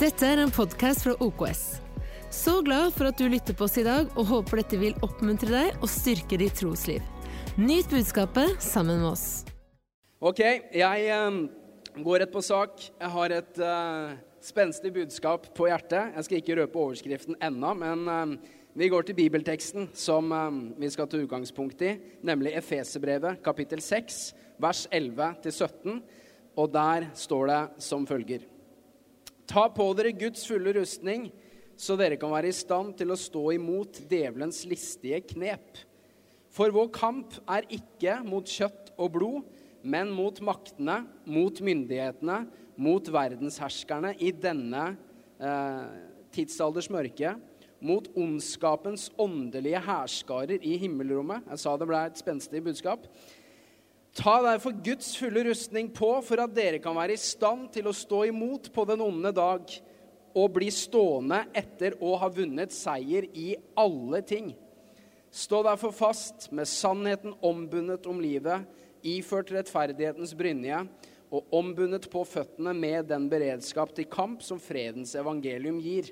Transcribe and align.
Dette 0.00 0.24
er 0.24 0.40
en 0.40 0.48
podkast 0.48 1.02
fra 1.04 1.12
OKS. 1.20 1.58
Så 2.32 2.54
glad 2.64 2.94
for 2.94 3.10
at 3.10 3.18
du 3.20 3.26
lytter 3.28 3.52
på 3.52 3.66
oss 3.66 3.74
i 3.76 3.82
dag, 3.84 4.06
og 4.16 4.30
håper 4.30 4.62
dette 4.62 4.78
vil 4.80 4.94
oppmuntre 5.04 5.50
deg 5.52 5.74
og 5.76 5.90
styrke 5.92 6.38
ditt 6.40 6.54
trosliv. 6.56 7.02
Nyt 7.60 7.90
budskapet 7.92 8.54
sammen 8.64 9.02
med 9.02 9.10
oss. 9.10 9.24
Ok, 10.24 10.40
jeg 10.72 11.02
eh, 11.04 11.36
går 12.00 12.22
rett 12.22 12.32
på 12.32 12.40
sak. 12.40 12.80
Jeg 12.80 13.12
har 13.12 13.34
et 13.36 13.60
uh, 13.60 14.14
spenstig 14.40 14.94
budskap 14.94 15.50
på 15.52 15.68
hjertet. 15.68 16.14
Jeg 16.16 16.28
skal 16.30 16.40
ikke 16.40 16.56
røpe 16.62 16.80
overskriften 16.80 17.36
ennå, 17.36 17.74
men 17.82 18.08
eh, 18.08 18.54
vi 18.80 18.88
går 18.88 19.04
til 19.04 19.18
bibelteksten 19.18 19.90
som 19.92 20.32
eh, 20.32 20.62
vi 20.80 20.90
skal 20.94 21.10
ta 21.12 21.20
utgangspunkt 21.20 21.84
i, 21.84 21.92
nemlig 22.24 22.54
Efeserbrevet 22.56 23.44
kapittel 23.44 23.84
6, 23.84 24.22
vers 24.64 24.86
11-17. 24.88 26.00
Og 26.56 26.72
der 26.72 27.10
står 27.20 27.52
det 27.52 27.60
som 27.84 28.08
følger. 28.08 28.48
Ta 29.50 29.64
på 29.66 29.82
dere 29.98 30.12
Guds 30.14 30.44
fulle 30.46 30.70
rustning, 30.76 31.24
så 31.74 31.96
dere 31.98 32.14
kan 32.20 32.30
være 32.30 32.52
i 32.52 32.54
stand 32.54 32.92
til 33.00 33.10
å 33.10 33.18
stå 33.18 33.48
imot 33.56 33.98
djevelens 34.06 34.60
listige 34.68 35.18
knep. 35.32 35.80
For 36.54 36.70
vår 36.74 36.90
kamp 36.94 37.34
er 37.50 37.66
ikke 37.74 38.20
mot 38.26 38.46
kjøtt 38.46 38.92
og 38.94 39.16
blod, 39.16 39.48
men 39.82 40.12
mot 40.14 40.38
maktene, 40.44 41.00
mot 41.26 41.62
myndighetene, 41.66 42.44
mot 42.78 43.10
verdensherskerne 43.10 44.12
i 44.22 44.30
denne 44.30 44.84
eh, 45.42 45.98
tidsalders 46.36 46.90
mørke, 46.92 47.34
mot 47.82 48.06
ondskapens 48.14 49.08
åndelige 49.18 49.82
hærskarer 49.82 50.62
i 50.62 50.76
himmelrommet. 50.78 51.48
Jeg 51.50 51.64
sa 51.64 51.74
det 51.80 51.90
ble 51.90 52.04
et 52.06 52.22
spenstig 52.22 52.62
budskap. 52.70 53.08
Ta 54.14 54.40
derfor 54.42 54.72
Guds 54.72 55.12
fulle 55.16 55.44
rustning 55.46 55.90
på 55.94 56.08
for 56.26 56.42
at 56.42 56.54
dere 56.54 56.80
kan 56.82 56.96
være 56.98 57.14
i 57.14 57.20
stand 57.20 57.68
til 57.74 57.86
å 57.86 57.94
stå 57.94 58.24
imot 58.32 58.72
på 58.74 58.84
den 58.88 59.04
onde 59.04 59.30
dag 59.34 59.70
og 60.34 60.48
bli 60.56 60.70
stående 60.74 61.44
etter 61.54 61.94
å 62.02 62.16
ha 62.18 62.30
vunnet 62.30 62.74
seier 62.74 63.28
i 63.38 63.52
alle 63.78 64.22
ting. 64.26 64.50
Stå 65.30 65.62
derfor 65.62 65.94
fast 65.94 66.48
med 66.50 66.66
sannheten 66.66 67.36
ombundet 67.46 68.06
om 68.10 68.18
livet, 68.22 68.66
iført 69.06 69.52
rettferdighetens 69.54 70.34
brynje 70.36 70.82
og 71.30 71.54
ombundet 71.54 72.10
på 72.10 72.24
føttene 72.26 72.74
med 72.74 73.06
den 73.12 73.28
beredskap 73.30 73.94
til 73.94 74.10
kamp 74.10 74.42
som 74.42 74.58
fredens 74.58 75.14
evangelium 75.14 75.78
gir. 75.78 76.10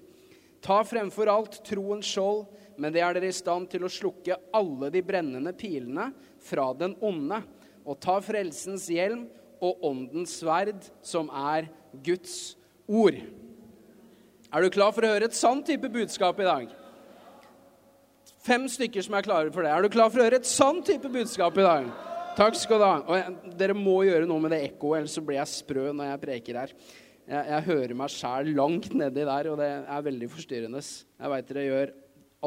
Ta 0.63 0.81
fremfor 0.87 1.31
alt 1.31 1.61
troens 1.67 2.07
skjold, 2.07 2.47
men 2.79 2.95
det 2.95 3.03
er 3.03 3.19
dere 3.19 3.31
i 3.31 3.35
stand 3.35 3.67
til 3.75 3.85
å 3.87 3.91
slukke 3.91 4.39
alle 4.55 4.91
de 4.95 5.03
brennende 5.03 5.51
pilene 5.59 6.13
fra 6.47 6.71
den 6.79 6.95
onde 7.03 7.43
og 7.89 7.97
ta 8.05 8.19
frelsens 8.21 8.87
hjelm 8.93 9.25
og 9.65 9.85
åndens 9.89 10.37
sverd, 10.43 10.85
som 11.03 11.31
er 11.33 11.71
Guds 12.05 12.57
ord. 12.87 13.17
Er 14.49 14.65
du 14.65 14.73
klar 14.73 14.93
for 14.97 15.05
å 15.05 15.15
høre 15.15 15.29
et 15.29 15.37
sant 15.37 15.65
type 15.69 15.89
budskap 15.93 16.39
i 16.41 16.47
dag? 16.47 16.69
Fem 18.45 18.69
stykker 18.71 19.05
som 19.05 19.17
er 19.19 19.27
klare 19.27 19.53
for 19.53 19.65
det. 19.65 19.73
Er 19.73 19.85
du 19.85 19.93
klar 19.93 20.13
for 20.13 20.21
å 20.21 20.29
høre 20.29 20.39
et 20.41 20.49
sant 20.49 20.87
type 20.89 21.11
budskap 21.13 21.59
i 21.59 21.67
dag? 21.67 21.91
Takk 22.39 22.57
skal 22.57 22.81
du 22.81 22.87
ha. 22.87 22.95
Og 23.03 23.53
dere 23.59 23.75
må 23.77 23.99
gjøre 24.07 24.29
noe 24.31 24.45
med 24.45 24.55
det 24.55 24.63
ekkoet, 24.69 25.03
ellers 25.03 25.17
så 25.19 25.25
blir 25.25 25.41
jeg 25.41 25.53
sprø 25.57 25.89
når 25.91 26.13
jeg 26.13 26.23
preker 26.23 26.61
her. 26.63 26.75
Jeg, 27.29 27.45
jeg 27.51 27.67
hører 27.67 27.97
meg 27.99 28.13
sjæl 28.15 28.53
langt 28.57 28.93
nedi 28.97 29.25
der, 29.27 29.51
og 29.51 29.59
det 29.61 29.69
er 29.81 30.05
veldig 30.07 30.29
forstyrrende. 30.33 30.85
Jeg 30.85 31.33
veit 31.35 31.51
dere 31.51 31.67
gjør 31.67 31.95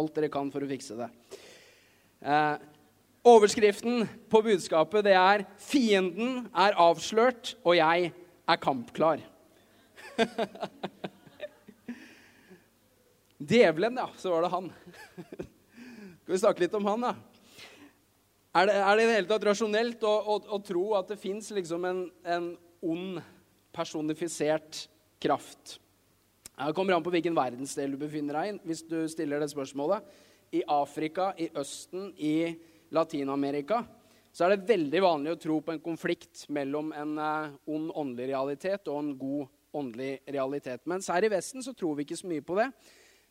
alt 0.01 0.15
dere 0.15 0.31
kan 0.31 0.53
for 0.53 0.63
å 0.63 0.69
fikse 0.71 0.97
det. 0.97 1.09
Eh, 2.21 2.55
Overskriften 3.21 4.07
på 4.33 4.39
budskapet 4.41 5.03
det 5.05 5.13
er 5.13 5.43
'Fienden 5.57 6.47
er 6.57 6.73
avslørt, 6.73 7.55
og 7.63 7.75
jeg 7.77 8.13
er 8.49 8.57
kampklar'. 8.57 9.21
Djevelen, 13.49 13.97
ja. 13.97 14.07
Så 14.17 14.29
var 14.29 14.41
det 14.41 14.49
han. 14.49 14.71
Skal 16.23 16.33
vi 16.33 16.37
snakke 16.37 16.59
litt 16.63 16.73
om 16.73 16.85
han, 16.85 17.01
da? 17.01 17.13
Er 18.57 18.65
det, 18.65 18.75
er 18.75 18.95
det 18.95 19.03
i 19.03 19.07
det 19.07 19.15
hele 19.15 19.29
tatt 19.29 19.45
rasjonelt 19.45 20.03
å, 20.03 20.15
å, 20.25 20.35
å 20.57 20.59
tro 20.65 20.93
at 20.97 21.13
det 21.13 21.19
fins 21.21 21.51
liksom 21.53 21.85
en, 21.85 22.01
en, 22.25 22.57
ond, 22.81 23.21
personifisert 23.71 24.89
kraft? 25.21 25.77
Det 26.57 26.73
kommer 26.75 26.97
an 26.97 27.05
på 27.05 27.13
hvilken 27.13 27.37
verdensdel 27.37 27.93
du 27.93 28.01
befinner 28.01 28.33
deg 28.37 28.49
i, 28.49 28.57
hvis 28.65 28.83
du 28.89 29.07
stiller 29.09 29.39
det 29.39 29.53
spørsmålet. 29.53 30.03
I 30.51 30.65
Afrika, 30.67 31.31
i 31.39 31.47
Østen, 31.55 32.11
i 32.17 32.57
Latin-Amerika 32.91 33.83
så 34.31 34.45
er 34.45 34.53
det 34.53 34.69
veldig 34.69 35.01
vanlig 35.03 35.33
å 35.33 35.39
tro 35.39 35.57
på 35.63 35.73
en 35.73 35.83
konflikt 35.83 36.45
mellom 36.55 36.91
en 36.95 37.17
uh, 37.19 37.51
ond 37.71 37.91
åndelig 37.99 38.29
realitet 38.31 38.87
og 38.91 39.01
en 39.01 39.11
god 39.19 39.49
åndelig 39.75 40.11
realitet. 40.31 40.85
Mens 40.87 41.09
her 41.11 41.23
i 41.27 41.31
Vesten 41.31 41.63
så 41.63 41.73
tror 41.75 41.97
vi 41.97 42.05
ikke 42.07 42.19
så 42.19 42.29
mye 42.31 42.43
på 42.43 42.55
det. 42.59 42.69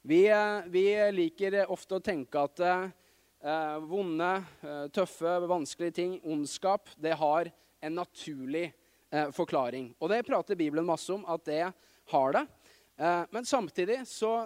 Vi, 0.05 0.23
uh, 0.29 0.67
vi 0.73 0.85
liker 1.17 1.63
ofte 1.73 1.97
å 1.97 2.05
tenke 2.05 2.41
at 2.41 2.61
eh, 2.65 3.77
vonde, 3.89 4.29
tøffe, 4.93 5.39
vanskelige 5.49 5.97
ting, 5.97 6.15
ondskap, 6.29 6.91
det 7.01 7.15
har 7.17 7.49
en 7.81 7.95
naturlig 7.97 8.67
forklaring. 9.35 9.89
Og 9.99 10.11
det 10.13 10.21
prater 10.29 10.59
Bibelen 10.61 10.85
masse 10.87 11.09
om, 11.11 11.25
at 11.25 11.43
det 11.49 11.63
har 12.13 12.37
det. 12.37 12.43
men 13.33 13.49
samtidig 13.49 13.97
så 14.07 14.45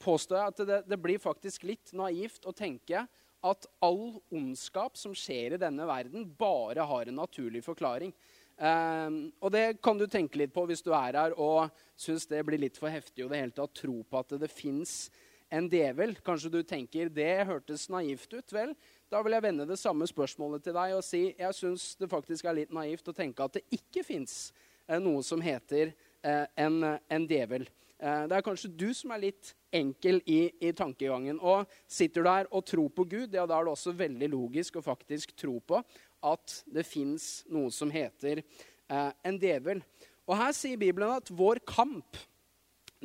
påstår 0.00 0.38
jeg 0.38 0.52
at 0.52 0.62
det, 0.68 0.78
det 0.88 0.98
blir 1.02 1.18
faktisk 1.20 1.66
litt 1.66 1.92
naivt 1.92 2.46
å 2.46 2.54
tenke 2.54 3.02
at 3.44 3.66
all 3.84 4.16
ondskap 4.32 4.96
som 4.98 5.14
skjer 5.16 5.56
i 5.56 5.60
denne 5.60 5.86
verden, 5.88 6.24
bare 6.38 6.86
har 6.88 7.06
en 7.06 7.20
naturlig 7.20 7.62
forklaring. 7.66 8.14
Um, 8.56 9.18
og 9.44 9.52
det 9.52 9.82
kan 9.84 9.98
du 10.00 10.06
tenke 10.08 10.38
litt 10.40 10.54
på 10.54 10.62
hvis 10.64 10.80
du 10.80 10.88
er 10.96 11.18
her 11.18 11.34
og 11.36 11.74
syns 12.00 12.24
det 12.30 12.40
blir 12.48 12.62
litt 12.62 12.78
for 12.80 12.88
heftig 12.88 13.26
å 13.26 13.28
det 13.28 13.42
hele 13.42 13.52
tatt 13.52 13.74
tro 13.76 13.98
på 14.00 14.22
at 14.22 14.32
det, 14.40 14.48
fins 14.48 15.10
en 15.52 15.68
djevel. 15.68 16.16
Kanskje 16.24 16.50
du 16.54 16.62
tenker 16.64 17.10
det 17.12 17.44
hørtes 17.46 17.84
naivt 17.92 18.32
ut. 18.32 18.54
Vel, 18.56 18.72
da 19.12 19.20
vil 19.22 19.36
jeg 19.36 19.44
vende 19.44 19.68
det 19.68 19.76
samme 19.78 20.08
spørsmålet 20.08 20.64
til 20.64 20.76
deg 20.78 20.96
og 20.96 21.04
si 21.04 21.22
jeg 21.36 21.58
syns 21.58 21.90
det 22.00 22.08
faktisk 22.10 22.48
er 22.48 22.56
litt 22.62 22.72
naivt 22.74 23.12
å 23.12 23.14
tenke 23.16 23.44
at 23.44 23.58
det 23.58 23.66
ikke 23.76 24.06
fins 24.06 24.54
eh, 24.88 24.98
noe 25.02 25.20
som 25.26 25.44
heter 25.44 25.92
eh, 26.24 26.46
en, 26.56 26.80
en 26.96 27.28
djevel. 27.28 27.68
Eh, 27.96 28.24
det 28.28 28.36
er 28.36 28.44
kanskje 28.44 28.72
du 28.76 28.90
som 28.96 29.14
er 29.14 29.22
litt 29.28 29.54
enkel 29.74 30.20
i, 30.28 30.50
i, 30.60 30.72
tankegangen. 30.76 31.38
Og 31.40 31.64
sitter 31.88 32.22
du 32.24 32.28
der 32.28 32.50
og 32.50 32.66
tror 32.68 32.90
på 32.92 33.06
Gud, 33.08 33.32
ja, 33.32 33.46
da 33.48 33.56
er 33.56 33.68
det 33.68 33.72
også 33.72 33.94
veldig 33.96 34.30
logisk 34.34 34.76
å 34.76 34.84
faktisk 34.84 35.32
tro 35.38 35.56
på 35.64 35.80
at 36.26 36.60
det 36.72 36.86
fins 36.88 37.46
noe 37.52 37.72
som 37.72 37.92
heter 37.92 38.42
eh, 38.42 39.10
en 39.24 39.40
djevel. 39.40 39.82
Og 40.26 40.36
her 40.36 40.52
sier 40.56 40.80
Bibelen 40.80 41.16
at 41.16 41.30
vår 41.30 41.62
kamp 41.68 42.18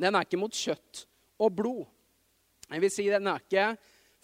den 0.00 0.16
er 0.16 0.24
ikke 0.24 0.40
mot 0.40 0.56
kjøtt 0.56 1.04
og 1.42 1.52
blod. 1.56 1.82
Jeg 2.72 2.80
vil 2.80 2.92
si 2.92 3.04
Den 3.12 3.28
er 3.28 3.42
ikke 3.42 3.66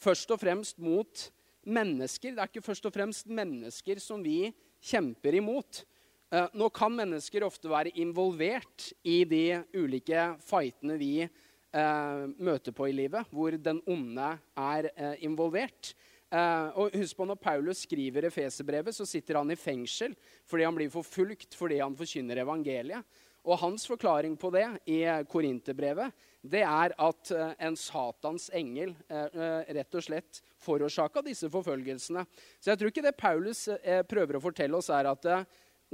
først 0.00 0.30
og 0.32 0.40
fremst 0.40 0.78
mot 0.80 1.28
mennesker. 1.68 2.32
Det 2.32 2.42
er 2.42 2.50
ikke 2.50 2.64
først 2.64 2.88
og 2.88 2.94
fremst 2.94 3.28
mennesker 3.28 4.00
som 4.00 4.24
vi 4.24 4.50
kjemper 4.80 5.36
imot. 5.38 5.82
Eh, 6.28 6.48
nå 6.52 6.68
kan 6.76 6.92
mennesker 6.92 7.44
ofte 7.46 7.70
være 7.72 7.94
involvert 7.96 8.90
i 9.08 9.22
de 9.24 9.62
ulike 9.72 10.26
fightene 10.44 10.98
vi 11.00 11.12
eh, 11.24 12.24
møter 12.36 12.74
på 12.76 12.90
i 12.90 12.96
livet, 12.96 13.30
hvor 13.32 13.56
den 13.56 13.80
onde 13.88 14.34
er 14.60 14.90
eh, 14.92 15.14
involvert. 15.24 15.94
Eh, 16.28 16.66
og 16.76 16.92
husk 17.00 17.16
på 17.16 17.24
Når 17.24 17.40
Paulus 17.40 17.86
skriver 17.86 18.28
Efeserbrevet, 18.28 18.92
så 18.92 19.08
sitter 19.08 19.40
han 19.40 19.48
i 19.48 19.56
fengsel 19.56 20.12
fordi 20.44 20.68
han 20.68 20.76
blir 20.76 20.92
forfulgt 20.92 21.56
fordi 21.56 21.80
han 21.80 21.96
forkynner 21.96 22.44
evangeliet. 22.44 23.24
Og 23.48 23.56
hans 23.62 23.86
forklaring 23.88 24.34
på 24.36 24.50
det 24.52 24.66
i 24.92 24.98
Korinterbrevet 25.30 26.12
det 26.44 26.60
er 26.66 26.92
at 27.00 27.30
uh, 27.32 27.54
en 27.64 27.76
Satans 27.78 28.48
engel 28.52 28.92
rett 29.08 29.94
og 29.96 30.04
slett 30.04 30.40
forårsaka 30.60 31.22
disse 31.24 31.48
forfølgelsene. 31.48 32.26
Så 32.60 32.72
jeg 32.72 32.80
tror 32.80 32.92
ikke 32.92 33.04
det 33.06 33.14
Paulus 33.16 33.62
prøver 34.10 34.36
å 34.36 34.42
fortelle 34.42 34.76
oss, 34.76 34.90
er 34.92 35.08
at 35.08 35.24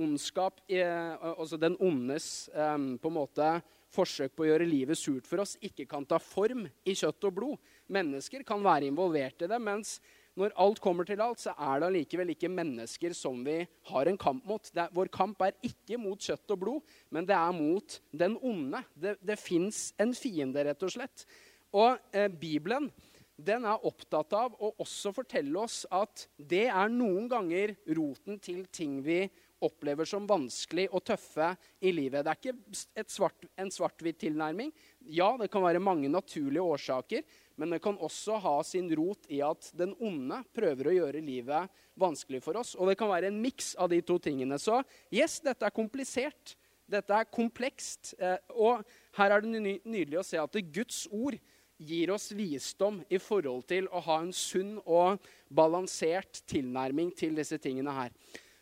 ondskap, 0.00 0.60
altså 0.69 1.59
den 1.60 1.77
ondes 1.82 2.49
på 2.53 3.10
en 3.10 3.15
måte 3.15 3.49
forsøk 3.94 4.34
på 4.34 4.44
å 4.44 4.49
gjøre 4.49 4.66
livet 4.69 4.99
surt 4.99 5.28
for 5.28 5.45
oss, 5.45 5.54
ikke 5.63 5.86
kan 5.91 6.07
ta 6.09 6.18
form 6.22 6.65
i 6.66 6.97
kjøtt 6.98 7.28
og 7.28 7.36
blod. 7.39 7.72
Mennesker 7.95 8.45
kan 8.47 8.65
være 8.65 8.89
involvert 8.91 9.45
i 9.45 9.51
det, 9.51 9.60
mens 9.63 9.98
når 10.34 10.54
alt 10.59 10.80
kommer 10.83 11.07
til 11.07 11.21
alt, 11.22 11.39
så 11.39 11.53
er 11.54 11.78
det 11.78 11.89
allikevel 11.89 12.33
ikke 12.34 12.51
mennesker 12.51 13.15
som 13.15 13.45
vi 13.47 13.60
har 13.91 14.10
en 14.10 14.18
kamp 14.18 14.47
mot. 14.48 14.71
Er, 14.74 14.91
vår 14.95 15.10
kamp 15.15 15.42
er 15.47 15.54
ikke 15.63 15.98
mot 16.01 16.18
kjøtt 16.18 16.57
og 16.57 16.63
blod, 16.65 16.95
men 17.15 17.28
det 17.28 17.36
er 17.39 17.54
mot 17.54 17.98
den 18.10 18.34
onde. 18.42 18.83
Det, 18.98 19.15
det 19.22 19.39
fins 19.39 19.92
en 20.03 20.15
fiende, 20.18 20.65
rett 20.66 20.83
og 20.83 20.95
slett. 20.97 21.27
Og 21.74 22.03
eh, 22.15 22.27
Bibelen 22.30 22.91
den 23.34 23.65
er 23.66 23.86
opptatt 23.86 24.34
av 24.39 24.53
å 24.63 24.72
også 24.83 25.10
fortelle 25.15 25.59
oss 25.59 25.83
at 25.95 26.28
det 26.39 26.68
er 26.68 26.91
noen 26.91 27.27
ganger 27.30 27.74
roten 27.97 28.39
til 28.42 28.63
ting 28.74 29.01
vi 29.03 29.24
opplever 29.62 30.09
som 30.09 30.27
vanskelig 30.28 30.89
og 30.91 31.04
tøffe 31.06 31.53
i 31.84 31.92
livet. 31.95 32.24
Det 32.24 32.33
er 32.33 32.41
ikke 32.41 33.06
svart, 33.10 33.47
en 33.60 33.71
svart-hvitt 33.72 34.18
tilnærming. 34.24 34.72
Ja, 35.06 35.34
det 35.41 35.51
kan 35.53 35.65
være 35.65 35.83
mange 35.83 36.10
naturlige 36.10 36.65
årsaker, 36.65 37.22
men 37.60 37.71
det 37.74 37.80
kan 37.84 37.98
også 38.03 38.41
ha 38.42 38.56
sin 38.66 38.91
rot 38.97 39.28
i 39.33 39.41
at 39.45 39.71
den 39.78 39.95
onde 40.03 40.42
prøver 40.56 40.91
å 40.91 40.97
gjøre 40.98 41.24
livet 41.24 41.80
vanskelig 42.01 42.42
for 42.45 42.59
oss. 42.60 42.74
Og 42.74 42.91
det 42.91 42.98
kan 43.01 43.12
være 43.12 43.30
en 43.30 43.41
miks 43.41 43.74
av 43.80 43.92
de 43.92 44.03
to 44.03 44.18
tingene. 44.22 44.59
Så 44.59 44.83
yes, 45.15 45.41
dette 45.45 45.66
er 45.66 45.74
komplisert. 45.74 46.56
Dette 46.91 47.16
er 47.16 47.30
komplekst. 47.33 48.15
Eh, 48.18 48.39
og 48.59 48.84
her 49.16 49.33
er 49.36 49.45
det 49.45 49.80
nydelig 49.84 50.21
å 50.21 50.27
se 50.27 50.41
at 50.41 50.65
Guds 50.74 51.06
ord 51.15 51.39
gir 51.84 52.12
oss 52.15 52.30
visdom 52.34 53.01
i 53.10 53.18
forhold 53.18 53.66
til 53.71 53.89
å 53.91 54.03
ha 54.06 54.21
en 54.22 54.33
sunn 54.34 54.77
og 54.84 55.22
balansert 55.51 56.42
tilnærming 56.51 57.10
til 57.16 57.34
disse 57.39 57.59
tingene 57.62 57.95
her. 57.97 58.12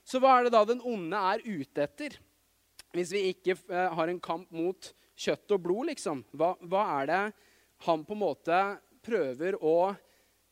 Så 0.04 0.20
hva 0.22 0.36
er 0.36 0.46
det 0.46 0.54
da 0.54 0.62
den 0.68 0.82
onde 0.84 1.18
er 1.32 1.44
ute 1.44 1.84
etter? 1.84 2.18
Hvis 2.92 3.12
vi 3.14 3.28
ikke 3.30 3.56
eh, 3.70 3.92
har 3.96 4.10
en 4.10 4.20
kamp 4.22 4.50
mot 4.52 4.90
kjøtt 5.18 5.54
og 5.54 5.62
blod, 5.64 5.88
liksom. 5.92 6.24
Hva, 6.36 6.54
hva 6.68 6.84
er 6.98 7.10
det 7.10 7.20
han 7.86 8.04
på 8.06 8.16
en 8.16 8.22
måte 8.22 8.58
prøver 9.02 9.56
å, 9.58 9.92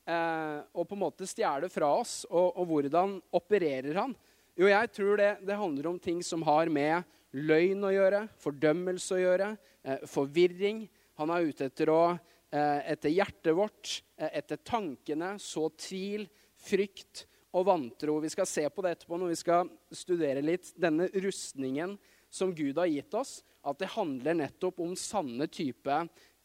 eh, 0.07 0.59
å 0.73 0.87
på 0.87 0.97
en 0.97 1.03
måte 1.05 1.29
stjele 1.29 1.71
fra 1.73 1.91
oss? 2.01 2.23
Og, 2.31 2.55
og, 2.55 2.65
hvordan 2.71 3.19
opererer 3.37 4.01
han? 4.01 4.17
Jo, 4.59 4.71
jeg 4.71 4.93
tror 4.95 5.21
det, 5.21 5.31
det 5.47 5.59
handler 5.59 5.93
om 5.93 6.01
ting 6.03 6.25
som 6.27 6.45
har 6.47 6.71
med 6.73 7.05
løgn 7.37 7.87
å 7.87 7.93
gjøre, 7.95 8.25
fordømmelse 8.43 9.17
å 9.17 9.23
gjøre, 9.23 9.53
eh, 9.85 10.03
forvirring. 10.11 10.85
Han 11.21 11.33
er 11.35 11.51
ute 11.51 11.69
etter 11.71 11.93
å 11.93 12.03
Eh, 12.51 12.91
etter 12.91 13.13
hjertet 13.15 13.55
vårt, 13.55 14.03
eh, 14.19 14.31
etter 14.41 14.59
tankene, 14.67 15.37
så 15.39 15.69
tvil, 15.71 16.27
frykt 16.59 17.29
og 17.53 17.67
vantro. 17.67 18.19
Vi 18.23 18.31
skal 18.33 18.49
se 18.49 18.65
på 18.71 18.85
det 18.85 18.95
etterpå 18.95 19.19
når 19.19 19.33
vi 19.33 19.39
skal 19.41 19.71
studere 19.95 20.43
litt 20.45 20.73
denne 20.79 21.09
rustningen 21.23 21.97
som 22.31 22.55
Gud 22.55 22.79
har 22.79 22.91
gitt 22.91 23.15
oss, 23.19 23.41
at 23.67 23.81
det 23.81 23.91
handler 23.97 24.39
nettopp 24.39 24.81
om 24.81 24.95
sanne 24.97 25.49
type 25.51 25.97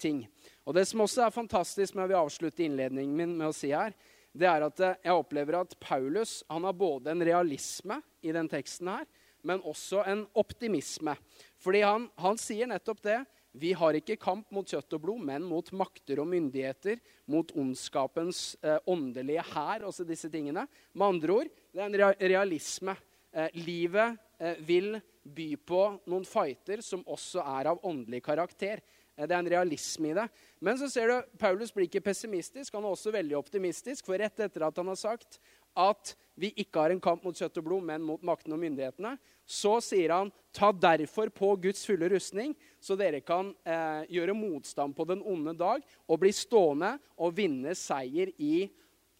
ting. 0.02 0.26
Og 0.66 0.74
Det 0.76 0.86
som 0.90 1.04
også 1.06 1.26
er 1.26 1.36
fantastisk 1.36 1.96
med 1.96 2.10
vil 2.10 2.20
avslutte 2.20 2.66
innledningen 2.66 3.16
min 3.16 3.38
med 3.38 3.52
å 3.52 3.56
si 3.56 3.72
her, 3.72 3.94
det 4.36 4.48
er 4.50 4.66
at 4.66 4.82
eh, 4.84 4.98
jeg 5.06 5.16
opplever 5.16 5.62
at 5.62 5.78
Paulus 5.80 6.42
han 6.50 6.66
har 6.68 6.76
både 6.76 7.14
en 7.14 7.24
realisme 7.24 8.02
i 8.26 8.34
den 8.36 8.50
teksten 8.52 8.90
her, 8.92 9.06
men 9.46 9.64
også 9.64 10.02
en 10.10 10.26
optimisme. 10.36 11.14
Fordi 11.62 11.86
han, 11.86 12.10
han 12.20 12.40
sier 12.42 12.68
nettopp 12.68 13.04
det 13.06 13.22
vi 13.56 13.72
har 13.78 13.96
ikke 13.98 14.18
kamp 14.20 14.50
mot 14.54 14.68
kjøtt 14.68 14.98
og 14.98 15.04
blod, 15.06 15.24
men 15.28 15.46
mot 15.48 15.70
makter 15.76 16.20
og 16.22 16.28
myndigheter, 16.32 17.00
mot 17.32 17.52
ondskapens 17.56 18.56
eh, 18.62 18.78
åndelige 18.92 19.46
hær, 19.54 19.86
også 19.88 20.06
disse 20.08 20.30
tingene. 20.32 20.66
Med 20.94 21.08
andre 21.08 21.38
ord, 21.40 21.52
det 21.72 21.84
er 21.84 21.88
en 21.88 22.20
realisme. 22.36 22.98
Eh, 23.36 23.56
livet 23.66 24.20
eh, 24.40 24.60
vil 24.68 25.00
by 25.24 25.48
på 25.68 25.82
noen 26.12 26.28
fighter 26.28 26.84
som 26.86 27.04
også 27.08 27.44
er 27.44 27.72
av 27.72 27.82
åndelig 27.88 28.22
karakter. 28.26 28.84
Eh, 29.16 29.26
det 29.26 29.32
er 29.32 29.40
en 29.40 29.52
realisme 29.56 30.12
i 30.12 30.18
det. 30.18 30.28
Men 30.64 30.80
så 30.80 30.90
ser 30.92 31.12
du, 31.12 31.34
Paulus 31.40 31.74
blir 31.76 31.90
ikke 31.90 32.04
pessimistisk, 32.06 32.76
han 32.76 32.86
er 32.86 32.96
også 32.96 33.14
veldig 33.16 33.40
optimistisk. 33.40 34.06
For 34.08 34.20
rett 34.20 34.46
etter 34.46 34.68
at 34.68 34.84
han 34.84 34.92
har 34.92 35.00
sagt 35.00 35.40
at 35.76 36.16
vi 36.36 36.52
ikke 36.60 36.84
har 36.84 36.94
en 36.94 37.02
kamp 37.04 37.24
mot 37.24 37.36
kjøtt 37.36 37.60
og 37.62 37.66
blod, 37.68 37.86
men 37.88 38.04
mot 38.04 38.24
maktene 38.26 38.58
og 38.58 38.62
myndighetene, 38.62 39.16
så 39.46 39.78
sier 39.84 40.12
han 40.12 40.32
ta 40.56 40.72
derfor 40.74 41.30
på 41.34 41.52
Guds 41.64 41.84
fulle 41.88 42.10
rustning, 42.12 42.56
så 42.82 42.98
dere 43.00 43.22
kan 43.24 43.52
eh, 43.64 44.08
gjøre 44.18 44.36
motstand 44.38 44.96
på 44.98 45.06
den 45.08 45.22
onde 45.24 45.54
dag 45.58 45.84
og 46.10 46.22
bli 46.22 46.32
stående 46.36 46.96
og 47.16 47.36
vinne 47.38 47.76
seier 47.78 48.34
i 48.42 48.66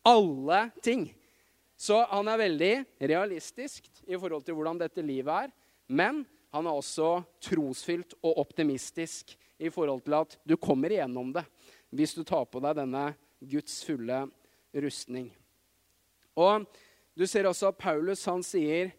alle 0.06 0.66
ting. 0.84 1.08
Så 1.76 2.00
han 2.10 2.30
er 2.32 2.40
veldig 2.40 2.74
realistisk 3.12 3.88
i 4.08 4.18
forhold 4.18 4.46
til 4.48 4.56
hvordan 4.58 4.80
dette 4.80 5.04
livet 5.04 5.48
er. 5.48 5.54
Men 5.92 6.24
han 6.56 6.68
er 6.68 6.78
også 6.78 7.20
trosfylt 7.44 8.16
og 8.24 8.40
optimistisk 8.46 9.36
i 9.60 9.72
forhold 9.72 10.06
til 10.06 10.16
at 10.18 10.38
du 10.48 10.56
kommer 10.58 10.92
igjennom 10.92 11.34
det 11.36 11.44
hvis 11.96 12.16
du 12.16 12.24
tar 12.28 12.48
på 12.50 12.60
deg 12.64 12.78
denne 12.80 13.10
Guds 13.40 13.78
fulle 13.88 14.24
rustning. 14.76 15.30
Og 16.36 16.66
du 17.16 17.24
ser 17.28 17.48
også 17.48 17.72
at 17.72 17.80
Paulus 17.80 18.26
han 18.28 18.44
sier 18.44 18.92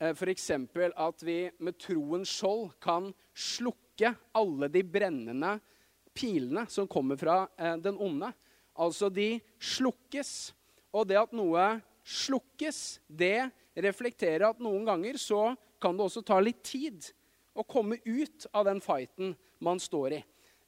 eh, 0.00 0.10
f.eks. 0.10 0.50
at 0.50 1.22
vi 1.26 1.38
med 1.62 1.78
troens 1.78 2.30
skjold 2.30 2.72
kan 2.82 3.12
slukke 3.34 4.14
alle 4.34 4.68
de 4.72 4.82
brennende 4.82 5.58
pilene 6.16 6.66
som 6.70 6.88
kommer 6.90 7.20
fra 7.20 7.44
eh, 7.56 7.76
den 7.78 7.98
onde. 8.00 8.32
Altså, 8.74 9.10
de 9.10 9.38
slukkes. 9.60 10.52
Og 10.90 11.06
det 11.06 11.20
at 11.20 11.34
noe 11.36 11.78
slukkes, 12.02 12.98
det 13.06 13.50
reflekterer 13.78 14.48
at 14.48 14.62
noen 14.62 14.82
ganger 14.88 15.20
så 15.20 15.52
kan 15.80 15.94
det 15.96 16.08
også 16.08 16.24
ta 16.26 16.40
litt 16.42 16.64
tid 16.66 17.06
å 17.54 17.62
komme 17.62 18.00
ut 18.02 18.48
av 18.50 18.66
den 18.66 18.82
fighten 18.82 19.36
man 19.62 19.78
står 19.78 20.18
i. 20.18 20.20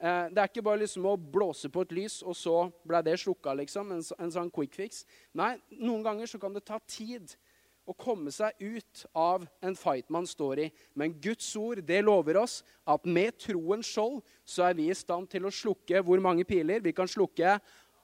Eh, 0.02 0.26
det 0.34 0.40
er 0.42 0.50
ikke 0.50 0.64
bare 0.66 0.82
liksom 0.82 1.06
å 1.06 1.14
blåse 1.14 1.70
på 1.70 1.84
et 1.84 1.94
lys, 1.94 2.18
og 2.26 2.34
så 2.34 2.56
ble 2.88 2.98
det 3.06 3.14
slukka. 3.22 3.54
Liksom, 3.54 3.94
en, 3.94 4.02
en, 4.18 4.34
sånn 4.34 4.50
quick 4.50 4.74
fix. 4.74 5.04
Nei, 5.38 5.54
noen 5.78 6.02
ganger 6.02 6.30
så 6.30 6.40
kan 6.42 6.54
det 6.56 6.64
ta 6.66 6.80
tid 6.90 7.36
å 7.86 7.94
komme 7.98 8.30
seg 8.34 8.58
ut 8.62 9.04
av 9.18 9.44
en 9.62 9.76
fight 9.78 10.10
man 10.10 10.26
står 10.26 10.64
i. 10.64 10.68
Men 10.98 11.14
Guds 11.22 11.46
ord 11.58 11.84
det 11.86 12.00
lover 12.02 12.40
oss 12.42 12.60
at 12.82 13.06
med 13.06 13.38
troens 13.42 13.86
skjold 13.90 14.20
så 14.42 14.66
er 14.68 14.78
vi 14.78 14.88
i 14.90 14.98
stand 14.98 15.30
til 15.30 15.46
å 15.46 15.54
slukke 15.54 16.02
hvor 16.06 16.22
mange 16.22 16.46
piler? 16.46 16.82
Vi 16.82 16.94
kan 16.94 17.10
slukke 17.10 17.56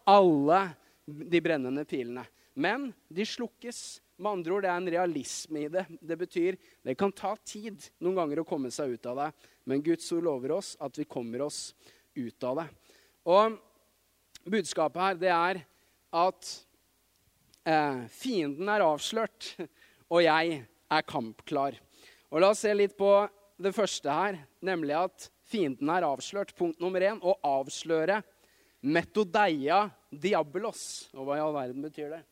alle 0.09 0.61
de 1.07 1.43
brennende 1.43 1.87
pilene. 1.89 2.27
Men 2.59 2.93
de 3.11 3.27
slukkes. 3.27 4.01
Med 4.19 4.33
andre 4.33 4.55
ord, 4.55 4.65
det 4.65 4.71
er 4.73 4.81
en 4.81 4.91
realisme 4.91 5.61
i 5.63 5.69
det. 5.71 5.85
Det 6.03 6.17
betyr 6.19 6.57
det 6.83 6.97
kan 6.99 7.13
ta 7.15 7.37
tid 7.47 7.85
noen 8.03 8.17
ganger 8.19 8.41
å 8.43 8.49
komme 8.49 8.71
seg 8.75 8.97
ut 8.97 9.07
av 9.07 9.21
det. 9.21 9.29
Men 9.71 9.83
Guds 9.87 10.09
ord 10.17 10.25
lover 10.27 10.57
oss 10.57 10.73
at 10.83 10.99
vi 10.99 11.07
kommer 11.07 11.45
oss 11.47 11.61
ut 12.19 12.47
av 12.49 12.59
det. 12.59 12.65
Og 13.31 13.59
budskapet 14.43 15.05
her, 15.05 15.21
det 15.21 15.31
er 15.31 15.61
at 16.19 16.51
eh, 17.63 18.01
fienden 18.11 18.71
er 18.73 18.83
avslørt, 18.89 19.53
og 20.13 20.25
jeg 20.25 20.63
er 20.67 21.07
kampklar. 21.07 21.79
Og 22.33 22.43
La 22.43 22.51
oss 22.51 22.65
se 22.67 22.73
litt 22.75 22.97
på 22.99 23.13
det 23.59 23.71
første 23.77 24.11
her, 24.11 24.41
nemlig 24.67 24.97
at 24.99 25.29
fienden 25.47 25.95
er 25.95 26.09
avslørt. 26.09 26.57
Punkt 26.59 26.83
nummer 26.83 27.07
én 27.07 27.23
å 27.23 27.37
avsløre 27.47 28.19
metodeia 28.83 29.85
diabolos. 30.11 31.07
Og 31.15 31.23
hva 31.23 31.39
i 31.39 31.45
all 31.45 31.55
verden 31.55 31.87
betyr 31.87 32.17
det? 32.17 32.23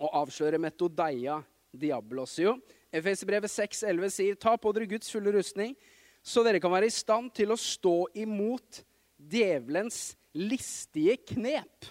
Å 0.00 0.08
avsløre 0.22 0.60
metodeia 0.60 1.40
diabolos. 1.76 2.38
Jo, 2.40 2.56
Efeserbrevet 2.90 3.52
6,11 3.52 4.14
sier, 4.14 4.38
ta 4.40 4.56
på 4.58 4.72
dere 4.74 4.88
Guds 4.90 5.10
fulle 5.12 5.32
rustning, 5.34 5.76
så 6.22 6.42
dere 6.44 6.60
kan 6.62 6.72
være 6.72 6.88
i 6.88 6.94
stand 6.94 7.30
til 7.36 7.52
å 7.52 7.58
stå 7.58 8.10
imot 8.18 8.82
djevelens 9.30 10.14
listige 10.36 11.16
knep. 11.34 11.88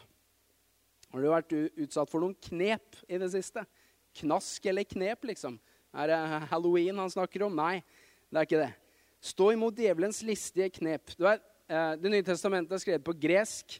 Har 1.10 1.24
du 1.24 1.30
vært 1.32 1.56
utsatt 1.56 2.10
for 2.12 2.22
noen 2.22 2.36
knep 2.50 3.00
i 3.10 3.18
det 3.22 3.32
siste? 3.34 3.64
Knask 4.20 4.66
eller 4.70 4.86
knep, 4.86 5.26
liksom? 5.32 5.58
Er 5.96 6.12
det 6.12 6.20
halloween 6.52 7.00
han 7.02 7.10
snakker 7.10 7.48
om? 7.48 7.56
Nei, 7.58 7.80
det 8.30 8.42
er 8.42 8.50
ikke 8.50 8.62
det. 8.62 8.72
Stå 9.32 9.50
imot 9.56 9.78
djevelens 9.78 10.22
listige 10.24 10.70
knep. 10.78 11.16
Vet, 11.18 11.46
eh, 11.68 11.96
det 12.00 12.12
nye 12.12 12.26
testamentet 12.26 12.76
er 12.76 12.84
skrevet 12.84 13.06
på 13.08 13.18
gresk. 13.18 13.80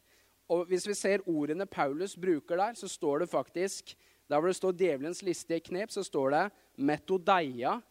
og 0.50 0.66
Hvis 0.68 0.88
vi 0.88 0.96
ser 0.98 1.22
ordene 1.28 1.68
Paulus 1.70 2.16
bruker 2.16 2.58
der, 2.58 2.74
så 2.74 2.88
står 2.90 3.20
det 3.20 3.30
faktisk 3.30 3.96
der 4.30 4.38
hvor 4.38 4.48
det 4.52 4.60
står 4.60 4.78
'djevelens 4.78 5.24
listige 5.26 5.60
knep', 5.60 5.92
så 5.92 6.04
står 6.04 6.30
det 6.30 6.52
'metodeia 6.78 7.82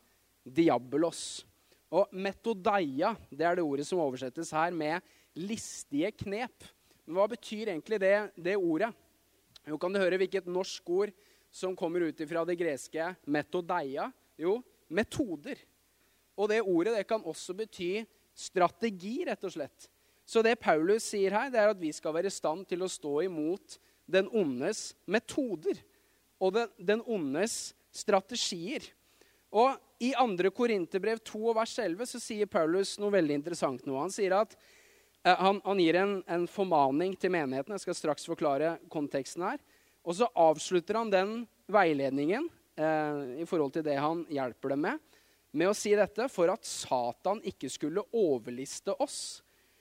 diabolos'. 0.47 1.45
Og 1.90 2.09
metodeia 2.12 3.16
det 3.30 3.42
er 3.42 3.57
det 3.57 3.64
ordet 3.64 3.87
som 3.87 3.99
oversettes 3.99 4.50
her 4.50 4.71
med 4.71 5.00
'listige 5.35 6.12
knep'. 6.12 6.71
Men 7.07 7.16
hva 7.16 7.26
betyr 7.26 7.68
egentlig 7.68 8.00
det, 8.00 8.30
det 8.37 8.57
ordet? 8.57 8.95
Jo, 9.66 9.76
kan 9.76 9.92
du 9.92 9.99
høre 9.99 10.16
hvilket 10.16 10.47
norsk 10.47 10.90
ord 10.90 11.11
som 11.50 11.76
kommer 11.76 12.00
ut 12.07 12.28
fra 12.28 12.45
det 12.45 12.59
greske 12.59 13.16
'metodeia'? 13.26 14.12
Jo, 14.38 14.62
metoder. 14.88 15.57
Og 16.37 16.49
det 16.49 16.62
ordet 16.62 16.97
det 16.97 17.07
kan 17.09 17.25
også 17.25 17.54
bety 17.54 18.04
strategi, 18.33 19.25
rett 19.26 19.42
og 19.45 19.52
slett. 19.52 19.88
Så 20.25 20.42
det 20.42 20.61
Paulus 20.61 21.02
sier 21.02 21.33
her, 21.33 21.50
det 21.50 21.59
er 21.59 21.71
at 21.73 21.80
vi 21.80 21.90
skal 21.92 22.14
være 22.14 22.26
i 22.26 22.30
stand 22.30 22.66
til 22.68 22.83
å 22.83 22.88
stå 22.88 23.23
imot 23.25 23.78
den 24.07 24.28
ondes 24.28 24.95
metoder 25.07 25.80
og 26.38 26.54
den, 26.54 26.73
den 26.78 27.02
ondes 27.07 27.73
strategier. 27.95 28.85
Og 29.50 29.78
I 30.02 30.12
2. 30.14 30.50
Korinterbrev 30.54 31.21
2 31.26 31.54
vers 31.57 31.75
11 31.80 32.11
så 32.12 32.21
sier 32.23 32.50
Paulus 32.50 32.97
noe 33.00 33.14
veldig 33.14 33.38
interessant. 33.40 33.87
nå. 33.87 33.97
Han 33.99 34.12
sier 34.12 34.37
at 34.37 34.54
eh, 35.25 35.35
han, 35.35 35.61
han, 35.64 35.80
gir 35.83 35.99
en, 35.99 36.18
en, 36.28 36.47
formaning 36.50 37.16
til 37.16 37.33
menigheten. 37.35 37.75
Jeg 37.75 37.87
skal 37.87 37.99
straks 37.99 38.28
forklare 38.28 38.76
konteksten 38.92 39.47
her. 39.49 39.62
Og 40.04 40.18
så 40.21 40.28
avslutter 40.38 41.00
han 41.00 41.12
den 41.12 41.35
veiledningen 41.68 42.47
eh, 42.78 43.42
i 43.42 43.49
forhold 43.49 43.75
til 43.75 43.87
det 43.88 43.99
han 44.00 44.23
hjelper 44.33 44.75
dem 44.75 44.87
med, 44.87 45.02
med 45.59 45.71
å 45.71 45.76
si 45.76 45.95
dette 45.97 46.28
for 46.30 46.52
at 46.52 46.68
Satan 46.68 47.40
ikke 47.49 47.71
skulle 47.73 48.04
overliste 48.14 48.95
oss. 49.00 49.40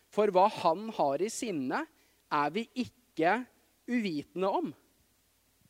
For 0.10 0.32
hva 0.32 0.48
han 0.64 0.88
har 0.96 1.22
i 1.22 1.30
sinne, 1.32 1.84
er 2.32 2.52
vi 2.56 2.66
ikke 2.88 3.42
uvitende 3.88 4.50
om. 4.52 4.72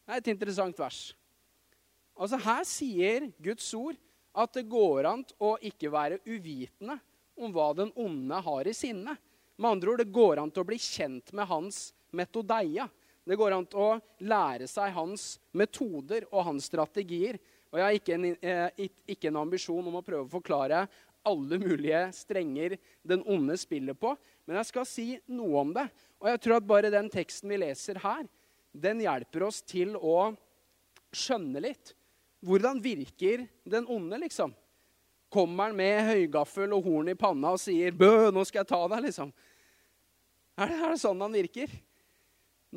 Det 0.08 0.16
er 0.16 0.22
et 0.22 0.30
interessant 0.32 0.78
vers. 0.80 1.02
Altså 2.16 2.38
Her 2.40 2.64
sier 2.64 3.26
Guds 3.44 3.68
ord 3.76 3.98
at 4.40 4.54
det 4.56 4.70
går 4.72 5.08
an 5.10 5.26
å 5.44 5.58
ikke 5.68 5.92
være 5.92 6.22
uvitende 6.24 6.96
om 7.36 7.52
hva 7.52 7.74
den 7.76 7.92
onde 8.00 8.40
har 8.46 8.70
i 8.72 8.74
sinne. 8.74 9.18
Med 9.58 9.70
andre 9.74 9.92
ord, 9.92 10.00
det 10.00 10.16
går 10.16 10.40
an 10.40 10.54
å 10.56 10.66
bli 10.70 10.78
kjent 10.80 11.34
med 11.36 11.50
hans 11.50 11.90
metodeia. 12.16 12.88
Det 13.28 13.36
går 13.36 13.58
an 13.58 13.68
å 13.76 13.90
lære 14.24 14.70
seg 14.72 14.96
hans 14.96 15.28
metoder 15.52 16.24
og 16.32 16.46
hans 16.54 16.70
strategier. 16.72 17.36
Og 17.74 17.82
Jeg 17.82 17.84
har 17.84 18.00
ikke 18.00 18.16
en, 18.16 18.26
eh, 18.40 18.88
ikke 19.12 19.28
en 19.28 19.42
ambisjon 19.44 19.92
om 19.92 20.00
å 20.00 20.06
prøve 20.06 20.24
å 20.24 20.36
forklare 20.40 20.88
alle 21.28 21.60
mulige 21.60 22.06
strenger 22.16 22.78
den 23.04 23.26
onde 23.28 23.58
spiller 23.60 23.94
på. 23.94 24.16
Men 24.48 24.62
jeg 24.62 24.72
skal 24.72 24.86
si 24.86 25.20
noe 25.28 25.60
om 25.60 25.74
det. 25.74 25.90
Og 26.22 26.32
jeg 26.32 26.40
tror 26.40 26.56
at 26.62 26.68
bare 26.68 26.94
den 26.94 27.10
teksten 27.10 27.50
vi 27.50 27.58
leser 27.58 28.00
her, 28.00 28.24
den 28.72 29.02
hjelper 29.04 29.48
oss 29.48 29.62
til 29.66 29.96
å 29.98 30.32
skjønne 31.14 31.62
litt. 31.64 31.94
Hvordan 32.46 32.82
virker 32.84 33.48
den 33.66 33.88
onde, 33.90 34.20
liksom? 34.22 34.54
Kommer 35.34 35.68
han 35.68 35.78
med 35.78 36.06
høygaffel 36.08 36.72
og 36.76 36.86
horn 36.88 37.12
i 37.12 37.18
panna 37.20 37.52
og 37.56 37.62
sier 37.62 37.92
'Bø, 37.92 38.32
nå 38.32 38.46
skal 38.48 38.64
jeg 38.64 38.72
ta 38.72 38.82
deg', 38.88 39.04
liksom? 39.10 39.34
Er 40.58 40.72
det, 40.72 40.78
er 40.78 40.90
det 40.94 41.02
sånn 41.02 41.22
han 41.22 41.36
virker? 41.36 41.74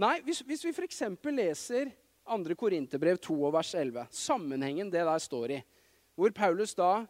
Nei, 0.01 0.21
hvis, 0.27 0.43
hvis 0.47 0.65
vi 0.65 0.73
f.eks. 0.75 1.03
leser 1.31 1.91
2. 2.27 2.55
Korinterbrev 2.55 3.19
2 3.23 3.51
vers 3.51 3.75
11, 3.75 4.07
sammenhengen 4.11 4.91
det 4.91 5.03
der 5.07 5.23
står 5.23 5.57
i, 5.57 5.61
hvor 6.15 6.31
Paulus 6.37 6.75
da 6.79 7.07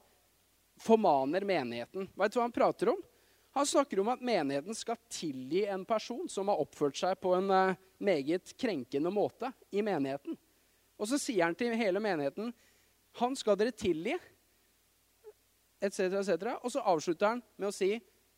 formaner 0.80 1.44
menigheten. 1.44 2.08
Vet 2.14 2.32
du 2.32 2.38
hva 2.38 2.46
han 2.46 2.54
prater 2.54 2.92
om? 2.94 3.00
Han 3.52 3.66
snakker 3.66 4.00
om 4.00 4.08
at 4.12 4.22
menigheten 4.22 4.76
skal 4.78 4.96
tilgi 5.10 5.64
en 5.66 5.84
person 5.84 6.28
som 6.30 6.48
har 6.48 6.60
oppført 6.62 6.96
seg 6.96 7.18
på 7.20 7.34
en 7.36 7.50
uh, 7.50 7.78
meget 8.00 8.54
krenkende 8.58 9.12
måte 9.12 9.52
i 9.70 9.82
menigheten. 9.84 10.36
Og 11.00 11.08
så 11.08 11.18
sier 11.20 11.46
han 11.46 11.56
til 11.58 11.76
hele 11.78 12.02
menigheten 12.02 12.52
han 13.18 13.34
skal 13.34 13.56
dere 13.58 13.74
tilgi, 13.74 14.14
etc., 15.82 16.12
etc. 16.20 16.52
Og 16.62 16.70
så 16.70 16.82
avslutter 16.92 17.32
han 17.32 17.40
med 17.58 17.70
å 17.70 17.74
si 17.74 17.96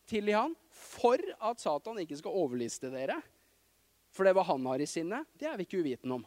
tilgi 0.08 0.32
han 0.32 0.54
for 0.72 1.20
at 1.44 1.60
Satan 1.60 2.00
ikke 2.02 2.18
skal 2.18 2.38
overliste 2.40 2.90
dere. 2.92 3.18
For 4.12 4.24
det 4.24 4.34
hva 4.36 4.44
han 4.48 4.64
har 4.68 4.82
i 4.82 4.88
sinnet, 4.88 5.28
det 5.36 5.48
er 5.48 5.58
vi 5.58 5.66
ikke 5.66 5.82
uvitende 5.82 6.20
om. 6.20 6.24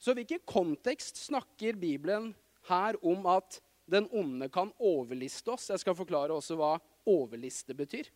Så 0.00 0.14
hvilken 0.16 0.40
kontekst 0.48 1.18
snakker 1.26 1.76
Bibelen 1.78 2.30
her 2.70 2.96
om 3.04 3.26
at 3.30 3.60
den 3.90 4.06
onde 4.14 4.48
kan 4.52 4.70
overliste 4.78 5.52
oss? 5.52 5.68
Jeg 5.70 5.82
skal 5.82 5.98
forklare 5.98 6.34
også 6.34 6.56
hva 6.58 6.76
overliste 7.10 7.74
betyr. 7.76 8.08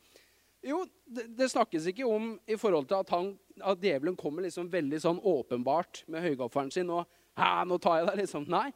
Jo, 0.64 0.80
det, 1.04 1.26
det 1.36 1.50
snakkes 1.52 1.90
ikke 1.90 2.06
om 2.08 2.34
i 2.48 2.56
forhold 2.60 2.88
til 2.88 3.02
at, 3.02 3.12
han, 3.12 3.32
at 3.60 3.82
djevelen 3.82 4.16
kommer 4.16 4.46
liksom 4.46 4.70
veldig 4.72 5.00
sånn 5.02 5.20
åpenbart 5.20 6.04
med 6.08 6.24
høygaffelen 6.24 6.72
sin 6.74 6.92
og 6.94 7.04
Hæ, 7.34 7.64
nå 7.66 7.80
tar 7.82 7.96
jeg 7.98 8.06
deg, 8.06 8.18
liksom. 8.20 8.44
Nei. 8.46 8.68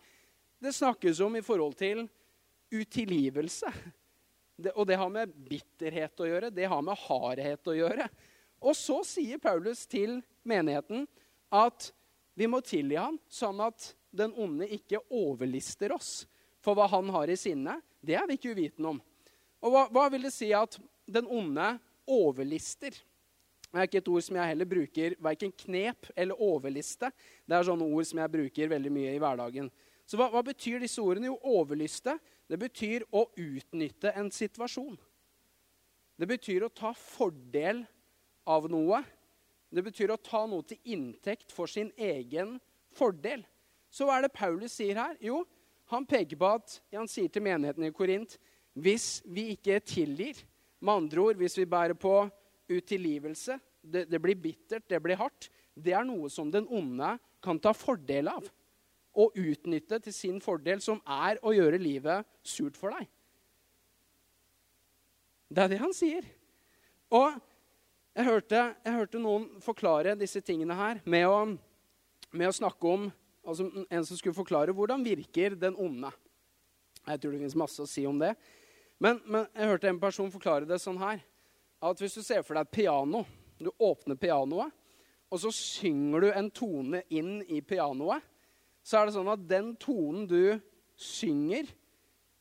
Det 0.59 0.73
snakkes 0.75 1.21
om 1.23 1.37
i 1.39 1.45
forhold 1.47 1.77
til 1.79 2.01
utilgivelse. 2.75 3.71
Det, 4.59 4.73
og 4.75 4.89
det 4.91 4.97
har 4.99 5.13
med 5.15 5.31
bitterhet 5.47 6.19
å 6.19 6.27
gjøre. 6.27 6.51
Det 6.51 6.67
har 6.67 6.83
med 6.83 6.99
hardhet 7.05 7.71
å 7.71 7.77
gjøre. 7.79 8.09
Og 8.59 8.75
så 8.75 8.97
sier 9.07 9.39
Paulus 9.39 9.85
til 9.87 10.19
menigheten 10.43 11.07
at 11.55 11.93
vi 12.39 12.49
må 12.51 12.59
tilgi 12.67 12.99
ham, 12.99 13.21
sånn 13.31 13.63
at 13.63 13.93
den 14.11 14.35
onde 14.35 14.67
ikke 14.75 15.05
overlister 15.07 15.95
oss. 15.95 16.27
For 16.59 16.75
hva 16.75 16.89
han 16.91 17.15
har 17.15 17.31
i 17.31 17.39
sinne, 17.39 17.79
det 18.03 18.19
er 18.19 18.27
vi 18.27 18.39
ikke 18.39 18.57
uvitende 18.57 18.97
om. 18.97 19.01
Og 19.63 19.75
hva, 19.75 19.87
hva, 19.95 20.07
vil 20.11 20.27
det 20.27 20.35
si 20.35 20.51
at 20.55 20.79
den 21.11 21.29
onde 21.31 21.73
overlister? 22.09 22.97
Det 23.69 23.77
er 23.77 23.89
ikke 23.89 24.01
et 24.01 24.09
ord 24.09 24.25
som 24.25 24.39
jeg 24.39 24.53
heller 24.53 24.69
bruker, 24.69 25.15
verken 25.21 25.53
knep 25.65 26.09
eller 26.17 26.41
overliste. 26.41 27.11
Det 27.45 27.57
er 27.57 27.67
sånne 27.69 27.85
ord 27.85 28.07
som 28.09 28.23
jeg 28.23 28.33
bruker 28.33 28.71
veldig 28.73 28.93
mye 28.95 29.13
i 29.13 29.21
hverdagen. 29.21 29.69
Så 30.09 30.17
hva, 30.17 30.31
hva 30.33 30.41
betyr 30.47 30.81
disse 30.81 31.03
ordene? 31.05 31.29
Jo, 31.29 31.37
overlyste. 31.61 32.15
Det 32.49 32.57
betyr 32.57 33.05
å 33.13 33.27
utnytte 33.37 34.15
en 34.17 34.31
situasjon. 34.33 34.97
Det 36.19 36.27
betyr 36.31 36.65
å 36.65 36.73
ta 36.73 36.95
fordel 36.97 37.85
av 38.49 38.71
noe. 38.73 39.03
Det 39.69 39.85
betyr 39.85 40.15
å 40.15 40.23
ta 40.23 40.47
noe 40.49 40.65
til 40.65 40.81
inntekt 40.97 41.53
for 41.53 41.69
sin 41.69 41.93
egen 42.01 42.57
fordel. 42.97 43.45
Så 43.93 44.09
hva 44.09 44.17
er 44.17 44.25
det 44.27 44.37
Paulus 44.37 44.79
sier 44.81 44.97
her? 44.97 45.13
Jo, 45.21 45.43
han 45.93 46.09
peker 46.09 46.41
på 46.41 46.55
at 46.57 46.81
han 46.97 47.09
sier 47.09 47.29
til 47.33 47.45
menigheten 47.45 47.85
i 47.85 47.93
Korint 47.93 48.39
hvis 48.79 49.19
vi 49.29 49.51
ikke 49.57 49.81
tilgir, 49.85 50.39
med 50.81 50.95
andre 50.95 51.25
ord 51.25 51.41
hvis 51.41 51.59
vi 51.59 51.67
bærer 51.69 51.97
på 51.99 52.21
utilgivelse, 52.69 53.59
det, 53.83 54.07
det 54.11 54.21
blir 54.23 54.39
bittert, 54.39 54.87
det 54.89 55.01
blir 55.03 55.19
hardt, 55.19 55.49
det 55.79 55.95
er 55.95 56.07
noe 56.07 56.29
som 56.33 56.51
den 56.53 56.67
onde 56.69 57.15
kan 57.45 57.61
ta 57.63 57.73
fordel 57.77 58.31
av 58.33 58.49
og 59.19 59.39
utnytte 59.39 59.99
til 60.05 60.15
sin 60.15 60.41
fordel, 60.43 60.83
som 60.85 61.01
er 61.03 61.41
å 61.43 61.55
gjøre 61.55 61.81
livet 61.81 62.27
surt 62.47 62.77
for 62.79 62.95
deg. 62.95 63.09
Det 65.49 65.65
er 65.65 65.73
det 65.73 65.81
han 65.81 65.95
sier. 65.97 66.27
Og 67.09 67.39
jeg 68.19 68.27
hørte, 68.29 68.61
jeg 68.85 68.95
hørte 68.99 69.23
noen 69.23 69.49
forklare 69.65 70.17
disse 70.19 70.43
tingene 70.45 70.77
her 70.77 71.01
med 71.09 71.25
å, 71.27 71.39
med 72.31 72.51
å 72.51 72.55
snakke 72.55 72.93
om 72.93 73.09
altså 73.49 73.65
En 73.89 74.05
som 74.05 74.19
skulle 74.19 74.37
forklare 74.37 74.75
hvordan 74.77 75.01
virker 75.01 75.55
den 75.57 75.77
onde. 75.81 76.11
Jeg 77.07 77.21
tror 77.23 77.33
det 77.33 77.39
fins 77.41 77.55
masse 77.57 77.81
å 77.81 77.89
si 77.89 78.03
om 78.05 78.19
det. 78.21 78.35
Men, 78.99 79.21
men, 79.27 79.47
jeg 79.55 79.71
hørte 79.71 79.91
en 79.91 80.01
person 80.03 80.31
forklare 80.33 80.67
det 80.67 80.81
sånn 80.83 80.99
her. 81.01 81.23
At 81.79 82.01
hvis 82.03 82.19
du 82.19 82.23
ser 82.27 82.43
for 82.43 82.59
deg 82.59 82.67
et 82.67 82.77
piano, 82.81 83.23
du 83.59 83.71
åpner 83.79 84.19
pianoet, 84.19 84.75
og 85.29 85.43
så 85.43 85.53
synger 85.55 86.25
du 86.25 86.29
en 86.33 86.49
tone 86.51 87.03
inn 87.15 87.39
i 87.47 87.61
pianoet, 87.63 88.25
så 88.83 88.99
er 88.99 89.09
det 89.09 89.15
sånn 89.19 89.31
at 89.31 89.45
den 89.47 89.75
tonen 89.81 90.25
du 90.27 90.57
synger, 90.99 91.69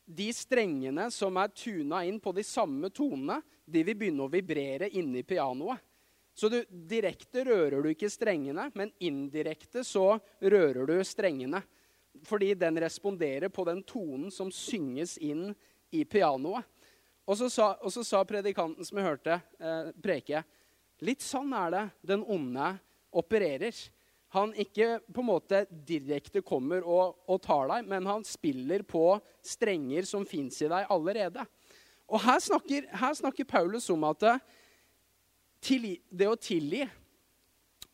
de 0.07 0.29
strengene 0.31 1.09
som 1.11 1.35
er 1.37 1.51
tuna 1.51 1.99
inn 2.07 2.21
på 2.23 2.31
de 2.31 2.45
samme 2.47 2.89
tonene, 2.95 3.41
de 3.67 3.83
vil 3.83 3.97
begynne 3.99 4.23
å 4.23 4.31
vibrere 4.31 4.87
inni 4.95 5.25
pianoet. 5.27 5.83
Så 6.37 6.47
du, 6.53 6.61
direkte 6.69 7.43
rører 7.43 7.81
du 7.81 7.89
ikke 7.91 8.11
strengene, 8.13 8.69
men 8.77 8.93
indirekte 9.03 9.83
så 9.83 10.19
rører 10.39 10.85
du 10.87 10.95
strengene. 11.03 11.63
Fordi 12.25 12.53
den 12.57 12.77
responderer 12.81 13.49
på 13.53 13.65
den 13.67 13.81
tonen 13.85 14.29
som 14.33 14.53
synges 14.53 15.17
inn 15.17 15.49
i 15.91 16.03
pianoet. 16.05 16.65
Og 17.27 17.35
så 17.35 17.49
sa, 17.51 17.73
og 17.83 17.91
så 17.91 18.05
sa 18.07 18.23
predikanten 18.27 18.87
som 18.87 18.99
jeg 18.99 19.07
hørte 19.07 19.35
eh, 19.35 19.89
preke, 19.99 20.43
litt 21.03 21.23
sånn 21.23 21.51
er 21.57 21.73
det 21.73 21.83
den 22.13 22.23
onde 22.23 22.71
opererer. 23.11 23.75
Han 24.35 24.53
ikke 24.59 24.97
på 25.11 25.23
en 25.23 25.29
måte 25.29 25.61
direkte 25.87 26.43
kommer 26.45 26.83
og, 26.87 27.17
og 27.27 27.41
tar 27.43 27.67
deg, 27.71 27.89
men 27.91 28.07
han 28.07 28.23
spiller 28.27 28.83
på 28.87 29.17
strenger 29.45 30.07
som 30.07 30.27
fins 30.27 30.61
i 30.63 30.71
deg 30.71 30.87
allerede. 30.93 31.43
Og 32.07 32.23
her 32.23 32.39
snakker, 32.43 32.87
her 32.95 33.19
snakker 33.19 33.47
Paulus 33.47 33.89
om 33.91 34.05
at 34.07 34.23
det, 34.23 34.37
det 36.07 36.29
å 36.31 36.39
tilgi 36.39 36.85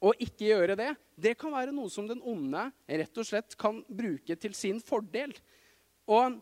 og 0.03 0.19
ikke 0.21 0.49
gjøre 0.49 0.75
det, 0.77 0.91
det 1.15 1.35
kan 1.39 1.53
være 1.53 1.73
noe 1.73 1.89
som 1.89 2.07
den 2.09 2.21
onde 2.27 2.65
rett 2.85 3.19
og 3.21 3.27
slett 3.27 3.55
kan 3.57 3.79
bruke 3.87 4.35
til 4.35 4.55
sin 4.57 4.81
fordel. 4.83 5.31
Og 6.09 6.41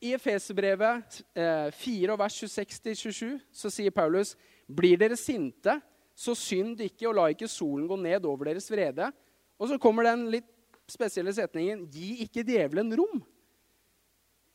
i 0.00 0.12
Efeserbrevet 0.14 1.20
eh, 1.34 1.70
4, 1.74 2.16
vers 2.18 2.36
26-27 2.42 3.38
så 3.52 3.70
sier 3.72 3.94
Paulus.: 3.94 4.36
Blir 4.66 4.98
dere 5.00 5.16
sinte, 5.18 5.78
så 6.14 6.34
synd 6.38 6.80
ikke, 6.84 7.08
og 7.08 7.16
la 7.18 7.26
ikke 7.32 7.48
solen 7.50 7.88
gå 7.90 7.98
ned 7.98 8.26
over 8.28 8.50
deres 8.50 8.68
vrede. 8.70 9.10
Og 9.58 9.70
så 9.70 9.78
kommer 9.82 10.06
den 10.06 10.28
litt 10.30 10.48
spesielle 10.88 11.34
setningen 11.34 11.86
Gi 11.92 12.22
ikke 12.24 12.46
djevelen 12.46 12.94
rom. 12.98 13.22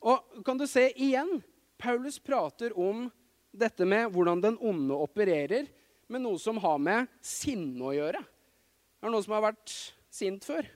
Og 0.03 0.43
kan 0.45 0.59
du 0.59 0.65
se 0.67 0.89
igjen? 0.95 1.41
Paulus 1.79 2.19
prater 2.19 2.75
om 2.79 3.09
dette 3.51 3.85
med 3.87 4.11
hvordan 4.13 4.41
den 4.43 4.57
onde 4.63 4.95
opererer, 4.95 5.67
med 6.07 6.23
noe 6.23 6.39
som 6.39 6.59
har 6.61 6.79
med 6.83 7.09
sinne 7.23 7.83
å 7.83 7.93
gjøre. 7.95 8.19
Er 8.23 9.07
det 9.07 9.11
noen 9.11 9.25
som 9.25 9.35
har 9.35 9.45
vært 9.49 9.73
sint 10.13 10.45
før? 10.45 10.67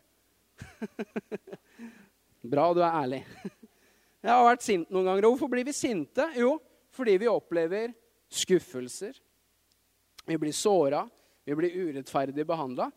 Bra 2.51 2.69
du 2.75 2.81
er 2.81 2.95
ærlig. 3.03 3.21
Jeg 4.27 4.35
har 4.35 4.43
vært 4.43 4.65
sint 4.65 4.89
noen 4.91 5.07
ganger. 5.07 5.23
Og 5.23 5.37
hvorfor 5.37 5.51
blir 5.53 5.63
vi 5.63 5.71
sinte? 5.71 6.25
Jo, 6.35 6.57
fordi 6.91 7.13
vi 7.21 7.29
opplever 7.31 7.93
skuffelser. 8.27 9.15
Vi 10.27 10.35
blir 10.35 10.51
såra. 10.51 11.05
Vi 11.47 11.55
blir 11.55 11.77
urettferdig 11.87 12.43
behandla. 12.47 12.89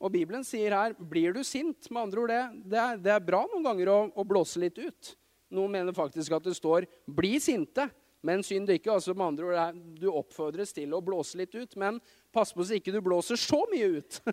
Og 0.00 0.14
Bibelen 0.14 0.46
sier 0.48 0.72
her 0.72 0.94
blir 0.96 1.34
du 1.36 1.42
sint. 1.44 1.90
Med 1.92 2.06
andre 2.06 2.22
ord, 2.22 2.32
det, 2.32 2.70
det, 2.72 2.78
er, 2.80 3.02
det 3.04 3.12
er, 3.12 3.26
bra 3.26 3.42
noen 3.50 3.66
ganger 3.66 3.90
å, 3.92 3.98
å, 4.16 4.24
blåse 4.24 4.62
litt 4.62 4.80
ut. 4.80 5.10
Noen 5.52 5.74
mener 5.74 5.92
faktisk 5.92 6.32
at 6.32 6.46
det 6.48 6.54
står 6.56 6.86
'bli 7.04 7.34
sinte', 7.36 7.90
men 8.24 8.40
synd 8.40 8.72
ikke. 8.72 8.94
Altså 8.94 9.12
med 9.12 9.26
andre 9.26 9.50
ord, 9.50 9.82
Du 10.00 10.08
oppfordres 10.08 10.72
til 10.72 10.94
å 10.96 11.02
blåse 11.04 11.36
litt 11.36 11.52
ut, 11.52 11.76
men 11.76 12.00
pass 12.32 12.54
på 12.56 12.64
så 12.64 12.80
ikke 12.80 12.94
du 12.96 13.02
blåser 13.04 13.36
så 13.36 13.60
mye 13.68 13.98
ut. 14.00 14.22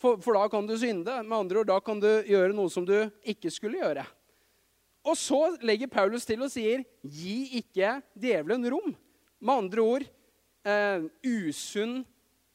For, 0.00 0.16
for 0.16 0.32
da 0.32 0.46
kan 0.48 0.64
du 0.64 0.72
synde. 0.80 1.12
Med 1.28 1.36
andre 1.36 1.58
ord, 1.60 1.68
Da 1.68 1.76
kan 1.84 1.98
du 2.00 2.08
gjøre 2.24 2.54
noe 2.56 2.70
som 2.72 2.86
du 2.88 3.10
ikke 3.20 3.50
skulle 3.52 3.82
gjøre. 3.82 4.06
Og 5.06 5.16
så 5.16 5.38
legger 5.64 5.90
Paulus 5.90 6.26
til 6.28 6.42
og 6.44 6.50
sier, 6.52 6.84
'Gi 7.02 7.60
ikke 7.60 8.00
djevelen 8.14 8.64
rom'. 8.68 8.96
Med 9.40 9.54
andre 9.54 9.80
ord, 9.80 10.04
eh, 10.64 11.00
usunn 11.24 12.04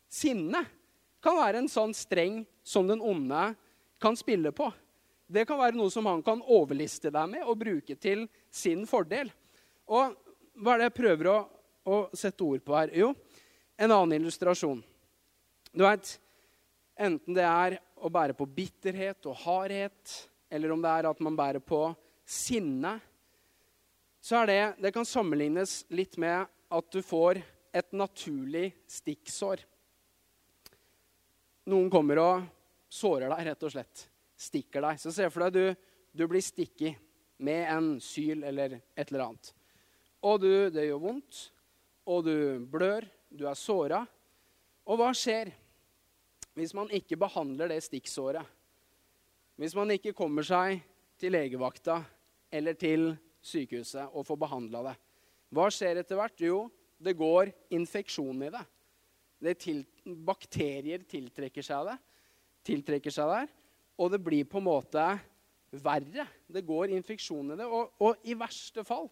sinne 0.10 0.66
kan 1.22 1.36
være 1.36 1.58
en 1.58 1.70
sånn 1.70 1.94
streng 1.94 2.46
som 2.64 2.88
den 2.88 3.02
onde 3.02 3.56
kan 4.00 4.16
spille 4.16 4.52
på. 4.52 4.72
Det 5.28 5.48
kan 5.48 5.58
være 5.58 5.76
noe 5.76 5.90
som 5.90 6.06
han 6.06 6.22
kan 6.22 6.42
overliste 6.42 7.10
deg 7.10 7.30
med 7.30 7.44
og 7.44 7.58
bruke 7.58 7.96
til 7.98 8.28
sin 8.52 8.86
fordel. 8.86 9.32
Og 9.88 10.14
hva 10.62 10.76
er 10.76 10.78
det 10.78 10.92
jeg 10.92 11.02
prøver 11.02 11.28
å, 11.28 11.50
å 11.86 12.10
sette 12.14 12.44
ord 12.44 12.62
på 12.62 12.76
her? 12.78 12.94
Jo, 12.94 13.16
en 13.78 13.92
annen 13.92 14.22
illustrasjon. 14.22 14.84
Du 15.74 15.82
vet, 15.82 16.20
Enten 16.96 17.36
det 17.36 17.44
er 17.44 17.76
å 18.00 18.10
bære 18.12 18.36
på 18.38 18.48
bitterhet 18.48 19.28
og 19.28 19.36
hardhet, 19.44 20.14
eller 20.48 20.72
om 20.72 20.82
det 20.84 20.92
er 20.92 21.08
at 21.10 21.22
man 21.24 21.36
bærer 21.36 21.60
på 21.60 21.90
sinne, 22.26 22.98
så 24.26 24.42
er 24.42 24.48
det 24.50 24.62
Det 24.82 24.92
kan 24.92 25.06
sammenlignes 25.06 25.86
litt 25.94 26.18
med 26.18 26.48
at 26.74 26.92
du 26.92 27.02
får 27.06 27.40
et 27.76 27.92
naturlig 27.94 28.72
stikksår. 28.90 29.62
Noen 31.70 31.90
kommer 31.94 32.22
og 32.22 32.46
sårer 32.90 33.30
deg, 33.30 33.44
rett 33.50 33.66
og 33.68 33.74
slett. 33.74 34.06
Stikker 34.36 34.82
deg. 34.86 35.02
Så 35.02 35.14
se 35.14 35.28
for 35.30 35.46
deg 35.46 35.54
du, 35.54 35.86
du 36.16 36.26
blir 36.30 36.44
stikket 36.44 36.98
med 37.38 37.68
en 37.70 37.90
syl 38.02 38.46
eller 38.48 38.80
et 38.96 39.12
eller 39.12 39.28
annet. 39.28 39.52
Og 40.26 40.40
du, 40.42 40.52
det 40.74 40.88
gjør 40.88 41.04
vondt, 41.04 41.42
og 42.10 42.26
du 42.26 42.66
blør, 42.72 43.06
du 43.30 43.46
er 43.50 43.60
såra. 43.60 44.02
Og 44.86 45.00
hva 45.02 45.12
skjer 45.18 45.52
hvis 46.56 46.74
man 46.78 46.90
ikke 46.94 47.20
behandler 47.20 47.70
det 47.74 47.82
stikksåret? 47.84 48.46
Hvis 49.60 49.76
man 49.76 49.92
ikke 49.94 50.16
kommer 50.16 50.46
seg 50.46 50.82
til 51.20 51.36
legevakta 51.36 52.02
eller 52.56 52.78
til 52.80 53.12
sykehuset 53.46 54.14
og 54.16 54.26
får 54.28 54.40
behandla 54.46 54.82
det. 54.90 54.96
Hva 55.54 55.68
skjer 55.72 56.02
etter 56.02 56.20
hvert? 56.20 56.42
Jo, 56.42 56.66
det 56.98 57.16
går 57.20 57.52
infeksjon 57.76 58.48
i 58.48 58.52
det. 58.54 58.64
det 59.46 59.58
til, 59.62 59.84
bakterier 60.06 61.04
tiltrekker 61.06 61.66
seg 61.66 61.92
det, 61.92 61.96
tiltrekker 62.66 63.14
seg 63.14 63.30
der, 63.30 63.52
og 64.00 64.12
det 64.12 64.22
blir 64.24 64.48
på 64.50 64.60
en 64.60 64.68
måte 64.68 65.04
verre. 65.84 66.26
Det 66.48 66.64
går 66.66 66.94
infeksjon 66.96 67.54
i 67.54 67.60
det. 67.60 67.68
Og, 67.68 67.94
og 68.02 68.26
i 68.28 68.36
verste 68.38 68.84
fall 68.88 69.10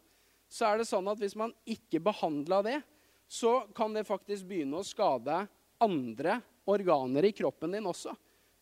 så 0.53 0.69
er 0.69 0.79
det 0.79 0.89
sånn 0.89 1.07
at 1.09 1.19
hvis 1.21 1.35
man 1.39 1.53
ikke 1.65 2.01
behandla 2.03 2.61
det, 2.65 2.79
så 3.27 3.63
kan 3.75 3.95
det 3.95 4.05
faktisk 4.05 4.45
begynne 4.49 4.79
å 4.79 4.85
skade 4.85 5.43
andre 5.81 6.37
organer 6.69 7.25
i 7.25 7.33
kroppen 7.35 7.73
din 7.73 7.87
også. 7.89 8.13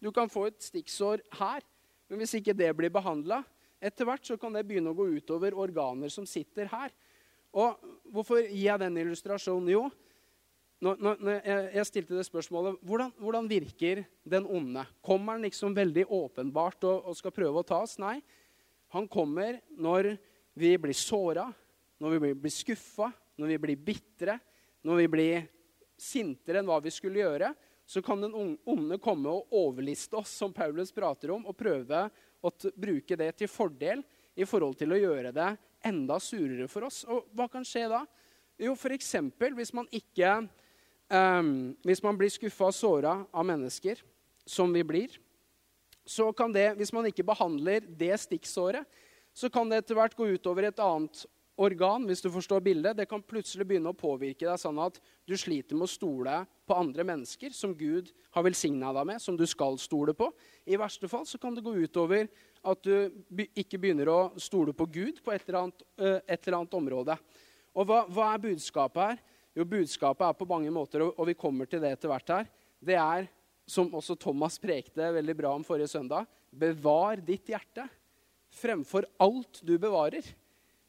Du 0.02 0.10
kan 0.16 0.32
få 0.32 0.48
et 0.50 0.62
stikksår 0.64 1.22
her, 1.38 1.66
men 2.10 2.22
hvis 2.22 2.38
ikke 2.40 2.56
det 2.58 2.72
blir 2.78 2.94
behandla, 2.94 3.42
etter 3.82 4.08
hvert 4.08 4.28
så 4.28 4.38
kan 4.40 4.54
det 4.54 4.64
begynne 4.70 4.94
å 4.94 4.98
gå 4.98 5.08
utover 5.18 5.56
organer 5.58 6.12
som 6.14 6.28
sitter 6.30 6.70
her. 6.72 6.94
Og 7.52 7.82
Hvorfor 8.12 8.44
gir 8.44 8.66
jeg 8.68 8.80
den 8.82 8.98
illustrasjonen? 9.00 9.70
Jo, 9.72 9.86
når, 10.82 10.98
når 11.00 11.50
jeg 11.78 11.88
stilte 11.88 12.18
det 12.18 12.26
spørsmålet 12.26 12.80
hvordan, 12.90 13.12
hvordan, 13.22 13.48
virker 13.48 14.02
den 14.28 14.48
onde? 14.50 14.84
Kommer 15.06 15.38
han 15.38 15.46
liksom 15.46 15.76
veldig 15.78 16.08
åpenbart 16.10 16.88
og, 16.90 17.06
og, 17.06 17.18
skal 17.18 17.34
prøve 17.36 17.62
å 17.62 17.68
ta 17.68 17.84
oss? 17.86 18.00
Nei. 18.02 18.18
Han 18.96 19.08
kommer 19.08 19.62
når 19.78 20.16
vi 20.58 20.74
blir 20.82 20.98
såra, 20.98 21.46
når 22.02 22.18
vi 22.18 22.34
blir, 22.34 22.54
skuffa, 22.54 23.12
når 23.40 23.54
vi 23.54 23.60
blir 23.68 23.84
bitre, 23.92 24.40
når 24.84 25.04
vi 25.04 25.12
blir 25.14 25.46
sintere 26.02 26.60
enn 26.60 26.68
hva 26.68 26.82
vi 26.84 26.92
skulle 26.92 27.22
gjøre. 27.22 27.54
Så 27.86 28.02
kan 28.04 28.24
den 28.24 28.34
onde 28.36 28.98
komme 29.04 29.32
og 29.32 29.54
overliste 29.54 30.18
oss, 30.20 30.34
som 30.34 30.54
Paulus 30.56 30.92
prater 30.96 31.32
om, 31.36 31.46
og 31.46 31.58
prøve 31.60 32.08
å 32.42 32.52
bruke 32.76 33.18
det 33.18 33.32
til 33.40 33.50
fordel 33.52 34.02
i 34.36 34.48
forhold 34.48 34.78
til 34.80 34.94
å 34.94 35.00
gjøre 35.00 35.34
det 35.36 35.50
enda 35.86 36.18
surere 36.22 36.68
for 36.72 36.88
oss. 36.88 37.04
Og 37.10 37.30
hva 37.36 37.48
kan 37.52 37.66
skje 37.68 37.88
da? 37.92 38.04
Jo, 38.62 38.76
f.eks. 38.76 39.16
hvis 39.58 39.74
man 39.74 39.88
ikke 39.90 40.36
um, 41.10 41.74
Hvis 41.82 42.04
man 42.04 42.18
blir 42.18 42.30
skuffa 42.30 42.70
og 42.70 42.78
såra 42.78 43.16
av 43.32 43.46
mennesker, 43.48 44.02
som 44.46 44.74
vi 44.74 44.84
blir, 44.86 45.18
så 46.06 46.32
kan 46.34 46.54
det, 46.54 46.74
hvis 46.80 46.94
man 46.94 47.06
ikke 47.08 47.26
behandler 47.26 47.86
det 47.86 48.16
stikksåret, 48.20 48.88
så 49.34 49.50
kan 49.54 49.70
det 49.70 49.84
etter 49.84 49.96
hvert 49.96 50.16
gå 50.18 50.28
utover 50.34 50.68
et 50.68 50.82
annet 50.82 51.24
organ, 51.62 52.06
hvis 52.10 52.24
du 52.24 52.30
forstår 52.34 52.64
bildet. 52.66 52.98
Det 52.98 53.08
kan 53.10 53.24
plutselig 53.24 53.68
begynne 53.68 53.92
å 53.92 53.98
påvirke 53.98 54.48
deg 54.48 54.60
sånn 54.60 54.80
at 54.82 54.98
du 55.30 55.36
sliter 55.40 55.78
med 55.78 55.86
å 55.86 55.92
stole 55.92 56.40
på 56.68 56.78
andre 56.78 57.06
mennesker 57.08 57.54
som 57.56 57.76
Gud 57.78 58.10
har 58.36 58.46
velsigna 58.46 58.92
deg 58.98 59.08
med, 59.12 59.22
som 59.22 59.38
du 59.38 59.46
skal 59.50 59.78
stole 59.82 60.16
på. 60.18 60.32
I 60.66 60.80
verste 60.82 61.10
fall 61.12 61.28
så 61.30 61.40
kan 61.42 61.56
det 61.56 61.66
gå 61.66 61.76
utover 61.84 62.30
at 62.62 62.84
du 62.86 63.46
ikke 63.58 63.80
begynner 63.82 64.12
å 64.12 64.20
stole 64.42 64.74
på 64.78 64.88
Gud 64.92 65.22
på 65.24 65.34
et 65.36 65.46
eller 65.48 65.62
annet, 65.64 65.86
et 66.26 66.48
eller 66.48 66.62
annet 66.62 66.80
område. 66.82 67.18
Og 67.72 67.88
hva, 67.88 68.04
hva, 68.10 68.32
er 68.34 68.44
budskapet 68.44 69.04
her? 69.04 69.22
Jo, 69.56 69.68
budskapet 69.68 70.26
er 70.28 70.36
på 70.40 70.48
mange 70.48 70.72
måter, 70.74 71.04
og 71.12 71.24
vi 71.28 71.38
kommer 71.38 71.68
til 71.70 71.82
det 71.84 71.94
etter 71.96 72.12
hvert 72.12 72.36
her, 72.36 72.52
det 72.82 72.98
er, 72.98 73.26
som 73.68 73.92
også 73.96 74.16
Thomas 74.20 74.58
prekte 74.60 75.12
veldig 75.16 75.36
bra 75.38 75.52
om 75.56 75.66
forrige 75.68 75.92
søndag, 75.92 76.28
bevar 76.52 77.20
ditt 77.24 77.52
hjerte 77.52 77.86
fremfor 78.52 79.06
alt 79.22 79.62
du 79.64 79.78
bevarer. 79.80 80.26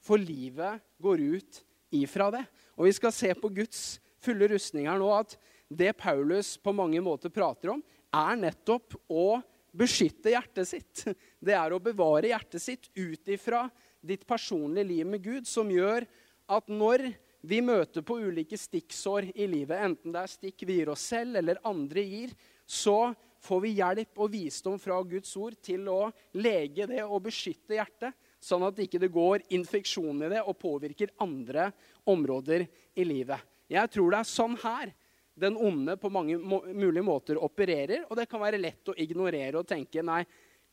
For 0.02 0.18
livet 0.18 0.82
går 1.02 1.22
ut 1.36 1.62
ifra 1.94 2.30
det. 2.34 2.44
Og 2.76 2.88
vi 2.88 2.94
skal 2.96 3.14
se 3.14 3.30
på 3.38 3.50
Guds 3.54 4.00
fulle 4.22 4.48
rustning 4.50 4.88
her 4.90 5.00
nå, 5.00 5.08
at 5.14 5.36
det 5.72 5.94
Paulus 5.98 6.56
på 6.60 6.74
mange 6.76 7.00
måter 7.04 7.32
prater 7.32 7.74
om, 7.74 7.82
er 8.12 8.38
nettopp 8.38 8.96
å 9.08 9.40
beskytte 9.72 10.34
hjertet 10.34 10.68
sitt. 10.68 11.04
Det 11.46 11.54
er 11.56 11.72
å 11.72 11.80
bevare 11.82 12.28
hjertet 12.28 12.62
sitt 12.62 12.90
ut 12.98 13.28
ifra 13.32 13.64
ditt 14.02 14.26
personlige 14.28 14.88
liv 14.90 15.08
med 15.08 15.24
Gud, 15.24 15.48
som 15.48 15.70
gjør 15.72 16.04
at 16.52 16.68
når 16.68 17.08
vi 17.42 17.58
møter 17.64 18.04
på 18.06 18.18
ulike 18.22 18.58
stikksår 18.58 19.32
i 19.34 19.48
livet, 19.50 19.80
enten 19.82 20.14
det 20.14 20.20
er 20.20 20.30
stikk 20.30 20.62
vi 20.68 20.78
gir 20.78 20.92
oss 20.92 21.06
selv 21.10 21.40
eller 21.40 21.62
andre 21.66 22.04
gir, 22.04 22.34
så 22.66 23.14
får 23.42 23.62
vi 23.64 23.72
hjelp 23.80 24.20
og 24.22 24.30
visdom 24.30 24.78
fra 24.78 25.00
Guds 25.06 25.32
ord 25.40 25.56
til 25.64 25.88
å 25.90 26.04
lege 26.38 26.86
det 26.90 27.02
og 27.02 27.24
beskytte 27.24 27.74
hjertet, 27.78 28.14
sånn 28.42 28.64
at 28.66 28.76
det 28.76 28.88
ikke 28.88 29.10
går 29.12 29.44
infeksjon 29.54 30.24
i 30.26 30.30
det 30.32 30.42
og 30.42 30.58
påvirker 30.58 31.14
andre 31.22 31.70
områder 32.10 32.66
i 32.98 33.06
livet. 33.06 33.38
Jeg 33.70 33.90
tror 33.94 34.12
det 34.12 34.20
er 34.20 34.28
sånn 34.28 34.56
her 34.64 34.92
den 35.34 35.56
onde 35.56 35.96
på 35.96 36.10
mange 36.12 36.36
mulige 36.36 37.04
måter 37.04 37.40
opererer. 37.40 38.04
Og 38.10 38.18
det 38.18 38.28
kan 38.30 38.42
være 38.42 38.60
lett 38.60 38.90
å 38.90 38.96
ignorere 39.00 39.60
og 39.60 39.68
tenke 39.68 40.04
nei, 40.04 40.22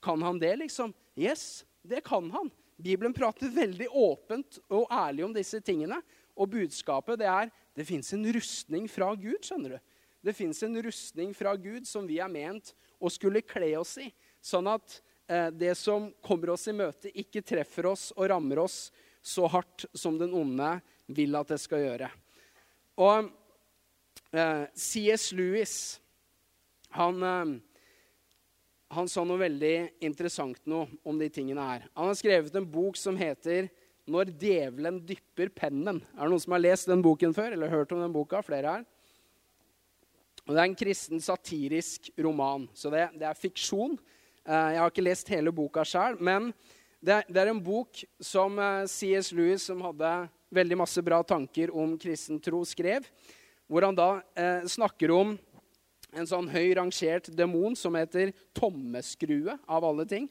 kan 0.03 0.21
han 0.23 0.39
det, 0.39 0.55
liksom? 0.63 0.93
Yes, 1.19 1.63
det 1.83 2.03
kan 2.07 2.29
han. 2.33 2.51
Bibelen 2.79 3.13
prater 3.15 3.51
veldig 3.51 3.89
åpent 3.91 4.59
og 4.71 4.87
ærlig 4.91 5.25
om 5.27 5.35
disse 5.35 5.59
tingene. 5.63 5.99
Og 6.39 6.51
budskapet 6.53 7.19
det 7.19 7.27
er 7.27 7.51
det 7.75 7.87
fins 7.87 8.13
en 8.15 8.25
rustning 8.33 8.87
fra 8.91 9.11
Gud. 9.15 9.43
skjønner 9.43 9.75
du. 9.75 9.79
Det 10.23 10.35
fins 10.35 10.63
en 10.63 10.75
rustning 10.83 11.33
fra 11.35 11.55
Gud 11.55 11.87
som 11.87 12.07
vi 12.07 12.19
er 12.19 12.31
ment 12.31 12.73
å 12.99 13.11
skulle 13.11 13.43
kle 13.43 13.71
oss 13.79 13.97
i. 14.03 14.09
Sånn 14.43 14.67
at 14.71 14.99
det 15.53 15.75
som 15.77 16.07
kommer 16.25 16.55
oss 16.55 16.63
i 16.71 16.73
møte, 16.73 17.11
ikke 17.13 17.43
treffer 17.45 17.85
oss 17.85 18.07
og 18.15 18.31
rammer 18.31 18.63
oss 18.63 18.77
så 19.21 19.45
hardt 19.51 19.85
som 19.93 20.17
den 20.17 20.33
onde 20.33 20.71
vil 21.13 21.37
at 21.37 21.51
det 21.53 21.59
skal 21.61 21.83
gjøre. 21.83 22.09
Og 22.97 23.29
Eh, 24.31 24.63
C.S. 24.73 25.31
Lewis 25.31 26.01
han, 26.89 27.23
eh, 27.23 27.45
han, 28.87 29.09
sa 29.09 29.23
noe 29.25 29.41
veldig 29.41 30.03
interessant 30.05 30.61
noe 30.69 30.85
om 31.03 31.17
de 31.17 31.29
tingene 31.33 31.65
her. 31.65 31.87
Han 31.97 32.11
har 32.11 32.17
skrevet 32.17 32.55
en 32.55 32.69
bok 32.69 32.97
som 32.97 33.17
heter 33.17 33.69
'Når 34.09 34.33
djevelen 34.41 35.05
dypper 35.05 35.49
pennen'. 35.49 36.01
Er 36.17 36.21
det 36.21 36.29
noen 36.29 36.41
som 36.41 36.53
har 36.53 36.59
lest 36.59 36.87
den 36.87 37.01
boken 37.01 37.33
før? 37.33 37.53
eller 37.53 37.69
hørt 37.69 37.91
om 37.91 38.01
den 38.01 38.13
boka? 38.13 38.41
Flere 38.41 38.65
her? 38.65 38.85
Og 40.47 40.55
det 40.55 40.57
er 40.57 40.65
en 40.65 40.75
kristen 40.75 41.21
satirisk 41.21 42.09
roman, 42.17 42.67
så 42.73 42.89
det, 42.89 43.19
det 43.19 43.27
er 43.27 43.33
fiksjon. 43.33 43.99
Eh, 44.49 44.69
jeg 44.73 44.81
har 44.81 44.89
ikke 44.89 45.05
lest 45.05 45.29
hele 45.29 45.53
boka 45.53 45.85
sjøl, 45.85 46.17
men 46.17 46.49
det, 46.99 47.21
er 47.29 47.53
en 47.53 47.61
bok 47.63 48.01
som 48.19 48.57
C.S. 48.89 49.29
Lewis, 49.31 49.69
som 49.69 49.85
hadde 49.85 50.09
veldig 50.51 50.81
masse 50.81 51.01
bra 51.05 51.21
tanker 51.23 51.71
om 51.71 51.93
kristen 52.01 52.41
tro, 52.43 52.65
skrev 52.65 53.05
hvor 53.69 53.85
han 53.85 53.95
da 53.95 54.09
eh, 54.33 54.65
snakker 54.65 55.13
om 55.13 55.35
en 56.17 56.27
sånn 56.27 56.47
høy 56.49 56.73
rangert 56.77 57.29
demon 57.37 57.75
som 57.77 57.93
heter 57.97 58.31
Tommeskrue, 58.57 59.59
av 59.69 59.85
alle 59.85 60.07
ting. 60.09 60.25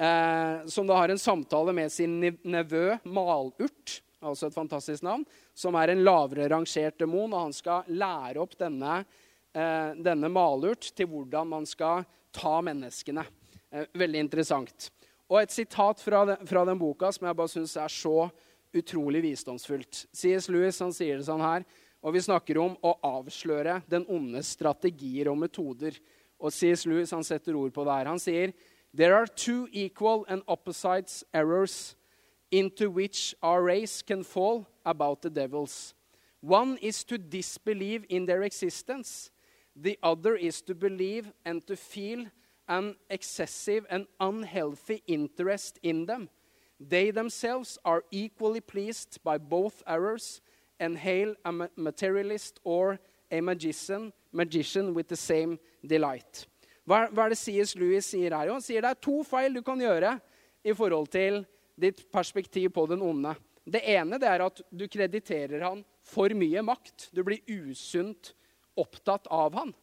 Eh, 0.00 0.64
som 0.64 0.86
da 0.88 0.96
har 0.96 1.12
en 1.12 1.20
samtale 1.20 1.74
med 1.76 1.92
sin 1.92 2.16
nevø 2.40 2.96
Malurt, 3.04 4.00
altså 4.24 4.48
et 4.48 4.56
fantastisk 4.56 5.04
navn, 5.04 5.26
som 5.52 5.76
er 5.76 5.92
en 5.92 6.04
lavere 6.06 6.48
rangert 6.54 6.96
demon. 7.00 7.34
Og 7.34 7.50
han 7.50 7.56
skal 7.56 7.90
lære 7.92 8.40
opp 8.40 8.56
denne, 8.60 9.02
eh, 9.52 9.92
denne 10.00 10.32
Malurt 10.32 10.88
til 10.96 11.10
hvordan 11.12 11.52
man 11.52 11.68
skal 11.68 12.06
ta 12.32 12.56
menneskene. 12.64 13.26
Eh, 13.70 13.86
veldig 13.94 14.24
interessant. 14.26 14.90
Og 15.30 15.40
et 15.42 15.52
sitat 15.54 16.00
fra 16.02 16.24
den, 16.26 16.46
fra 16.46 16.64
den 16.66 16.78
boka 16.78 17.12
som 17.14 17.28
jeg 17.28 17.38
bare 17.38 17.52
syns 17.52 17.76
er 17.78 17.92
så 17.92 18.30
utrolig 18.74 19.22
visdomsfullt. 19.22 20.06
C.S. 20.14 20.48
Lewis 20.50 20.78
han 20.82 20.94
sier 20.94 21.18
det 21.18 21.26
sånn 21.26 21.42
her 21.42 21.66
og 22.00 22.14
vi 22.16 22.22
snakker 22.24 22.58
om 22.60 22.76
å 22.80 22.94
avsløre 23.04 23.80
den 23.90 24.06
ondes 24.08 24.54
strategier 24.56 25.28
og 25.28 25.38
metoder. 25.42 25.96
Og 26.40 26.52
C.S. 26.52 26.86
Lewis 26.88 27.12
han 27.12 27.24
setter 27.26 27.56
ord 27.56 27.74
på 27.76 27.84
det 27.84 27.96
her. 27.98 28.08
Han 28.08 28.22
sier 28.22 28.54
There 28.96 29.14
are 29.14 29.26
two 29.26 29.68
equal 29.70 30.24
and 30.28 30.42
opposite 30.48 31.22
errors 31.32 31.94
into 32.50 32.90
which 32.90 33.36
our 33.42 33.62
race 33.62 34.02
can 34.02 34.24
fall 34.24 34.66
about 34.84 35.22
the 35.22 35.30
devils. 35.30 35.94
One 36.40 36.78
is 36.80 37.04
to 37.04 37.18
disbelieve 37.18 38.04
in 38.08 38.26
their 38.26 38.42
existence. 38.42 39.30
The 39.76 39.98
other 40.02 40.34
is 40.34 40.62
to 40.62 40.74
believe 40.74 41.30
and 41.44 41.64
to 41.66 41.76
feel 41.76 42.26
an 42.70 42.94
excessive 43.10 43.84
and 43.90 44.06
unhealthy 44.20 45.02
interest 45.06 45.78
in 45.82 46.06
them. 46.06 46.30
They 46.78 47.10
themselves 47.10 47.78
are 47.84 48.04
equally 48.10 48.60
pleased 48.60 49.18
by 49.22 49.36
both 49.38 49.82
errors 49.86 50.40
and 50.78 50.96
hail 50.96 51.34
a 51.44 51.52
materialist 51.76 52.60
or 52.64 52.98
a 53.30 53.40
magician, 53.40 54.12
magician 54.32 54.94
with 54.94 55.08
the 55.08 55.16
same 55.16 55.58
delight. 55.84 56.46
Hva, 56.86 57.10
hva 57.12 57.26
er 57.26 57.34
det 57.34 57.38
C.S. 57.42 57.74
Lewis 57.76 58.08
sier 58.08 58.32
her? 58.32 58.48
Han 58.48 58.62
sier 58.64 58.80
det 58.82 58.94
er 58.94 59.02
to 59.02 59.20
feil 59.26 59.52
du 59.58 59.60
kan 59.66 59.78
gjøre 59.82 60.14
i 60.64 60.72
forhold 60.72 61.10
til 61.12 61.42
ditt 61.80 62.06
perspektiv 62.12 62.70
på 62.72 62.86
den 62.88 63.02
onde. 63.04 63.34
Det 63.66 63.82
ene 63.92 64.18
det 64.18 64.30
er 64.30 64.46
at 64.46 64.62
du 64.70 64.86
krediterer 64.90 65.66
han 65.66 65.84
for 66.06 66.32
mye 66.38 66.62
makt. 66.64 67.10
Du 67.12 67.22
blir 67.26 67.42
usunt 67.50 68.32
opptatt 68.78 69.28
av 69.30 69.58
han. 69.58 69.74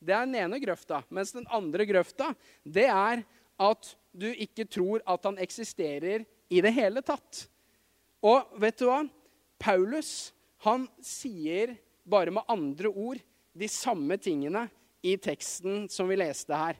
Det 0.00 0.14
er 0.16 0.26
den 0.26 0.38
ene 0.40 0.60
grøfta. 0.62 1.02
Mens 1.12 1.34
den 1.36 1.46
andre 1.52 1.86
grøfta 1.88 2.32
det 2.64 2.88
er 2.88 3.24
at 3.60 3.94
du 4.16 4.28
ikke 4.32 4.64
tror 4.64 5.04
at 5.08 5.26
han 5.28 5.38
eksisterer 5.42 6.24
i 6.50 6.62
det 6.64 6.72
hele 6.74 7.02
tatt. 7.04 7.44
Og 8.24 8.48
vet 8.60 8.80
du 8.80 8.88
hva? 8.88 9.04
Paulus 9.60 10.32
han 10.64 10.86
sier 11.04 11.76
bare 12.08 12.32
med 12.32 12.48
andre 12.50 12.88
ord 12.88 13.20
de 13.56 13.68
samme 13.68 14.16
tingene 14.20 14.66
i 15.04 15.16
teksten 15.20 15.86
som 15.92 16.08
vi 16.08 16.18
leste 16.20 16.56
her. 16.56 16.78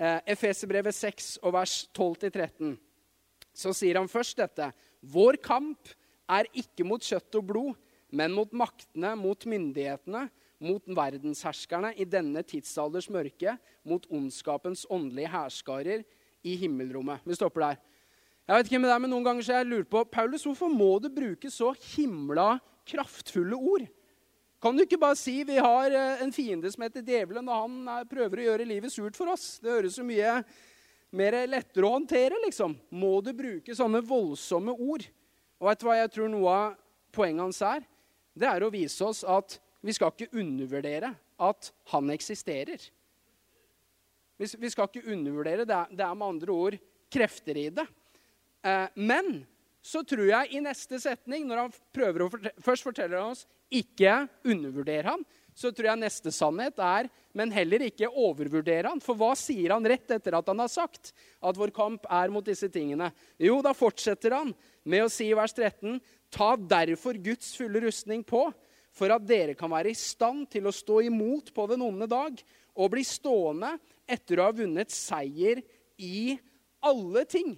Eh, 0.00 0.20
Efeserbrevet 0.34 0.96
6 0.96 1.36
og 1.42 1.54
vers 1.56 1.74
12-13. 1.96 2.74
Så 3.54 3.72
sier 3.76 4.00
han 4.00 4.10
først 4.10 4.40
dette. 4.40 4.70
Vår 5.00 5.38
kamp 5.44 5.92
er 6.30 6.48
ikke 6.56 6.86
mot 6.86 7.04
kjøtt 7.04 7.38
og 7.38 7.46
blod, 7.50 7.74
men 8.14 8.34
mot 8.34 8.50
maktene, 8.56 9.12
mot 9.18 9.46
myndighetene, 9.48 10.26
mot 10.64 10.84
verdensherskerne 10.96 11.92
i 12.00 12.06
denne 12.08 12.42
tidsalders 12.46 13.10
mørke, 13.12 13.56
mot 13.84 14.06
ondskapens 14.10 14.86
åndelige 14.92 15.32
hærskarer 15.32 16.04
i 16.44 16.56
himmelrommet. 16.60 17.24
Vi 17.24 17.36
stopper 17.36 17.68
der. 17.68 17.82
Jeg 18.44 18.56
vet 18.58 18.68
ikke 18.68 18.80
med 18.82 18.92
er, 18.92 19.00
men 19.00 19.12
Noen 19.14 19.24
ganger 19.24 19.44
så 19.46 19.58
jeg 19.58 19.68
lurer 19.70 19.86
på 19.88 20.02
Paulus, 20.12 20.44
hvorfor 20.44 20.68
må 20.68 20.98
du 21.00 21.08
bruke 21.12 21.48
så 21.52 21.70
himla 21.94 22.58
kraftfulle 22.88 23.56
ord? 23.56 23.86
Kan 24.64 24.76
du 24.76 24.84
ikke 24.84 25.00
bare 25.00 25.16
si 25.16 25.42
vi 25.44 25.56
har 25.60 25.92
eh, 25.92 26.22
en 26.24 26.32
fiende 26.32 26.70
som 26.72 26.84
heter 26.84 27.04
djevelen, 27.04 27.48
og 27.48 27.64
han 27.66 27.90
eh, 27.98 28.06
prøver 28.08 28.40
å 28.40 28.46
gjøre 28.46 28.68
livet 28.68 28.92
surt 28.92 29.16
for 29.16 29.32
oss? 29.32 29.58
Det 29.60 29.72
høres 29.72 29.96
så 29.98 30.04
mye 30.04 30.38
mer 31.14 31.36
lettere 31.48 31.88
å 31.88 31.94
håndtere, 31.98 32.38
liksom. 32.46 32.76
Må 32.96 33.18
du 33.24 33.32
bruke 33.36 33.76
sånne 33.76 34.00
voldsomme 34.04 34.72
ord? 34.72 35.04
Og 35.60 35.68
vet 35.68 35.80
du 35.80 35.88
hva 35.88 35.98
jeg 35.98 36.12
tror 36.14 36.32
noe 36.32 36.54
av 36.54 36.78
poenget 37.14 37.44
hans 37.44 37.60
er? 37.64 37.84
Det 38.34 38.48
er 38.50 38.64
å 38.64 38.72
vise 38.72 39.04
oss 39.06 39.20
at 39.24 39.58
vi 39.84 39.94
skal 39.94 40.12
ikke 40.12 40.40
undervurdere 40.40 41.12
at 41.44 41.72
han 41.92 42.12
eksisterer. 42.14 42.80
Vi, 44.40 44.70
skal 44.70 44.88
ikke 44.88 45.12
undervurdere. 45.12 45.66
Det 45.68 45.76
er, 45.76 45.90
det 45.92 46.06
er 46.06 46.14
med 46.18 46.32
andre 46.32 46.54
ord 46.54 46.78
krefter 47.12 47.58
i 47.60 47.68
det. 47.74 47.84
Eh, 48.64 48.86
men 48.96 49.44
så 49.84 50.00
tror 50.08 50.24
jeg 50.26 50.56
i 50.56 50.62
neste 50.64 50.98
setning, 51.02 51.44
når 51.46 51.66
han 51.66 51.74
prøver 51.94 52.24
å 52.24 52.30
fortelle, 52.32 52.64
først 52.64 52.86
forteller 52.86 53.20
han 53.20 53.34
oss 53.36 53.44
ikke 53.74 54.24
undervurder 54.46 55.10
han, 55.10 55.24
så 55.54 55.70
tror 55.70 55.90
jeg 55.90 56.00
neste 56.00 56.32
sannhet 56.34 56.80
er 56.82 57.08
men 57.34 57.52
heller 57.54 57.82
ikke 57.86 58.08
overvurdere 58.08 58.90
han. 58.90 59.02
For 59.02 59.18
hva 59.18 59.32
sier 59.38 59.74
han 59.74 59.86
rett 59.86 60.10
etter 60.16 60.36
at 60.38 60.48
han 60.50 60.62
har 60.62 60.70
sagt 60.70 61.12
at 61.14 61.58
vår 61.58 61.72
kamp 61.74 62.06
er 62.10 62.32
mot 62.32 62.46
disse 62.46 62.70
tingene? 62.72 63.10
Jo, 63.38 63.60
da 63.62 63.74
fortsetter 63.76 64.34
han 64.38 64.52
med 64.86 65.04
å 65.04 65.12
si 65.12 65.28
i 65.30 65.36
vers 65.36 65.54
13.: 65.54 65.98
Ta 66.34 66.54
derfor 66.56 67.18
Guds 67.22 67.52
fulle 67.58 67.82
rustning 67.84 68.24
på, 68.26 68.46
for 68.94 69.10
at 69.14 69.24
dere 69.26 69.56
kan 69.58 69.72
være 69.72 69.90
i 69.90 69.98
stand 69.98 70.46
til 70.52 70.68
å 70.68 70.74
stå 70.74 71.00
imot 71.08 71.50
på 71.54 71.66
den 71.70 71.82
onde 71.84 72.08
dag, 72.10 72.38
og 72.74 72.92
bli 72.94 73.02
stående 73.06 73.74
etter 74.06 74.40
å 74.40 74.48
ha 74.48 74.54
vunnet 74.54 74.90
seier 74.94 75.60
i 75.98 76.34
alle 76.84 77.24
ting. 77.26 77.54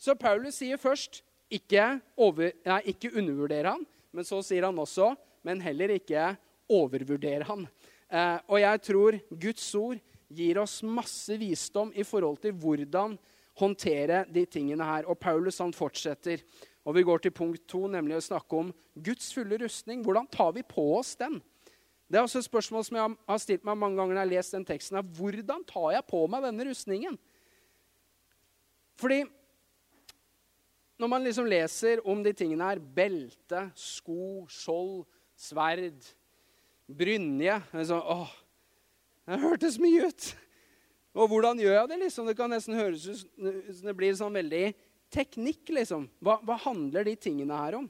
Så 0.00 0.16
Paulus 0.20 0.58
sier 0.60 0.80
først 0.80 1.22
ikke, 1.52 1.98
over, 2.16 2.52
nei, 2.66 2.80
ikke 2.92 3.12
undervurdere 3.14 3.76
han, 3.76 3.84
men 4.14 4.26
så 4.26 4.40
sier 4.44 4.66
han 4.66 4.78
også 4.80 5.12
men 5.44 5.62
heller 5.62 5.92
ikke 5.94 6.32
overvurdere 6.72 7.46
han. 7.48 7.66
Eh, 8.08 8.38
og 8.48 8.58
jeg 8.62 8.82
tror 8.88 9.18
Guds 9.30 9.66
ord 9.78 10.00
gir 10.34 10.60
oss 10.62 10.80
masse 10.86 11.36
visdom 11.38 11.92
i 11.94 12.04
forhold 12.06 12.40
til 12.42 12.56
hvordan 12.56 13.18
håndtere 13.60 14.24
de 14.32 14.46
tingene 14.50 14.86
her. 14.88 15.06
Og 15.06 15.20
Paulus 15.20 15.60
han 15.62 15.74
fortsetter. 15.76 16.42
Og 16.84 16.94
Vi 16.94 17.02
går 17.02 17.18
til 17.18 17.32
punkt 17.32 17.64
to, 17.68 17.86
nemlig 17.88 18.18
å 18.18 18.24
snakke 18.24 18.56
om 18.60 18.72
Guds 18.94 19.32
fulle 19.32 19.56
rustning. 19.62 20.02
Hvordan 20.04 20.26
tar 20.28 20.52
vi 20.52 20.62
på 20.62 20.84
oss 20.98 21.14
den? 21.16 21.40
Det 22.08 22.18
er 22.18 22.26
også 22.26 22.42
et 22.42 22.48
spørsmål 22.50 22.84
som 22.84 22.98
jeg 22.98 23.14
har 23.28 23.40
stilt 23.40 23.64
meg 23.64 23.78
mange 23.80 23.96
ganger 23.96 24.12
når 24.12 24.20
jeg 24.20 24.28
har 24.28 24.36
lest 24.36 24.56
den 24.56 24.66
teksten. 24.68 24.98
Er, 25.00 25.08
hvordan 25.16 25.64
tar 25.64 25.88
jeg 25.96 26.04
på 26.10 26.20
meg 26.28 26.44
denne 26.44 26.66
rustningen? 26.68 27.16
Fordi 29.00 29.24
når 31.00 31.10
man 31.10 31.24
liksom 31.24 31.48
leser 31.50 32.04
om 32.06 32.20
de 32.22 32.32
tingene 32.36 32.68
her 32.68 32.78
Belte, 32.78 33.64
sko, 33.74 34.44
skjold, 34.52 35.02
sverd, 35.34 36.04
brynje 36.86 37.56
sånn, 37.72 38.04
Åh, 38.14 38.30
det 39.24 39.40
hørtes 39.42 39.80
mye 39.80 40.12
ut. 40.12 40.30
Og 41.14 41.30
hvordan 41.30 41.58
gjør 41.62 41.78
jeg 41.80 41.90
det? 41.90 41.98
liksom? 42.04 42.28
Det 42.28 42.36
kan 42.38 42.52
nesten 42.52 42.76
høres 42.76 43.08
ut 43.08 43.24
som 43.24 43.88
det 43.88 43.96
blir 43.96 44.14
sånn 44.18 44.34
veldig 44.34 44.66
teknikk. 45.14 45.70
liksom. 45.76 46.08
Hva, 46.18 46.40
hva, 46.42 46.58
handler 46.66 47.06
de 47.06 47.14
tingene 47.16 47.58
her 47.58 47.78
om? 47.78 47.88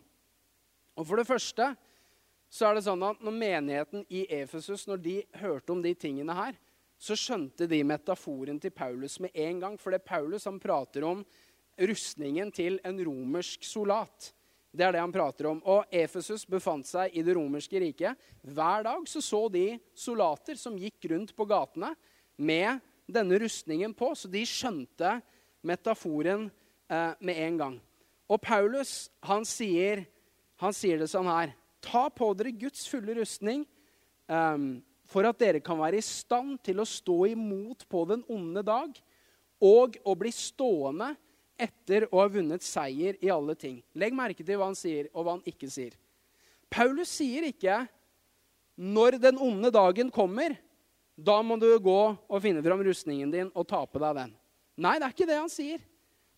Og 0.94 1.08
For 1.08 1.18
det 1.18 1.28
første 1.28 1.72
så 2.54 2.68
er 2.68 2.76
det 2.76 2.84
sånn 2.86 3.02
at 3.02 3.22
når 3.24 3.34
menigheten 3.34 4.04
i 4.14 4.26
Efesus 4.30 4.84
når 4.86 5.00
de 5.02 5.16
hørte 5.40 5.74
om 5.74 5.80
de 5.82 5.90
tingene 5.98 6.36
her, 6.36 6.54
så 7.00 7.16
skjønte 7.18 7.66
de 7.66 7.80
metaforen 7.84 8.60
til 8.62 8.70
Paulus 8.70 9.18
med 9.20 9.34
en 9.34 9.58
gang. 9.64 9.74
For 9.80 9.90
det 9.90 10.04
Paulus 10.06 10.46
han 10.46 10.60
prater 10.62 11.04
om 11.08 11.24
rustningen 11.74 12.52
til 12.54 12.78
en 12.86 13.00
romersk 13.08 13.66
solat. 13.66 14.30
Det 14.74 14.86
er 14.86 14.94
det 14.94 15.02
han 15.02 15.14
prater 15.14 15.48
om. 15.50 15.60
Og 15.70 15.90
Efesus 15.94 16.46
befant 16.46 16.86
seg 16.86 17.14
i 17.14 17.22
det 17.26 17.34
romerske 17.36 17.82
riket. 17.82 18.18
Hver 18.42 18.86
dag 18.86 19.06
så, 19.10 19.22
så 19.22 19.46
de 19.52 19.74
solater 19.94 20.58
som 20.58 20.78
gikk 20.78 21.10
rundt 21.12 21.34
på 21.36 21.46
gatene 21.50 21.92
med 22.36 22.82
denne 23.06 23.38
rustningen 23.42 23.92
på, 23.94 24.12
så 24.16 24.30
de 24.30 24.42
skjønte 24.48 25.18
metaforen 25.66 26.48
eh, 26.90 27.12
med 27.20 27.40
en 27.46 27.60
gang. 27.60 27.76
Og 28.28 28.40
Paulus 28.42 29.10
han 29.24 29.44
sier, 29.48 30.04
han 30.60 30.74
sier, 30.76 31.00
det 31.00 31.10
sånn 31.12 31.28
her 31.28 31.54
Ta 31.84 32.06
på 32.08 32.30
dere 32.32 32.54
Guds 32.56 32.86
fulle 32.88 33.12
rustning 33.18 33.66
eh, 34.32 34.62
for 35.04 35.28
at 35.28 35.40
dere 35.40 35.60
kan 35.60 35.76
være 35.82 36.00
i 36.00 36.04
stand 36.04 36.56
til 36.64 36.80
å 36.80 36.88
stå 36.88 37.18
imot 37.34 37.84
på 37.92 38.06
den 38.08 38.22
onde 38.32 38.62
dag 38.64 38.96
og 39.64 39.98
å 40.04 40.14
bli 40.16 40.32
stående 40.32 41.10
etter 41.60 42.08
å 42.10 42.22
ha 42.22 42.30
vunnet 42.32 42.64
seier 42.64 43.18
i 43.22 43.30
alle 43.30 43.54
ting. 43.58 43.78
Legg 43.94 44.16
merke 44.16 44.44
til 44.44 44.58
hva 44.58 44.70
han 44.70 44.78
sier, 44.78 45.08
og 45.14 45.24
hva 45.24 45.36
han 45.36 45.44
ikke 45.48 45.70
sier. 45.70 45.94
Paulus 46.72 47.12
sier 47.20 47.46
ikke 47.46 47.86
'når 48.76 49.20
den 49.22 49.38
onde 49.38 49.70
dagen 49.70 50.10
kommer', 50.10 50.58
da 51.14 51.40
må 51.42 51.58
du 51.60 51.78
gå 51.78 52.18
og 52.28 52.42
finne 52.42 52.62
fram 52.62 52.82
rustningen 52.82 53.30
din 53.30 53.52
og 53.54 53.68
ta 53.68 53.84
på 53.86 54.00
deg 54.02 54.16
den. 54.16 54.34
Nei, 54.76 54.98
det 54.98 55.06
er 55.06 55.14
ikke 55.14 55.26
det 55.30 55.38
han 55.38 55.52
sier. 55.52 55.78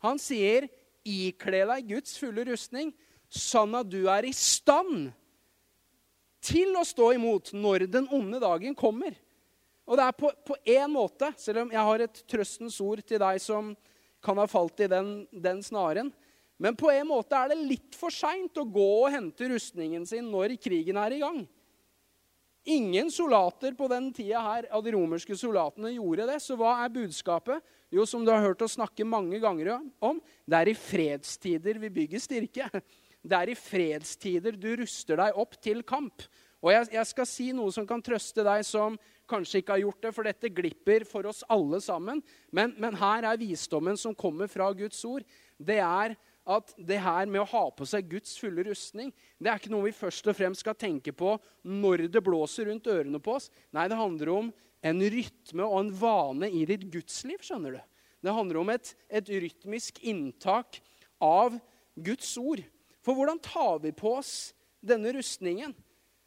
Han 0.05 0.19
sier 0.19 0.69
'ikle 1.07 1.67
deg 1.67 1.89
Guds 1.89 2.19
fulle 2.19 2.45
rustning', 2.45 2.93
sånn 3.29 3.75
at 3.75 3.89
du 3.89 4.09
er 4.09 4.27
i 4.27 4.33
stand 4.33 5.13
til 6.41 6.77
å 6.79 6.85
stå 6.87 7.13
imot 7.17 7.53
når 7.57 7.87
den 7.91 8.07
onde 8.15 8.41
dagen 8.43 8.75
kommer. 8.75 9.15
Og 9.87 9.99
det 9.99 10.05
er 10.05 10.15
på, 10.19 10.57
én 10.67 10.91
måte, 10.91 11.31
selv 11.39 11.65
om 11.65 11.71
jeg 11.71 11.89
har 11.89 12.03
et 12.03 12.23
trøstens 12.27 12.79
ord 12.83 13.03
til 13.07 13.23
deg 13.23 13.41
som 13.43 13.75
kan 14.23 14.39
ha 14.39 14.47
falt 14.51 14.81
i 14.83 14.89
den, 14.91 15.27
den 15.31 15.63
snaren. 15.63 16.11
Men 16.59 16.77
på 16.79 16.91
en 16.91 17.07
måte 17.07 17.37
er 17.39 17.53
det 17.53 17.59
litt 17.61 17.99
for 17.99 18.11
seint 18.11 18.57
å 18.59 18.65
gå 18.65 18.87
og 19.05 19.13
hente 19.15 19.47
rustningen 19.53 20.07
sin 20.09 20.31
når 20.33 20.57
krigen 20.59 20.99
er 20.99 21.15
i 21.15 21.21
gang. 21.23 21.45
Ingen 22.67 23.13
soldater 23.15 23.77
på 23.79 23.87
den 23.93 24.09
tida 24.15 24.41
her 24.43 24.67
av 24.75 24.83
de 24.83 24.97
romerske 24.97 25.37
soldatene 25.39 25.93
gjorde 25.95 26.27
det. 26.33 26.41
Så 26.43 26.57
hva 26.59 26.81
er 26.83 26.95
budskapet? 26.95 27.63
Jo, 27.95 28.07
som 28.09 28.25
du 28.27 28.33
har 28.33 28.43
hørt 28.43 28.63
oss 28.67 28.75
snakke 28.77 29.07
mange 29.07 29.39
ganger 29.43 29.77
om, 30.03 30.19
det 30.47 30.59
er 30.59 30.71
i 30.73 30.79
fredstider 30.79 31.79
vi 31.83 31.93
bygger 32.01 32.23
styrke. 32.23 32.71
Det 33.27 33.39
er 33.39 33.51
i 33.51 33.59
fredstider 33.59 34.55
du 34.59 34.69
ruster 34.79 35.19
deg 35.19 35.39
opp 35.39 35.57
til 35.63 35.83
kamp. 35.87 36.25
Og 36.65 36.73
jeg, 36.73 36.89
jeg 36.97 37.09
skal 37.11 37.29
si 37.29 37.47
noe 37.55 37.73
som 37.75 37.87
kan 37.87 38.03
trøste 38.03 38.43
deg 38.47 38.65
som 38.67 38.97
kanskje 39.31 39.61
ikke 39.61 39.75
har 39.75 39.83
gjort 39.83 40.07
det, 40.07 40.13
for 40.15 40.27
dette 40.27 40.51
glipper 40.55 41.05
for 41.07 41.29
oss 41.31 41.45
alle 41.53 41.81
sammen. 41.83 42.23
Men, 42.55 42.75
men 42.79 42.97
her 42.99 43.27
er 43.31 43.41
visdommen 43.41 43.99
som 43.99 44.17
kommer 44.19 44.51
fra 44.51 44.71
Guds 44.75 45.03
ord. 45.07 45.27
Det 45.59 45.79
er 45.83 46.17
at 46.47 46.71
det 46.79 47.01
her 47.03 47.27
med 47.27 47.43
å 47.43 47.49
ha 47.51 47.65
på 47.75 47.87
seg 47.89 48.07
Guds 48.11 48.37
fulle 48.39 48.63
rustning, 48.69 49.11
det 49.43 49.51
er 49.51 49.59
ikke 49.59 49.73
noe 49.73 49.89
vi 49.89 49.97
først 49.97 50.29
og 50.31 50.37
fremst 50.39 50.63
skal 50.63 50.77
tenke 50.79 51.11
på 51.11 51.35
når 51.67 52.07
det 52.15 52.23
blåser 52.23 52.71
rundt 52.71 52.87
ørene 52.87 53.19
på 53.23 53.35
oss. 53.35 53.51
Nei, 53.75 53.89
det 53.91 53.99
handler 53.99 54.31
om 54.31 54.53
en 54.87 55.03
rytme 55.03 55.67
og 55.67 55.81
en 55.81 55.93
vane 56.01 56.51
i 56.51 56.65
ditt 56.69 56.87
gudsliv. 56.93 57.43
skjønner 57.43 57.77
du. 57.77 57.81
Det 58.25 58.35
handler 58.35 58.61
om 58.63 58.71
et, 58.73 58.93
et 59.09 59.29
rytmisk 59.29 60.01
inntak 60.07 60.81
av 61.23 61.59
Guds 61.95 62.31
ord. 62.41 62.63
For 63.05 63.17
hvordan 63.17 63.41
tar 63.43 63.83
vi 63.85 63.93
på 63.95 64.17
oss 64.19 64.53
denne 64.85 65.13
rustningen? 65.15 65.75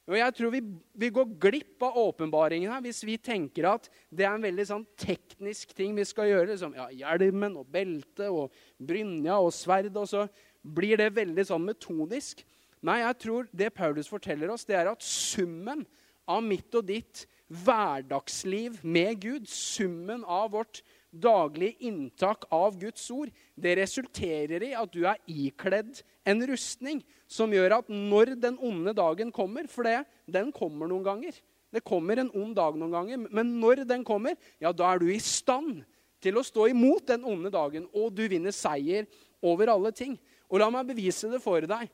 Og 0.09 0.15
jeg 0.17 0.33
tror 0.33 0.53
vi, 0.53 0.61
vi 0.97 1.11
går 1.13 1.33
glipp 1.41 1.83
av 1.85 1.97
åpenbaringen 2.01 2.71
her 2.71 2.81
hvis 2.81 3.03
vi 3.05 3.19
tenker 3.21 3.67
at 3.69 3.89
det 4.09 4.25
er 4.25 4.33
en 4.33 4.45
veldig 4.45 4.65
sånn 4.65 4.85
teknisk 4.97 5.75
ting 5.77 5.93
vi 5.97 6.05
skal 6.07 6.31
gjøre. 6.31 6.47
Liksom, 6.49 6.73
ja, 6.79 6.87
hjelmen 7.03 7.59
og 7.61 7.67
beltet 7.69 8.25
og 8.25 8.55
brynja 8.81 9.37
og 9.37 9.53
sverd. 9.53 9.93
Og 9.93 10.09
så 10.09 10.25
blir 10.65 10.97
det 10.97 11.11
veldig 11.17 11.45
sånn 11.51 11.67
metodisk. 11.67 12.41
Nei, 12.81 13.01
jeg 13.03 13.19
tror 13.21 13.51
det 13.53 13.73
Paulus 13.75 14.09
forteller 14.09 14.49
oss, 14.49 14.65
det 14.65 14.79
er 14.79 14.89
at 14.89 15.03
summen 15.05 15.83
av 16.29 16.41
mitt 16.45 16.73
og 16.79 16.87
ditt 16.87 17.25
hverdagsliv 17.49 18.79
med 18.85 19.19
Gud, 19.23 19.49
summen 19.49 20.23
av 20.23 20.51
vårt 20.53 20.81
daglig 21.09 21.75
inntak 21.81 22.45
av 22.53 22.77
Guds 22.79 23.07
ord, 23.11 23.31
det 23.57 23.75
resulterer 23.79 24.63
i 24.67 24.73
at 24.77 24.91
du 24.93 25.01
er 25.09 25.21
ikledd 25.25 26.01
en 26.29 26.43
rustning 26.49 27.01
som 27.29 27.53
gjør 27.53 27.79
at 27.79 27.89
når 27.89 28.35
den 28.41 28.59
onde 28.61 28.93
dagen 28.97 29.33
kommer 29.33 29.67
For 29.69 29.85
det, 29.85 30.03
den 30.29 30.51
kommer 30.53 30.89
noen 30.89 31.05
ganger. 31.05 31.37
Det 31.69 31.85
kommer 31.85 32.17
en 32.17 32.31
ond 32.33 32.55
dag 32.57 32.77
noen 32.77 32.93
ganger, 32.93 33.25
men 33.29 33.57
når 33.61 33.83
den 33.89 34.05
kommer, 34.05 34.37
ja, 34.61 34.71
da 34.73 34.93
er 34.93 35.01
du 35.01 35.09
i 35.13 35.21
stand 35.21 35.83
til 36.21 36.37
å 36.37 36.45
stå 36.45 36.67
imot 36.71 37.07
den 37.07 37.25
onde 37.27 37.51
dagen, 37.53 37.85
og 37.93 38.13
du 38.17 38.25
vinner 38.29 38.53
seier 38.53 39.05
over 39.41 39.69
alle 39.71 39.91
ting. 39.95 40.17
Og 40.49 40.59
la 40.61 40.69
meg 40.73 40.89
bevise 40.89 41.29
det 41.31 41.41
for 41.43 41.63
deg. 41.69 41.89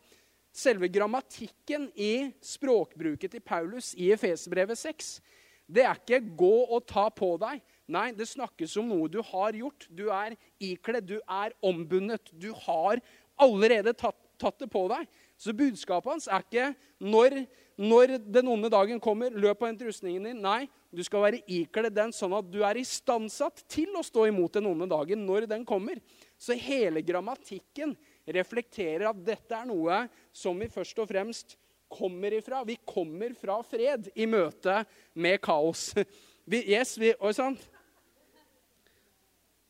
Selve 0.55 0.87
grammatikken 0.87 1.89
i 1.99 2.31
språkbruket 2.43 3.35
til 3.35 3.43
Paulus 3.43 3.91
i 3.99 4.13
Efesbrevet 4.15 4.79
6, 4.79 5.17
det 5.67 5.83
er 5.83 5.95
ikke 5.97 6.21
'gå 6.37 6.55
og 6.69 6.85
ta 6.85 7.09
på 7.09 7.37
deg'. 7.41 7.61
Nei, 7.87 8.11
det 8.11 8.27
snakkes 8.27 8.77
om 8.77 8.89
noe 8.89 9.09
du 9.09 9.21
har 9.21 9.53
gjort. 9.53 9.87
Du 9.93 10.09
er 10.09 10.35
ikledd, 10.59 11.05
du 11.05 11.19
er 11.29 11.53
ombundet. 11.61 12.31
Du 12.33 12.53
har 12.53 13.01
allerede 13.37 13.93
tatt, 13.93 14.17
tatt 14.37 14.59
det 14.59 14.69
på 14.69 14.87
deg. 14.89 15.07
Så 15.37 15.53
budskapet 15.53 16.11
hans 16.11 16.27
er 16.31 16.43
ikke 16.45 16.75
når, 17.03 17.45
når 17.77 18.17
den 18.31 18.47
onde 18.47 18.71
dagen 18.71 19.01
kommer, 19.03 19.29
løp 19.29 19.61
og 19.61 19.67
hent 19.67 19.83
rustningen 19.83 20.23
din. 20.23 20.41
Nei, 20.41 20.69
du 20.95 21.03
skal 21.03 21.25
være 21.25 21.41
ikledd 21.51 21.95
den 21.95 22.13
sånn 22.15 22.33
at 22.37 22.47
du 22.51 22.61
er 22.63 22.79
istandsatt 22.79 23.65
til 23.67 23.91
å 23.99 24.05
stå 24.05 24.29
imot 24.31 24.55
den 24.55 24.69
onde 24.69 24.87
dagen 24.89 25.25
når 25.27 25.49
den 25.51 25.65
kommer. 25.67 25.99
Så 26.39 26.55
hele 26.55 27.03
grammatikken 27.05 27.97
reflekterer 28.25 29.09
at 29.11 29.21
dette 29.27 29.57
er 29.57 29.67
noe 29.67 30.05
som 30.33 30.57
vi 30.59 30.71
først 30.71 31.03
og 31.03 31.11
fremst 31.11 31.57
kommer 31.91 32.33
ifra. 32.33 32.63
Vi 32.63 32.77
kommer 32.85 33.33
fra 33.37 33.59
fred 33.63 34.09
i 34.15 34.27
møte 34.29 34.83
med 35.13 35.41
kaos. 35.43 35.91
Vi, 36.45 36.59
yes, 36.69 36.91
vi, 37.01 37.09
oi 37.25 37.31
sann. 37.33 37.55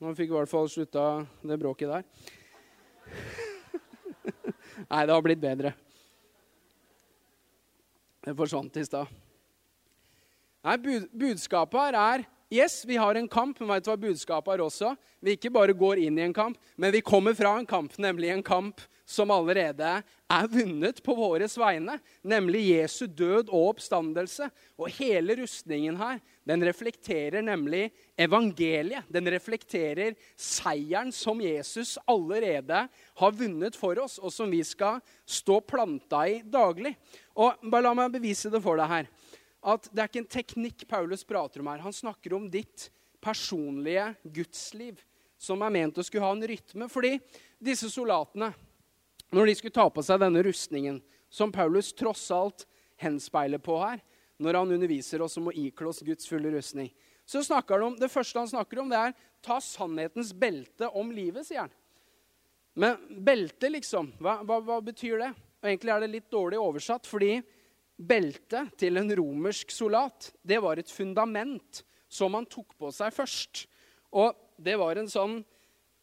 Nå 0.03 0.11
fikk 0.11 0.27
vi 0.27 0.33
i 0.33 0.35
hvert 0.41 0.51
fall 0.51 0.67
slutta 0.67 1.05
det 1.39 1.55
bråket 1.61 1.87
der. 1.87 2.03
Nei, 4.91 5.05
det 5.07 5.13
har 5.15 5.23
blitt 5.23 5.39
bedre. 5.39 5.71
Det 8.27 8.35
forsvant 8.35 8.75
i 8.75 8.83
stad. 8.83 9.07
Nei, 10.67 10.75
bud, 10.83 11.07
budskapet 11.15 11.79
her 11.79 11.99
er 12.01 12.25
Yes, 12.51 12.83
vi 12.85 12.99
har 12.99 13.15
en 13.15 13.27
kamp, 13.31 13.59
men 13.59 13.71
vet 13.71 13.87
du 13.87 13.89
hva 13.89 13.97
budskapet 13.97 14.53
er 14.53 14.61
også? 14.67 14.91
Vi 15.23 15.33
ikke 15.33 15.49
bare 15.55 15.73
går 15.73 16.03
inn 16.03 16.19
i 16.19 16.27
en 16.27 16.35
kamp, 16.35 16.59
men 16.77 16.93
vi 16.93 17.01
kommer 17.01 17.33
fra 17.33 17.55
en 17.57 17.65
kamp, 17.65 17.95
nemlig 17.97 18.29
en 18.35 18.43
kamp 18.45 18.83
som 19.05 19.31
allerede 19.31 19.89
er 20.01 20.47
vunnet 20.49 21.01
på 21.05 21.13
våres 21.17 21.53
vegne, 21.61 21.99
nemlig 22.25 22.63
Jesu 22.71 23.05
død 23.05 23.51
og 23.53 23.75
oppstandelse. 23.75 24.49
Og 24.81 24.89
hele 24.97 25.37
rustningen 25.41 25.99
her, 25.99 26.19
den 26.47 26.65
reflekterer 26.65 27.45
nemlig 27.45 27.91
evangeliet. 28.17 29.05
Den 29.13 29.29
reflekterer 29.29 30.17
seieren 30.33 31.13
som 31.13 31.41
Jesus 31.41 31.95
allerede 32.09 32.87
har 33.21 33.37
vunnet 33.37 33.77
for 33.77 34.01
oss, 34.01 34.17
og 34.17 34.33
som 34.33 34.49
vi 34.51 34.63
skal 34.65 34.99
stå 35.25 35.61
planta 35.61 36.25
i 36.29 36.41
daglig. 36.41 36.95
Og 37.37 37.61
bare 37.69 37.85
La 37.85 37.93
meg 37.93 38.15
bevise 38.17 38.49
det 38.49 38.63
for 38.65 38.81
deg 38.81 38.89
her 38.89 39.11
at 39.65 39.89
det 39.89 40.01
er 40.01 40.09
ikke 40.09 40.21
en 40.21 40.29
teknikk 40.29 40.85
Paulus 40.89 41.25
prater 41.25 41.61
om 41.61 41.69
her. 41.71 41.81
Han 41.81 41.95
snakker 41.95 42.35
om 42.37 42.45
ditt 42.53 42.89
personlige 43.23 44.11
gudsliv, 44.35 44.99
som 45.41 45.63
er 45.65 45.73
ment 45.73 45.97
å 45.97 46.05
skulle 46.05 46.25
ha 46.25 46.35
en 46.35 46.45
rytme. 46.45 46.87
Fordi 46.91 47.15
disse 47.57 47.89
soldatene, 47.89 48.51
når 49.33 49.49
de 49.49 49.55
skulle 49.57 49.75
ta 49.75 49.87
på 49.89 50.03
seg 50.05 50.21
denne 50.21 50.43
rustningen, 50.45 50.99
som 51.29 51.53
Paulus 51.53 51.93
tross 51.97 52.27
alt 52.31 52.67
henspeiler 53.01 53.61
på 53.61 53.77
her, 53.81 54.03
når 54.37 54.59
han 54.59 54.75
underviser 54.75 55.23
oss 55.23 55.37
om 55.39 55.49
å 55.49 55.55
ikle 55.55 55.89
oss 55.89 56.03
Guds 56.05 56.27
fulle 56.29 56.51
rustning, 56.53 56.91
så 57.25 57.41
snakker 57.43 57.79
han 57.79 57.93
om, 57.93 57.97
det 57.97 58.11
første 58.13 58.39
han 58.39 58.51
snakker 58.51 58.83
om, 58.83 58.91
det 58.91 58.99
er 58.99 59.15
ta 59.45 59.57
sannhetens 59.63 60.33
belte 60.35 60.89
om 60.93 61.09
livet, 61.15 61.47
sier 61.47 61.65
han. 61.65 61.73
Men 62.75 62.99
belte, 63.23 63.71
liksom, 63.71 64.11
hva, 64.19 64.41
hva, 64.43 64.59
hva 64.61 64.81
betyr 64.83 65.21
det? 65.23 65.31
Og 65.63 65.69
egentlig 65.69 65.93
er 65.93 66.03
det 66.03 66.11
litt 66.11 66.31
dårlig 66.33 66.59
oversatt, 66.59 67.07
fordi 67.07 67.39
Beltet 67.95 68.73
til 68.75 68.99
en 68.99 69.11
romersk 69.15 69.71
soldat 69.71 70.33
det 70.43 70.57
var 70.63 70.79
et 70.79 70.91
fundament 70.91 71.79
som 72.11 72.33
han 72.35 72.47
tok 72.47 72.75
på 72.79 72.91
seg 72.91 73.13
først. 73.15 73.65
Og 74.11 74.35
det 74.59 74.75
var 74.79 74.99
en 74.99 75.07
sånn 75.11 75.37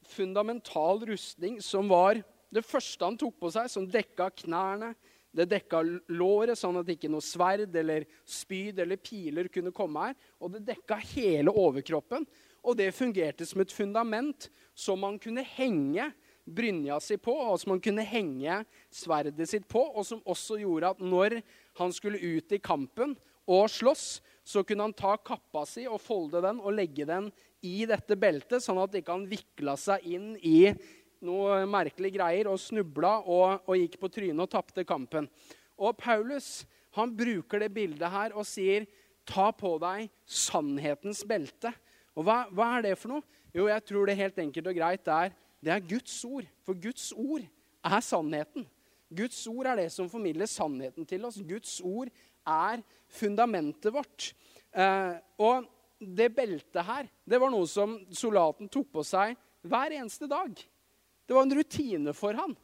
fundamental 0.08 1.02
rustning 1.08 1.61
som 1.64 1.90
var 1.92 2.22
det 2.52 2.64
første 2.66 3.06
han 3.06 3.18
tok 3.20 3.38
på 3.40 3.50
seg, 3.54 3.70
som 3.72 3.88
dekka 3.88 4.28
knærne. 4.44 4.92
Det 5.32 5.46
dekka 5.48 5.80
låret, 6.12 6.58
sånn 6.60 6.76
at 6.82 6.90
ikke 6.92 7.08
noe 7.08 7.24
sverd 7.24 7.72
eller 7.80 8.04
spyd 8.28 8.82
eller 8.84 9.00
piler 9.00 9.48
kunne 9.52 9.72
komme 9.72 10.10
her. 10.10 10.18
Og 10.44 10.52
det 10.52 10.66
dekka 10.66 10.98
hele 11.14 11.54
overkroppen. 11.56 12.26
Og 12.62 12.76
det 12.76 12.90
fungerte 12.94 13.46
som 13.48 13.64
et 13.64 13.72
fundament 13.72 14.50
som 14.76 15.00
man 15.00 15.16
kunne 15.22 15.44
henge 15.54 16.10
brynja 16.44 16.98
si 17.00 17.16
på, 17.22 17.32
og 17.32 17.58
som 17.60 17.74
han 17.74 17.82
kunne 17.82 18.04
henge 18.06 18.60
sverdet 18.92 19.48
sitt 19.48 19.66
på, 19.70 19.80
og 19.80 20.04
som 20.06 20.22
også 20.28 20.58
gjorde 20.60 20.92
at 20.94 21.02
når 21.02 21.38
han 21.78 21.94
skulle 21.94 22.20
ut 22.20 22.52
i 22.52 22.60
kampen 22.62 23.14
og 23.48 23.70
slåss, 23.70 24.20
så 24.44 24.62
kunne 24.66 24.88
han 24.88 24.96
ta 24.96 25.14
kappa 25.22 25.64
si 25.66 25.86
og 25.86 26.02
folde 26.02 26.42
den 26.44 26.60
og 26.60 26.74
legge 26.76 27.06
den 27.08 27.30
i 27.62 27.84
dette 27.86 28.18
beltet, 28.18 28.62
sånn 28.62 28.80
at 28.82 28.94
ikke 28.98 29.14
han 29.14 29.28
vikla 29.30 29.76
seg 29.78 30.02
inn 30.10 30.32
i 30.42 30.72
noe 31.24 31.62
merkelige 31.70 32.18
greier 32.18 32.50
og 32.50 32.61
snubla 32.61 33.18
og, 33.22 33.62
og 33.66 33.78
gikk 33.78 33.98
på 34.00 34.11
trynet 34.12 34.44
og 34.44 34.50
tapte 34.52 34.85
kampen. 34.88 35.28
Og 35.78 35.96
Paulus 35.98 36.62
han 36.96 37.14
bruker 37.16 37.62
det 37.62 37.72
bildet 37.72 38.11
her 38.12 38.35
og 38.37 38.46
sier, 38.46 38.87
'Ta 39.24 39.52
på 39.54 39.76
deg 39.78 40.11
sannhetens 40.26 41.22
belte'. 41.24 41.70
Og 42.18 42.26
hva, 42.26 42.48
hva 42.50 42.76
er 42.76 42.82
det 42.88 42.98
for 42.98 43.14
noe? 43.14 43.22
Jo, 43.54 43.68
jeg 43.70 43.85
tror 43.87 44.06
det 44.06 44.18
helt 44.18 44.38
enkelt 44.38 44.66
og 44.66 44.74
greit 44.74 45.08
er 45.08 45.30
det 45.62 45.70
er 45.70 45.85
Guds 45.87 46.24
ord. 46.24 46.46
For 46.66 46.74
Guds 46.74 47.12
ord 47.12 47.44
er 47.85 48.00
sannheten. 48.02 48.66
Guds 49.12 49.46
ord 49.46 49.68
er 49.70 49.76
det 49.76 49.92
som 49.92 50.11
formidler 50.11 50.48
sannheten 50.50 51.06
til 51.06 51.24
oss. 51.24 51.38
Guds 51.38 51.80
ord 51.80 52.11
er 52.48 52.82
fundamentet 53.06 53.94
vårt. 53.94 54.32
Eh, 54.74 55.14
og 55.38 55.68
det 56.02 56.32
beltet 56.35 56.82
her, 56.82 57.06
det 57.28 57.38
var 57.38 57.52
noe 57.52 57.68
som 57.70 57.94
soldaten 58.11 58.70
tok 58.72 58.88
på 58.90 59.04
seg 59.06 59.37
hver 59.62 59.94
eneste 59.94 60.26
dag. 60.26 60.50
Det 61.26 61.37
var 61.37 61.46
en 61.46 61.56
rutine 61.58 62.14
for 62.16 62.37
han. 62.38 62.54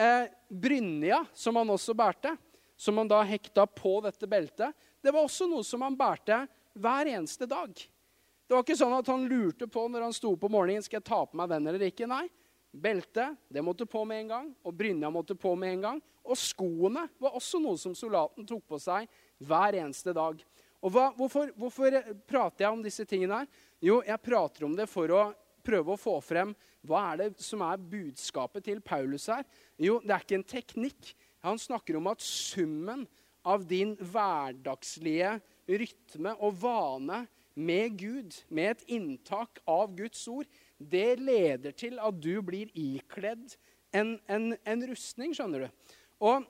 Eh, 0.00 0.26
brynja, 0.48 1.24
som 1.32 1.56
han 1.56 1.70
også 1.70 1.94
bærte, 1.94 2.34
som 2.76 2.98
han 2.98 3.08
da 3.08 3.22
hekta 3.26 3.66
på 3.70 4.00
dette 4.04 4.26
beltet, 4.26 4.74
det 5.02 5.12
var 5.14 5.26
også 5.26 5.46
noe 5.50 5.64
som 5.66 5.84
han 5.86 5.96
bærte 5.96 6.42
hver 6.74 7.10
eneste 7.12 7.46
dag. 7.46 7.70
Det 7.74 8.52
var 8.52 8.64
ikke 8.64 8.76
sånn 8.76 8.96
at 8.96 9.08
han 9.08 9.28
lurte 9.30 9.68
på 9.70 9.86
når 9.88 10.08
han 10.08 10.16
sto 10.16 10.34
på 10.36 10.50
morgenen 10.52 10.84
skal 10.84 10.98
jeg 10.98 11.08
ta 11.08 11.20
på 11.24 11.38
meg 11.38 11.52
den 11.52 11.70
eller 11.70 11.86
ikke. 11.86 12.08
Nei, 12.10 12.26
Beltet 12.74 13.36
det 13.48 13.62
måtte 13.62 13.86
på 13.86 14.02
med 14.04 14.24
en 14.24 14.28
gang, 14.28 14.46
og 14.66 14.74
brynja 14.74 15.10
måtte 15.10 15.36
på 15.38 15.54
med 15.54 15.76
en 15.76 15.84
gang. 15.84 16.00
Og 16.26 16.38
skoene 16.38 17.06
var 17.22 17.36
også 17.38 17.60
noe 17.62 17.78
som 17.78 17.94
soldaten 17.94 18.46
tok 18.48 18.64
på 18.66 18.80
seg 18.82 19.06
hver 19.46 19.76
eneste 19.78 20.14
dag. 20.16 20.40
Og 20.82 20.92
hva, 20.92 21.04
hvorfor, 21.16 21.52
hvorfor, 21.56 21.94
prater 22.26 22.66
jeg 22.66 22.74
om 22.74 22.82
disse 22.82 23.06
tingene 23.08 23.42
her? 23.42 23.62
Jo, 23.84 24.00
jeg 24.02 24.22
prater 24.24 24.66
om 24.66 24.74
det 24.76 24.88
for 24.90 25.12
å 25.14 25.22
prøve 25.64 25.94
å 25.94 26.00
få 26.00 26.18
frem 26.24 26.54
hva 26.84 27.00
er 27.12 27.22
det 27.22 27.44
som 27.44 27.62
er 27.64 27.80
budskapet 27.80 28.66
til 28.66 28.82
Paulus 28.84 29.26
her. 29.32 29.44
Jo, 29.80 29.98
det 30.04 30.12
er 30.12 30.24
ikke 30.24 30.38
en 30.40 30.50
teknikk. 30.54 31.14
Han 31.44 31.60
snakker 31.60 31.98
om 31.98 32.10
at 32.12 32.24
summen 32.24 33.06
av 33.44 33.64
din 33.68 33.94
hverdagslige 34.00 35.38
rytme 35.68 36.34
og 36.40 36.60
vane 36.62 37.24
med 37.54 37.98
Gud, 38.00 38.34
med 38.48 38.74
et 38.74 38.86
inntak 38.96 39.60
av 39.68 39.92
Guds 39.96 40.22
ord, 40.28 40.48
det 40.78 41.20
leder 41.20 41.74
til 41.76 42.00
at 42.02 42.16
du 42.18 42.40
blir 42.42 42.72
ikledd 42.74 43.54
en, 43.94 44.16
en, 44.26 44.54
en 44.66 44.86
rustning, 44.90 45.34
skjønner 45.36 45.66
du. 45.66 45.92
Og 46.24 46.46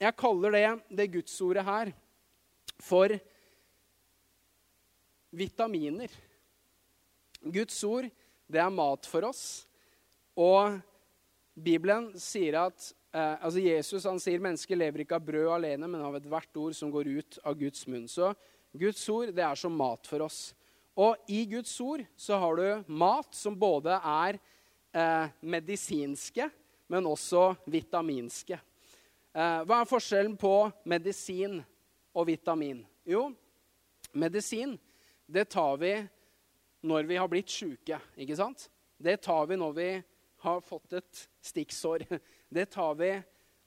jeg 0.00 0.16
kaller 0.18 0.54
det, 0.54 0.68
det 1.00 1.10
gudsordet 1.12 1.66
her 1.66 1.92
for 2.80 3.12
vitaminer. 5.34 6.12
Guds 7.42 7.76
ord, 7.84 8.08
det 8.48 8.60
er 8.62 8.72
mat 8.72 9.06
for 9.08 9.28
oss. 9.28 9.42
Og 10.38 10.78
Bibelen 11.58 12.10
sier 12.20 12.56
at 12.62 12.90
eh, 13.12 13.34
altså 13.36 13.62
Jesus 13.62 14.06
han 14.08 14.20
sier 14.22 14.42
mennesker 14.42 14.78
lever 14.78 15.04
ikke 15.04 15.18
av 15.18 15.26
brød 15.26 15.50
alene, 15.58 15.88
men 15.90 16.04
av 16.04 16.16
ethvert 16.18 16.60
ord 16.60 16.76
som 16.76 16.92
går 16.92 17.10
ut 17.18 17.40
av 17.44 17.58
Guds 17.58 17.84
munn. 17.90 18.06
Så 18.08 18.32
Guds 18.78 19.02
ord 19.12 19.32
det 19.34 19.44
er 19.44 19.58
som 19.58 19.74
mat 19.74 20.08
for 20.08 20.24
oss. 20.26 20.52
Og 20.98 21.30
i 21.30 21.44
Guds 21.50 21.72
ord 21.80 22.02
så 22.18 22.38
har 22.42 22.58
du 22.58 22.90
mat 22.90 23.36
som 23.36 23.54
både 23.58 23.98
er 23.98 24.38
eh, 24.94 25.34
medisinske, 25.40 26.48
men 26.88 27.06
også 27.06 27.52
vitaminske. 27.68 28.58
Eh, 28.58 29.60
hva 29.68 29.82
er 29.82 29.90
forskjellen 29.90 30.34
på 30.40 30.54
medisin 30.88 31.60
og 32.16 32.26
vitamin? 32.30 32.80
Jo, 33.06 33.28
medisin 34.16 34.78
det 35.28 35.50
tar 35.52 35.76
vi 35.80 35.92
når 36.84 37.08
vi 37.08 37.18
har 37.18 37.30
blitt 37.30 37.50
sjuke, 37.50 37.98
ikke 38.16 38.36
sant? 38.38 38.68
Det 38.98 39.18
tar 39.22 39.46
vi 39.50 39.58
når 39.58 39.74
vi 39.76 39.88
har 40.44 40.60
fått 40.62 40.98
et 40.98 41.24
stikksår. 41.44 42.04
Det 42.48 42.70
tar 42.72 42.94
vi 42.96 43.10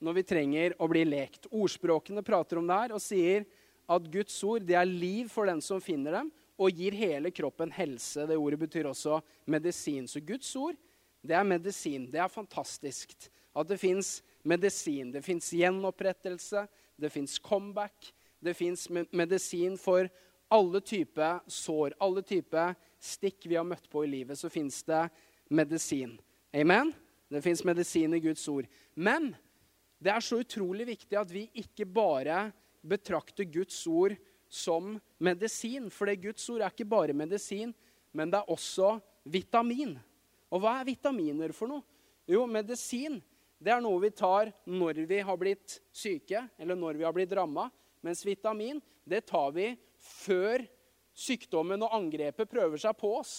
når 0.02 0.16
vi 0.18 0.24
trenger 0.26 0.74
å 0.82 0.88
bli 0.90 1.04
lekt. 1.06 1.46
Ordspråkene 1.54 2.24
prater 2.26 2.58
om 2.58 2.66
det 2.66 2.78
her 2.80 2.94
og 2.96 3.04
sier 3.04 3.44
at 3.92 4.08
Guds 4.10 4.38
ord 4.48 4.66
det 4.66 4.78
er 4.80 4.88
liv 4.90 5.30
for 5.30 5.46
den 5.46 5.62
som 5.62 5.82
finner 5.84 6.16
dem, 6.18 6.32
og 6.62 6.78
gir 6.78 6.96
hele 6.98 7.32
kroppen 7.34 7.72
helse. 7.74 8.26
Det 8.26 8.38
ordet 8.38 8.60
betyr 8.62 8.90
også 8.90 9.20
medisin. 9.50 10.08
Så 10.10 10.22
Guds 10.26 10.50
ord, 10.58 10.78
det 11.22 11.36
er 11.38 11.46
medisin. 11.46 12.08
Det 12.10 12.22
er 12.22 12.32
fantastisk 12.32 13.14
at 13.54 13.70
det 13.70 13.80
fins 13.82 14.20
medisin. 14.48 15.12
Det 15.14 15.24
fins 15.26 15.52
gjenopprettelse, 15.54 16.66
det 16.98 17.14
fins 17.14 17.38
comeback. 17.42 18.12
Det 18.42 18.54
fins 18.58 18.88
medisin 18.90 19.78
for 19.78 20.10
alle 20.52 20.82
typer 20.82 21.40
sår, 21.50 21.96
alle 22.02 22.24
typer 22.26 22.74
stikk 23.02 23.48
vi 23.50 23.58
har 23.58 23.68
møtt 23.68 23.90
på 23.92 24.06
i 24.06 24.12
livet. 24.12 24.40
Så 24.40 24.50
fins 24.54 24.82
det 24.88 25.08
medisin. 25.50 26.16
Amen? 26.54 26.94
Det 27.32 27.42
fins 27.44 27.64
medisin 27.66 28.14
i 28.14 28.22
Guds 28.24 28.44
ord. 28.52 28.68
Men 28.94 29.32
det 30.02 30.12
er 30.14 30.24
så 30.24 30.42
utrolig 30.42 30.88
viktig 30.90 31.18
at 31.20 31.32
vi 31.32 31.48
ikke 31.62 31.88
bare 31.88 32.50
betrakter 32.82 33.48
Guds 33.50 33.80
ord 33.88 34.16
som 34.52 34.96
medisin. 35.22 35.90
For 35.94 36.10
det 36.10 36.22
Guds 36.24 36.48
ord 36.52 36.64
er 36.66 36.74
ikke 36.74 36.90
bare 36.92 37.16
medisin, 37.18 37.74
men 38.12 38.32
det 38.32 38.42
er 38.42 38.52
også 38.52 38.98
vitamin. 39.24 39.96
Og 40.52 40.64
hva 40.64 40.80
er 40.80 40.90
vitaminer 40.92 41.54
for 41.56 41.72
noe? 41.72 41.86
Jo, 42.30 42.46
medisin 42.50 43.20
det 43.62 43.70
er 43.76 43.82
noe 43.84 44.02
vi 44.02 44.10
tar 44.10 44.50
når 44.66 45.04
vi 45.06 45.20
har 45.22 45.38
blitt 45.38 45.78
syke, 45.94 46.48
eller 46.58 46.78
når 46.78 46.98
vi 46.98 47.06
har 47.06 47.14
blitt 47.14 47.34
ramma. 47.38 47.68
Mens 48.02 48.24
vitamin 48.26 48.82
det 49.06 49.28
tar 49.30 49.52
vi 49.54 49.70
før 50.02 50.64
sykdommen 51.22 51.84
og 51.86 51.94
angrepet 51.96 52.50
prøver 52.50 52.82
seg 52.82 52.98
på 52.98 53.14
oss. 53.20 53.36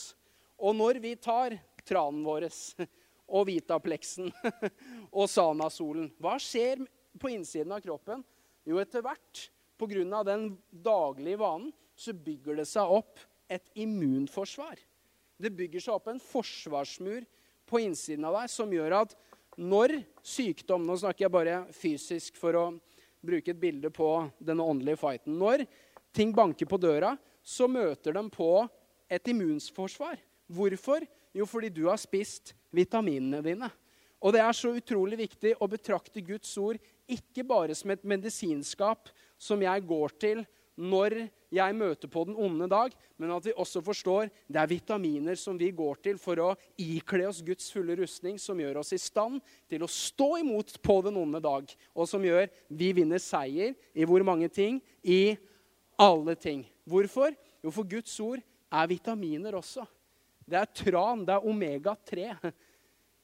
Og 0.62 0.76
når 0.78 1.00
vi 1.02 1.16
tar 1.18 1.56
tranen 1.86 2.22
vår 2.26 2.46
og 3.36 3.46
Vitaplexen 3.48 4.30
og 5.18 5.26
Sanasolen, 5.30 6.10
hva 6.22 6.36
skjer 6.42 6.84
på 7.18 7.32
innsiden 7.32 7.74
av 7.74 7.82
kroppen? 7.84 8.22
Jo, 8.68 8.78
etter 8.78 9.02
hvert 9.04 9.48
pga. 9.80 10.22
den 10.22 10.52
daglige 10.70 11.40
vanen 11.40 11.72
så 11.98 12.14
bygger 12.14 12.60
det 12.60 12.68
seg 12.70 12.86
opp 12.86 13.18
et 13.50 13.66
immunforsvar. 13.74 14.78
Det 15.36 15.50
bygger 15.50 15.82
seg 15.82 15.96
opp 15.96 16.08
en 16.12 16.22
forsvarsmur 16.22 17.26
på 17.66 17.82
innsiden 17.82 18.24
av 18.28 18.38
deg 18.40 18.52
som 18.52 18.72
gjør 18.72 19.00
at 19.02 19.16
når 19.60 19.98
sykdom 20.24 20.86
Nå 20.86 20.96
snakker 20.96 21.26
jeg 21.26 21.34
bare 21.34 21.56
fysisk 21.76 22.38
for 22.40 22.56
å 22.56 22.64
bruke 23.22 23.52
et 23.52 23.60
bilde 23.60 23.90
på 23.92 24.08
denne 24.40 24.64
åndelige 24.64 25.00
fighten. 25.02 25.36
Når 25.38 25.66
ting 26.14 26.32
banker 26.34 26.68
på 26.68 26.78
døra, 26.80 27.12
så 27.42 27.68
møter 27.68 28.14
de 28.16 28.22
på 28.32 28.50
et 29.10 29.28
immunforsvar. 29.28 30.16
Hvorfor? 30.52 31.04
Jo, 31.34 31.46
fordi 31.48 31.70
du 31.72 31.86
har 31.88 32.00
spist 32.00 32.54
vitaminene 32.72 33.42
dine. 33.44 33.70
Og 34.22 34.34
det 34.34 34.42
er 34.44 34.54
så 34.54 34.70
utrolig 34.76 35.18
viktig 35.24 35.56
å 35.58 35.68
betrakte 35.70 36.22
Guds 36.22 36.52
ord 36.60 36.78
ikke 37.10 37.44
bare 37.44 37.74
som 37.74 37.90
et 37.90 38.04
medisinskap 38.06 39.10
som 39.40 39.62
jeg 39.64 39.86
går 39.88 40.14
til 40.22 40.44
når 40.78 41.18
jeg 41.52 41.76
møter 41.76 42.08
på 42.08 42.22
den 42.24 42.36
onde 42.40 42.64
dag, 42.70 42.94
men 43.20 43.32
at 43.34 43.44
vi 43.44 43.52
også 43.52 43.82
forstår 43.84 44.30
det 44.48 44.60
er 44.60 44.70
vitaminer 44.70 45.36
som 45.36 45.58
vi 45.60 45.68
går 45.76 46.00
til 46.04 46.20
for 46.20 46.40
å 46.40 46.48
ikle 46.80 47.26
oss 47.28 47.42
Guds 47.44 47.68
fulle 47.74 47.96
rustning, 47.98 48.38
som 48.40 48.58
gjør 48.60 48.80
oss 48.80 48.94
i 48.96 49.00
stand 49.00 49.42
til 49.68 49.84
å 49.84 49.90
stå 49.90 50.30
imot 50.40 50.78
på 50.80 50.96
den 51.04 51.18
onde 51.20 51.42
dag, 51.44 51.68
og 51.92 52.08
som 52.08 52.24
gjør 52.24 52.48
vi 52.72 52.92
vinner 52.96 53.20
seier 53.20 53.76
i 53.92 54.08
hvor 54.08 54.24
mange 54.24 54.48
ting? 54.48 54.80
I 55.04 55.36
alle 56.02 56.36
ting. 56.38 56.64
Hvorfor? 56.88 57.34
Jo, 57.62 57.70
for 57.70 57.86
Guds 57.88 58.14
ord 58.22 58.42
er 58.42 58.90
vitaminer 58.90 59.56
også. 59.58 59.86
Det 60.48 60.58
er 60.58 60.70
tran, 60.74 61.24
det 61.26 61.34
er 61.36 61.48
omega-3. 61.48 62.52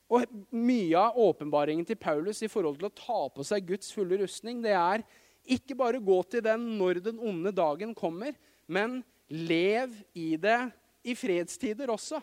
Og 0.08 0.24
Mye 0.56 0.96
av 0.96 1.18
åpenbaringen 1.20 1.84
til 1.88 1.98
Paulus 2.00 2.40
i 2.44 2.48
forhold 2.48 2.78
til 2.78 2.88
å 2.88 2.96
ta 2.96 3.20
på 3.34 3.44
seg 3.44 3.66
Guds 3.68 3.90
fulle 3.92 4.20
rustning, 4.22 4.62
det 4.64 4.72
er 4.72 5.04
ikke 5.48 5.76
bare 5.76 6.00
gå 6.04 6.16
til 6.32 6.44
den 6.44 6.64
når 6.78 7.02
den 7.04 7.20
onde 7.20 7.52
dagen 7.52 7.94
kommer, 7.96 8.32
men 8.68 9.02
lev 9.28 9.92
i 10.16 10.34
det 10.40 10.60
i 11.04 11.14
fredstider 11.16 11.92
også. 11.92 12.20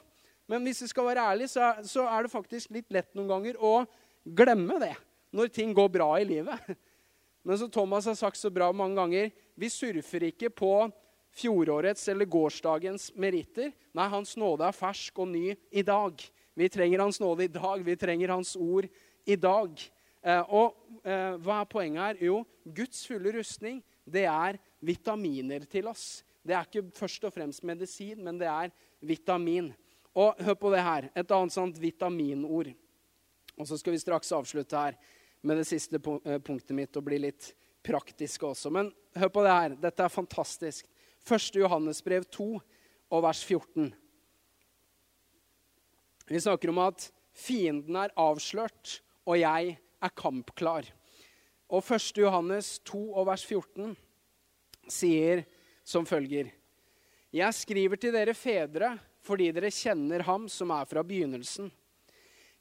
Men 0.50 0.66
hvis 0.66 0.84
vi 0.84 0.90
skal 0.92 1.08
være 1.10 1.26
ærlige, 1.34 1.50
så, 1.86 2.06
er 2.06 2.26
det 2.26 2.34
faktisk 2.34 2.74
litt 2.74 2.92
lett 2.94 3.14
noen 3.18 3.32
ganger 3.32 3.58
å 3.58 3.80
glemme 4.26 4.78
det 4.82 4.94
når 5.36 5.50
ting 5.54 5.74
går 5.76 5.90
bra 5.94 6.10
i 6.22 6.28
livet. 6.28 6.70
Men 7.46 7.60
som 7.62 7.70
Thomas 7.70 8.08
har 8.10 8.18
sagt 8.18 8.40
så 8.40 8.50
bra 8.54 8.72
mange 8.74 8.98
ganger, 8.98 9.34
vi 9.56 9.70
surfer 9.72 10.28
ikke 10.30 10.52
på 10.52 10.74
fjorårets 11.36 12.08
eller 12.12 12.28
gårsdagens 12.32 13.10
meritter. 13.20 13.74
Nei, 13.96 14.08
Hans 14.12 14.36
nåde 14.40 14.68
er 14.68 14.76
fersk 14.76 15.20
og 15.24 15.30
ny 15.32 15.50
i 15.72 15.84
dag. 15.86 16.22
Vi 16.56 16.70
trenger 16.72 17.04
Hans 17.04 17.20
nåde 17.20 17.48
i 17.48 17.52
dag. 17.52 17.84
Vi 17.84 17.96
trenger 18.00 18.36
Hans 18.36 18.56
ord 18.56 18.88
i 19.26 19.36
dag. 19.36 19.82
Eh, 20.26 20.54
og 20.54 20.76
eh, 21.04 21.36
hva 21.44 21.62
er 21.62 21.72
poenget 21.72 22.04
her? 22.04 22.22
Jo, 22.32 22.40
Guds 22.64 23.04
fulle 23.08 23.34
rustning, 23.36 23.82
det 24.06 24.26
er 24.30 24.60
vitaminer 24.86 25.68
til 25.70 25.90
oss. 25.92 26.24
Det 26.46 26.56
er 26.56 26.68
ikke 26.68 26.88
først 26.96 27.28
og 27.28 27.34
fremst 27.34 27.66
medisin, 27.66 28.22
men 28.24 28.40
det 28.40 28.48
er 28.50 28.72
vitamin. 29.06 29.72
Og 30.16 30.40
hør 30.46 30.58
på 30.60 30.72
det 30.72 30.84
her. 30.86 31.10
Et 31.16 31.36
annet 31.36 31.54
sånt 31.54 31.80
vitaminord. 31.82 32.72
Og 33.56 33.68
så 33.68 33.80
skal 33.80 33.96
vi 33.96 34.02
straks 34.04 34.32
avslutte 34.36 34.80
her 34.80 34.98
med 35.46 35.60
det 35.60 35.68
siste 35.68 36.00
eh, 36.00 36.40
punktet 36.44 36.76
mitt 36.78 36.96
og 36.96 37.08
bli 37.08 37.20
litt 37.28 37.52
praktiske 37.86 38.48
også. 38.48 38.72
Men 38.74 38.92
hør 39.16 39.32
på 39.32 39.44
det 39.46 39.54
her. 39.54 39.76
Dette 39.80 40.04
er 40.06 40.12
fantastisk. 40.12 40.88
1. 41.26 41.56
Johannes 41.58 42.02
brev 42.06 42.26
2 42.30 42.48
og 43.12 43.24
vers 43.26 43.42
14. 43.46 43.90
Vi 46.26 46.42
snakker 46.42 46.72
om 46.74 46.82
at 46.86 47.08
fienden 47.36 47.98
er 48.00 48.14
avslørt, 48.18 49.00
og 49.26 49.40
jeg 49.40 49.76
er 49.78 50.14
kampklar. 50.18 50.88
Og 51.70 51.82
1. 51.82 52.12
Johannes 52.22 52.78
2 52.86 53.02
og 53.14 53.28
vers 53.30 53.46
14 53.46 53.96
sier 54.92 55.46
som 55.86 56.06
følger.: 56.06 56.52
Jeg 57.34 57.54
skriver 57.54 57.98
til 57.98 58.14
dere 58.14 58.34
fedre 58.34 58.98
fordi 59.26 59.50
dere 59.52 59.74
kjenner 59.74 60.22
ham 60.22 60.46
som 60.50 60.70
er 60.70 60.86
fra 60.86 61.02
begynnelsen. 61.02 61.72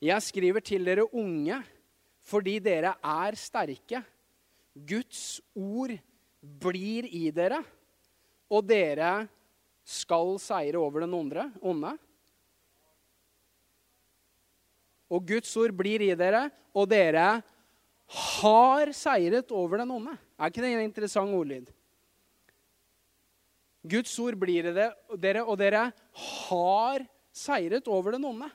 Jeg 0.01 0.23
skriver 0.23 0.61
til 0.65 0.85
dere 0.85 1.05
unge 1.13 1.61
fordi 2.25 2.59
dere 2.59 2.95
er 3.05 3.37
sterke. 3.37 4.01
Guds 4.75 5.41
ord 5.55 5.93
blir 6.45 7.09
i 7.09 7.29
dere, 7.35 7.63
og 8.53 8.67
dere 8.69 9.25
skal 9.85 10.37
seire 10.41 10.81
over 10.81 11.05
den 11.05 11.15
onde. 11.17 11.97
og 15.15 15.27
Guds 15.29 15.53
ord 15.61 15.75
blir 15.77 16.03
i 16.03 16.15
dere, 16.19 16.49
og 16.75 16.89
dere 16.91 17.29
har 18.15 18.93
seiret 18.97 19.53
over 19.55 19.81
den 19.83 19.93
onde. 19.95 20.17
Er 20.39 20.51
ikke 20.51 20.65
det 20.65 20.73
en 20.75 20.85
interessant 20.89 21.35
ordlyd? 21.35 21.71
Guds 23.85 24.13
ord 24.19 24.37
blir 24.41 24.71
i 24.71 24.75
dere, 24.75 25.45
og 25.45 25.59
dere 25.61 25.87
har 26.25 27.07
seiret 27.35 27.89
over 27.91 28.17
den 28.17 28.27
onde. 28.27 28.51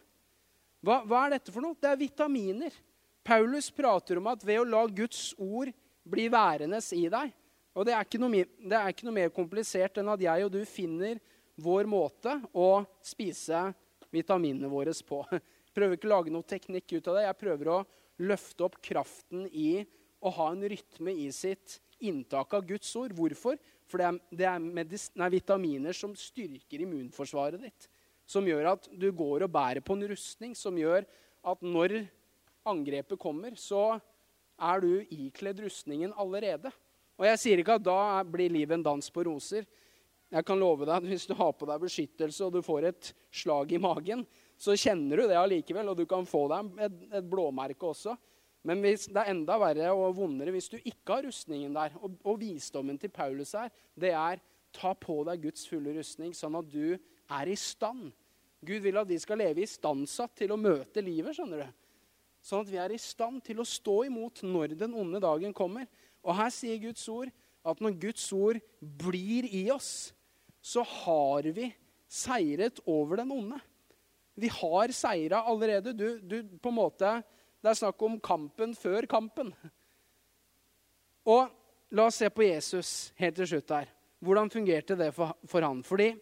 Hva, 0.84 1.02
hva, 1.04 1.26
er 1.26 1.38
dette 1.38 1.54
for 1.54 1.64
noe? 1.64 1.78
Det 1.80 1.90
er 1.90 2.00
vitaminer. 2.00 2.76
Paulus 3.24 3.68
prater 3.76 4.20
om 4.20 4.30
at 4.32 4.44
ved 4.48 4.62
å 4.62 4.68
la 4.68 4.86
Guds 4.88 5.34
ord 5.38 5.72
bli 6.10 6.30
værende 6.32 6.80
i 6.96 7.06
deg 7.12 7.36
Og 7.80 7.88
det 7.88 7.96
er, 7.96 8.08
noe, 8.20 8.44
det 8.44 8.76
er 8.76 8.92
ikke 8.92 9.08
noe 9.08 9.16
mer 9.16 9.30
komplisert 9.32 10.02
enn 10.02 10.12
at 10.12 10.24
jeg 10.26 10.44
og 10.44 10.52
du 10.52 10.60
finner 10.68 11.22
vår 11.60 11.88
måte 11.88 12.34
å 12.52 12.82
spise 13.04 13.70
vitaminene 14.12 14.68
våre 14.72 14.92
på 15.08 15.22
prøver 15.80 15.96
ikke 15.96 16.10
å 16.10 16.16
lage 16.16 16.34
noe 16.34 16.48
teknikk 16.48 16.98
ut 16.98 17.08
av 17.08 17.18
det. 17.18 17.26
Jeg 17.28 17.40
prøver 17.40 17.72
å 17.72 17.80
løfte 18.28 18.66
opp 18.68 18.80
kraften 18.84 19.46
i 19.48 19.86
å 20.20 20.32
ha 20.36 20.50
en 20.52 20.66
rytme 20.74 21.14
i 21.16 21.30
sitt 21.32 21.78
inntak 22.04 22.56
av 22.58 22.66
Guds 22.68 22.90
ord. 23.00 23.16
Hvorfor? 23.16 23.60
For 23.90 24.02
det 24.02 24.10
er, 24.10 24.20
det 24.42 24.50
er 24.50 24.60
nei, 25.22 25.30
vitaminer 25.32 25.96
som 25.96 26.16
styrker 26.20 26.84
immunforsvaret 26.84 27.64
ditt. 27.64 27.88
Som 28.30 28.48
gjør 28.48 28.74
at 28.76 28.90
du 28.92 29.08
går 29.16 29.48
og 29.48 29.54
bærer 29.54 29.82
på 29.86 29.96
en 29.96 30.06
rustning 30.12 30.52
som 30.58 30.76
gjør 30.78 31.08
at 31.48 31.64
når 31.64 32.02
angrepet 32.68 33.20
kommer, 33.22 33.56
så 33.56 33.98
er 34.60 34.84
du 34.84 34.92
ikledd 35.16 35.64
rustningen 35.64 36.12
allerede. 36.20 36.74
Og 37.20 37.28
jeg 37.28 37.42
sier 37.42 37.62
ikke 37.62 37.76
at 37.76 37.86
da 37.86 38.24
blir 38.24 38.52
livet 38.54 38.78
en 38.78 38.86
dans 38.86 39.12
på 39.12 39.26
roser. 39.28 39.68
Jeg 40.30 40.46
kan 40.46 40.60
love 40.62 40.86
deg 40.86 40.96
at 40.96 41.08
Hvis 41.10 41.28
du 41.28 41.34
har 41.36 41.52
på 41.58 41.68
deg 41.68 41.82
beskyttelse 41.84 42.46
og 42.46 42.54
du 42.54 42.62
får 42.64 42.88
et 42.92 43.12
slag 43.42 43.74
i 43.74 43.82
magen, 43.82 44.24
så 44.60 44.76
kjenner 44.78 45.20
du 45.20 45.28
det 45.28 45.40
allikevel, 45.40 45.92
og 45.92 45.98
du 45.98 46.06
kan 46.08 46.28
få 46.28 46.46
deg 46.52 46.84
et, 46.86 47.00
et 47.20 47.28
blåmerke 47.28 47.92
også. 47.92 48.16
Men 48.68 48.84
hvis, 48.84 49.08
det 49.08 49.20
er 49.22 49.32
enda 49.32 49.56
verre 49.60 49.92
og 49.96 50.18
vondere 50.18 50.52
hvis 50.54 50.68
du 50.72 50.78
ikke 50.78 51.16
har 51.16 51.28
rustningen 51.28 51.76
der. 51.76 51.96
Og, 52.00 52.16
og 52.28 52.40
visdommen 52.42 53.00
til 53.00 53.12
Paulus 53.12 53.56
her, 53.58 53.72
det 53.96 54.12
er 54.14 54.42
ta 54.76 54.94
på 54.94 55.22
deg 55.28 55.48
Guds 55.48 55.66
fulle 55.68 55.96
rustning, 55.96 56.36
sånn 56.38 56.58
at 56.60 56.68
du 56.70 56.94
er 56.94 57.50
i 57.50 57.58
stand. 57.58 58.12
Gud 58.66 58.84
vil 58.84 59.00
at 59.00 59.10
vi 59.10 59.18
skal 59.22 59.40
leve 59.40 59.64
i 59.64 59.70
standsatt 59.70 60.36
til 60.42 60.54
å 60.54 60.60
møte 60.60 61.02
livet. 61.04 61.36
skjønner 61.36 61.64
du? 61.64 61.80
Sånn 62.44 62.64
at 62.64 62.72
vi 62.72 62.80
er 62.80 62.94
i 62.94 63.00
stand 63.02 63.42
til 63.48 63.60
å 63.60 63.68
stå 63.68 64.04
imot 64.08 64.44
når 64.48 64.76
den 64.80 64.96
onde 64.96 65.22
dagen 65.24 65.56
kommer. 65.56 65.88
Og 66.24 66.36
her 66.36 66.52
sier 66.54 66.80
Guds 66.82 67.06
ord 67.12 67.32
at 67.70 67.82
når 67.84 67.98
Guds 68.02 68.26
ord 68.36 68.60
blir 68.80 69.48
i 69.52 69.66
oss, 69.72 70.12
så 70.62 70.84
har 70.84 71.48
vi 71.56 71.70
seiret 72.10 72.82
over 72.90 73.22
den 73.22 73.32
onde. 73.32 73.60
Vi 74.40 74.48
har 74.48 74.94
seira 74.96 75.44
allerede. 75.48 75.94
Du, 75.94 76.20
du, 76.20 76.44
på 76.62 76.72
en 76.72 76.80
måte, 76.80 77.20
Det 77.60 77.68
er 77.68 77.76
snakk 77.76 78.02
om 78.08 78.14
kampen 78.24 78.72
før 78.72 79.04
kampen. 79.04 79.50
Og 81.28 81.50
la 81.92 82.06
oss 82.08 82.22
se 82.22 82.30
på 82.32 82.46
Jesus 82.46 83.12
helt 83.20 83.36
til 83.36 83.50
slutt 83.52 83.74
her. 83.76 83.90
Hvordan 84.24 84.52
fungerte 84.52 84.96
det 84.96 85.10
for, 85.12 85.36
for 85.44 85.68
han? 85.68 85.84
Fordi 85.84 86.14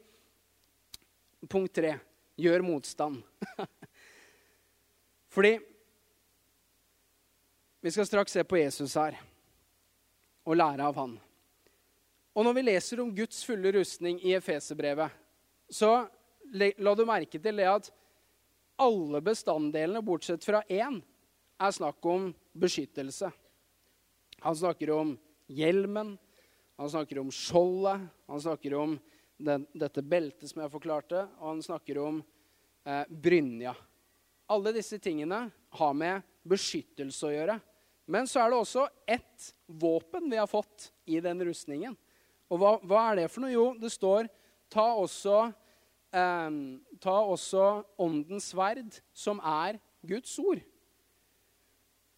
punkt 1.46 1.76
tre 1.78 1.94
gjør 2.42 2.66
motstand. 2.66 3.22
Fordi 5.38 5.60
vi 7.86 7.94
skal 7.94 8.10
straks 8.10 8.34
se 8.34 8.44
på 8.44 8.58
Jesus 8.58 8.98
her 8.98 9.22
og 10.48 10.56
lære 10.56 10.88
av 10.88 10.96
han. 10.96 11.18
Og 12.38 12.46
når 12.46 12.56
vi 12.56 12.66
leser 12.70 13.02
om 13.04 13.12
Guds 13.12 13.42
fulle 13.44 13.74
rustning 13.76 14.22
i 14.24 14.36
Efeserbrevet, 14.38 15.12
så 15.70 16.08
la 16.54 16.94
du 16.96 17.04
merke 17.08 17.42
til 17.42 17.60
det 17.60 17.68
at 17.68 17.90
alle 18.80 19.20
bestanddelene, 19.26 20.04
bortsett 20.06 20.46
fra 20.46 20.62
én, 20.70 21.02
er 21.58 21.74
snakk 21.74 22.06
om 22.06 22.30
beskyttelse. 22.54 23.32
Han 24.46 24.56
snakker 24.56 24.92
om 24.94 25.16
hjelmen, 25.50 26.14
han 26.78 26.90
snakker 26.94 27.20
om 27.20 27.32
skjoldet, 27.34 28.06
han 28.30 28.42
snakker 28.42 28.76
om 28.78 29.00
den, 29.38 29.66
dette 29.74 30.04
beltet 30.06 30.52
som 30.52 30.62
jeg 30.62 30.74
forklarte, 30.74 31.26
og 31.40 31.56
han 31.56 31.64
snakker 31.66 32.00
om 32.04 32.22
eh, 32.86 33.04
brynja. 33.10 33.74
Alle 34.54 34.76
disse 34.78 35.02
tingene 35.02 35.48
har 35.50 35.98
med 35.98 36.22
beskyttelse 36.48 37.28
å 37.28 37.34
gjøre. 37.34 37.58
Men 38.08 38.28
så 38.30 38.42
er 38.42 38.52
det 38.52 38.60
også 38.62 38.88
ett 39.08 39.50
våpen 39.68 40.30
vi 40.32 40.40
har 40.40 40.48
fått 40.48 40.92
i 41.06 41.20
den 41.24 41.44
rustningen. 41.44 41.96
Og 42.48 42.62
hva, 42.62 42.78
hva 42.88 43.02
er 43.10 43.22
det 43.22 43.32
for 43.32 43.44
noe? 43.44 43.52
Jo, 43.52 43.66
det 43.76 43.92
står 43.92 44.30
ta 44.72 44.86
også, 44.96 45.50
eh, 46.16 46.60
ta 47.04 47.18
også 47.20 47.66
åndens 48.00 48.54
sverd, 48.54 49.02
som 49.12 49.42
er 49.44 49.82
Guds 50.08 50.38
ord. 50.40 50.64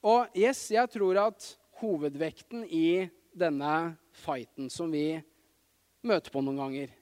Og 0.05 0.37
yes, 0.37 0.69
jeg 0.71 0.87
tror 0.93 1.17
at 1.25 1.49
hovedvekten 1.81 2.63
i 2.69 3.09
denne 3.35 3.97
fighten 4.21 4.69
som 4.71 4.91
vi 4.91 5.19
møter 6.05 6.31
på 6.31 6.43
noen 6.43 6.61
ganger, 6.61 6.93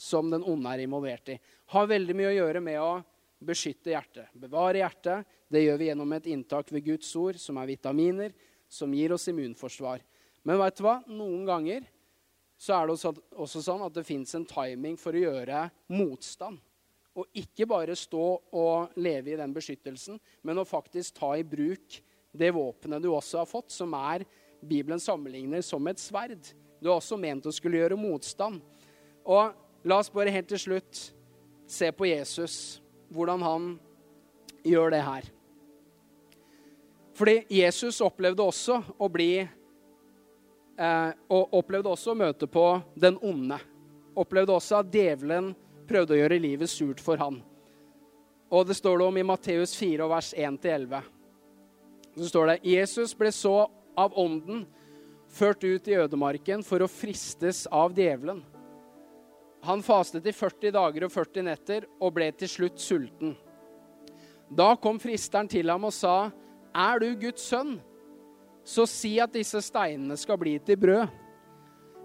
som 0.00 0.32
den 0.32 0.42
onde 0.48 0.72
er 0.72 0.82
involvert 0.82 1.30
i, 1.30 1.38
har 1.70 1.90
veldig 1.90 2.16
mye 2.18 2.32
å 2.32 2.38
gjøre 2.40 2.62
med 2.64 2.80
å 2.82 2.92
beskytte 3.46 3.92
hjertet. 3.92 4.30
Bevare 4.38 4.80
hjertet. 4.80 5.28
Det 5.52 5.64
gjør 5.64 5.80
vi 5.80 5.88
gjennom 5.90 6.14
et 6.16 6.28
inntak 6.32 6.72
ved 6.72 6.86
Guds 6.86 7.10
ord, 7.18 7.38
som 7.40 7.58
er 7.60 7.70
vitaminer, 7.70 8.34
som 8.68 8.92
gir 8.94 9.12
oss 9.14 9.28
immunforsvar. 9.28 10.02
Men 10.42 10.60
vet 10.62 10.78
du 10.78 10.84
hva? 10.86 10.98
Noen 11.10 11.44
ganger 11.46 11.86
så 12.62 12.76
er 12.76 12.88
det 12.88 12.96
også 13.42 13.62
sånn 13.62 13.82
at 13.82 13.94
det 13.96 14.06
fins 14.06 14.34
en 14.38 14.46
timing 14.46 14.96
for 15.00 15.16
å 15.16 15.24
gjøre 15.24 15.66
motstand. 15.92 16.60
Og 17.18 17.28
ikke 17.36 17.66
bare 17.68 17.96
stå 17.98 18.26
og 18.56 18.94
leve 18.96 19.34
i 19.34 19.38
den 19.38 19.52
beskyttelsen, 19.52 20.20
men 20.46 20.60
å 20.60 20.68
faktisk 20.68 21.18
ta 21.18 21.34
i 21.36 21.44
bruk 21.44 21.98
det 22.32 22.52
våpenet 22.56 23.02
du 23.04 23.10
også 23.12 23.42
har 23.42 23.50
fått, 23.50 23.74
som 23.74 23.92
er 23.98 24.24
Bibelen 24.62 25.02
sammenligner 25.02 25.60
som 25.66 25.84
et 25.90 26.00
sverd. 26.00 26.40
Du 26.80 26.88
har 26.88 26.96
også 26.96 27.18
ment 27.20 27.46
å 27.46 27.52
skulle 27.52 27.82
gjøre 27.82 27.98
motstand. 28.00 28.62
Og 29.28 29.52
la 29.84 29.98
oss 29.98 30.10
bare 30.12 30.32
helt 30.32 30.48
til 30.50 30.62
slutt 30.62 31.02
se 31.68 31.90
på 31.94 32.08
Jesus, 32.08 32.81
hvordan 33.12 33.42
han 33.44 33.70
gjør 34.64 34.92
det 34.94 35.02
her. 35.04 35.28
Fordi 37.18 37.36
Jesus 37.52 38.00
opplevde 38.00 38.44
også 38.44 38.78
å 38.96 39.08
bli 39.12 39.42
eh, 39.42 41.10
Og 41.28 41.56
opplevde 41.58 41.92
også 41.92 42.14
å 42.14 42.18
møte 42.18 42.48
på 42.48 42.66
den 42.96 43.18
onde. 43.20 43.58
Opplevde 44.16 44.56
også 44.56 44.80
at 44.80 44.92
djevelen 44.92 45.52
prøvde 45.88 46.16
å 46.16 46.20
gjøre 46.22 46.40
livet 46.40 46.70
surt 46.72 47.00
for 47.04 47.20
han. 47.20 47.40
Og 48.52 48.66
det 48.68 48.76
står 48.76 49.00
det 49.00 49.08
om 49.08 49.18
i 49.18 49.24
Matteus 49.24 49.72
4, 49.78 50.08
vers 50.08 50.32
1-11. 50.36 51.04
Så 52.16 52.28
står 52.28 52.50
det 52.50 52.58
Jesus 52.68 53.14
ble 53.16 53.32
så 53.32 53.54
av 53.96 54.16
ånden 54.18 54.66
ført 55.32 55.64
ut 55.64 55.88
i 55.88 55.96
ødemarken 55.96 56.64
for 56.64 56.84
å 56.84 56.90
fristes 56.90 57.64
av 57.72 57.94
djevelen. 57.96 58.42
Han 59.62 59.82
fastet 59.82 60.26
i 60.26 60.34
40 60.34 60.72
dager 60.74 61.06
og 61.06 61.12
40 61.14 61.46
netter 61.46 61.86
og 62.02 62.14
ble 62.16 62.28
til 62.34 62.50
slutt 62.50 62.82
sulten. 62.82 63.36
Da 64.52 64.74
kom 64.76 64.98
fristeren 65.00 65.48
til 65.48 65.70
ham 65.70 65.84
og 65.84 65.92
sa, 65.92 66.30
'Er 66.74 66.98
du 66.98 67.14
Guds 67.14 67.40
sønn?' 67.52 67.80
så 68.64 68.86
si 68.86 69.18
at 69.20 69.32
disse 69.32 69.60
steinene 69.62 70.16
skal 70.16 70.38
bli 70.38 70.58
til 70.58 70.78
brød. 70.78 71.08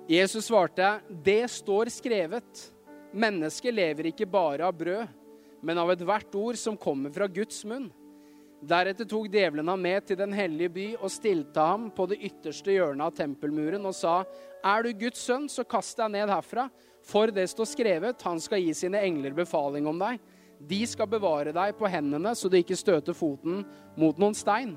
Jesus 0.10 0.48
svarte, 0.48 1.02
det 1.24 1.50
står 1.52 1.92
skrevet. 1.94 2.74
Mennesket 3.14 3.74
lever 3.74 4.10
ikke 4.12 4.26
bare 4.26 4.66
av 4.66 4.74
brød, 4.78 5.08
men 5.62 5.78
av 5.78 5.92
ethvert 5.92 6.36
ord 6.36 6.58
som 6.60 6.78
kommer 6.78 7.14
fra 7.14 7.28
Guds 7.28 7.64
munn. 7.66 7.92
Deretter 8.58 9.06
tok 9.06 9.28
djevelen 9.30 9.68
ham 9.70 9.82
med 9.82 10.08
til 10.08 10.18
den 10.18 10.34
hellige 10.34 10.74
by 10.74 10.86
og 10.98 11.12
stilte 11.14 11.62
ham 11.62 11.92
på 11.94 12.08
det 12.10 12.18
ytterste 12.26 12.74
hjørnet 12.74 13.06
av 13.06 13.18
tempelmuren 13.20 13.86
og 13.86 13.94
sa, 13.94 14.24
Er 14.66 14.82
du 14.84 14.94
Guds 14.94 15.22
sønn, 15.22 15.46
så 15.50 15.64
kast 15.64 15.98
deg 15.98 16.16
ned 16.16 16.30
herfra, 16.30 16.66
for 17.08 17.32
det 17.32 17.48
står 17.48 17.70
skrevet, 17.72 18.22
han 18.28 18.40
skal 18.44 18.62
gi 18.62 18.74
sine 18.76 19.00
engler 19.08 19.36
befaling 19.36 19.88
om 19.88 20.00
deg. 20.02 20.20
De 20.60 20.82
skal 20.90 21.08
bevare 21.08 21.54
deg 21.56 21.76
på 21.78 21.88
hendene, 21.88 22.34
så 22.36 22.50
du 22.50 22.58
ikke 22.60 22.78
støter 22.78 23.16
foten 23.16 23.62
mot 23.96 24.18
noen 24.20 24.36
stein. 24.36 24.76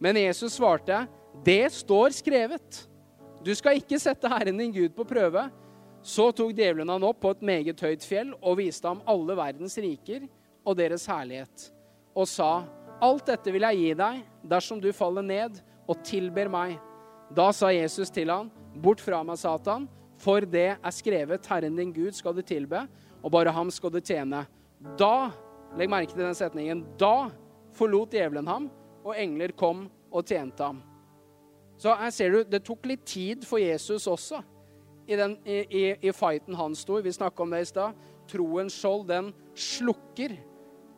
Men 0.00 0.18
Jesus 0.18 0.56
svarte, 0.58 1.06
'Det 1.44 1.72
står 1.72 2.10
skrevet.' 2.10 2.88
Du 3.44 3.54
skal 3.54 3.76
ikke 3.76 4.00
sette 4.00 4.28
Herren 4.28 4.56
din 4.58 4.72
Gud 4.72 4.94
på 4.96 5.04
prøve. 5.04 5.50
Så 6.02 6.32
tok 6.32 6.52
djevelen 6.56 6.88
han 6.88 7.04
opp 7.04 7.20
på 7.20 7.30
et 7.30 7.42
meget 7.42 7.80
høyt 7.80 8.04
fjell 8.04 8.32
og 8.42 8.56
viste 8.56 8.88
ham 8.88 9.02
alle 9.06 9.36
verdens 9.36 9.76
riker 9.76 10.26
og 10.64 10.76
deres 10.76 11.06
herlighet, 11.06 11.70
og 12.16 12.26
sa, 12.28 12.64
'Alt 13.00 13.26
dette 13.26 13.52
vil 13.52 13.62
jeg 13.62 13.76
gi 13.76 13.94
deg 13.94 14.24
dersom 14.48 14.80
du 14.80 14.92
faller 14.92 15.22
ned 15.22 15.60
og 15.88 16.02
tilber 16.02 16.48
meg.' 16.48 16.80
Da 17.34 17.52
sa 17.52 17.68
Jesus 17.68 18.10
til 18.10 18.30
han, 18.30 18.50
'Bort 18.74 19.00
fra 19.00 19.22
meg, 19.22 19.38
Satan, 19.38 19.88
for 20.24 20.46
det 20.48 20.70
er 20.72 20.94
skrevet, 20.94 21.46
Herren 21.50 21.76
din 21.76 21.92
Gud 21.92 22.16
skal 22.16 22.34
du 22.36 22.42
tilbe, 22.42 22.86
og 23.22 23.32
bare 23.32 23.52
ham 23.52 23.70
skal 23.70 23.92
du 23.92 24.00
tjene.' 24.00 24.46
Da, 24.98 25.30
legg 25.78 25.88
merke 25.88 26.12
til 26.12 26.24
den 26.24 26.36
setningen, 26.36 26.82
da 27.00 27.30
forlot 27.72 28.12
djevelen 28.12 28.48
ham 28.48 28.66
og 29.04 29.14
engler 29.16 29.54
kom 29.56 29.86
og 30.12 30.26
tjente 30.26 30.64
ham. 30.64 30.82
Så 31.80 31.94
her 31.98 32.10
ser 32.14 32.30
du, 32.30 32.42
det 32.44 32.62
tok 32.64 32.86
litt 32.86 33.04
tid 33.08 33.46
for 33.48 33.58
Jesus 33.58 34.06
også 34.06 34.42
i, 35.06 35.16
den, 35.16 35.36
i, 35.44 35.58
i, 35.64 35.84
i 36.08 36.12
fighten 36.14 36.56
han 36.56 36.76
sto 36.78 36.98
i. 36.98 37.04
Vi 37.04 37.12
snakka 37.12 37.42
om 37.42 37.52
det 37.52 37.64
i 37.64 37.70
stad. 37.70 37.96
Troens 38.30 38.76
skjold, 38.76 39.08
den 39.08 39.32
slukker 39.54 40.36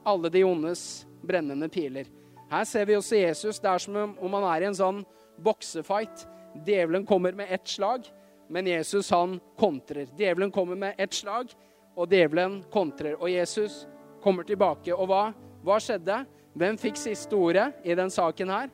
alle 0.06 0.30
de 0.30 0.44
ondes 0.46 1.06
brennende 1.26 1.68
piler. 1.72 2.10
Her 2.50 2.66
ser 2.68 2.86
vi 2.86 2.96
også 2.96 3.18
Jesus. 3.18 3.58
Det 3.58 3.70
er 3.70 3.82
som 3.82 3.96
om 3.96 4.36
han 4.38 4.46
er 4.52 4.62
i 4.62 4.68
en 4.68 4.78
sånn 4.78 5.02
boksefight. 5.42 6.26
Djevelen 6.66 7.06
kommer 7.08 7.34
med 7.36 7.50
ett 7.52 7.66
slag, 7.68 8.06
men 8.48 8.66
Jesus 8.66 9.10
han 9.10 9.40
kontrer. 9.58 10.08
Djevelen 10.16 10.50
kommer 10.50 10.76
med 10.76 10.94
ett 10.98 11.14
slag, 11.14 11.50
og 11.96 12.12
djevelen 12.12 12.60
kontrer. 12.72 13.16
Og 13.20 13.30
Jesus 13.30 13.86
kommer 14.22 14.46
tilbake. 14.46 14.94
Og 14.94 15.08
hva, 15.10 15.30
hva 15.64 15.78
skjedde? 15.82 16.22
Hvem 16.56 16.78
fikk 16.80 16.98
siste 17.00 17.36
ordet 17.36 17.70
i 17.84 17.96
den 17.96 18.12
saken 18.12 18.52
her? 18.52 18.70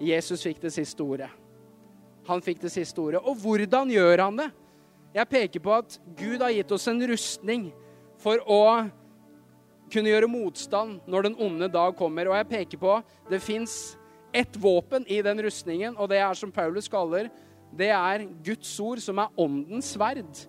Jesus 0.00 0.44
fikk 0.44 0.62
det 0.62 0.72
siste 0.72 1.02
ordet. 1.02 1.30
Han 2.28 2.42
fikk 2.44 2.60
det 2.62 2.72
siste 2.72 3.00
ordet. 3.00 3.22
Og 3.24 3.36
hvordan 3.40 3.90
gjør 3.90 4.24
han 4.26 4.40
det? 4.40 4.48
Jeg 5.16 5.30
peker 5.32 5.64
på 5.64 5.74
at 5.74 5.98
Gud 6.16 6.42
har 6.44 6.52
gitt 6.52 6.72
oss 6.76 6.86
en 6.90 7.00
rustning 7.08 7.70
for 8.20 8.42
å 8.44 8.62
kunne 9.88 10.12
gjøre 10.12 10.28
motstand 10.30 11.08
når 11.08 11.28
den 11.28 11.38
onde 11.40 11.70
dag 11.72 11.96
kommer. 11.96 12.28
Og 12.28 12.36
jeg 12.36 12.50
peker 12.52 12.82
på 12.82 12.98
det 13.30 13.40
fins 13.42 13.96
ett 14.36 14.56
våpen 14.60 15.06
i 15.08 15.22
den 15.24 15.40
rustningen, 15.42 15.96
og 15.96 16.10
det 16.12 16.20
er 16.20 16.36
som 16.36 16.52
Paulus 16.52 16.88
kaller 16.92 17.30
det 17.76 17.90
er 17.94 18.24
Guds 18.44 18.70
ord, 18.80 19.02
som 19.02 19.20
er 19.20 19.34
åndens 19.38 19.92
sverd. 19.94 20.46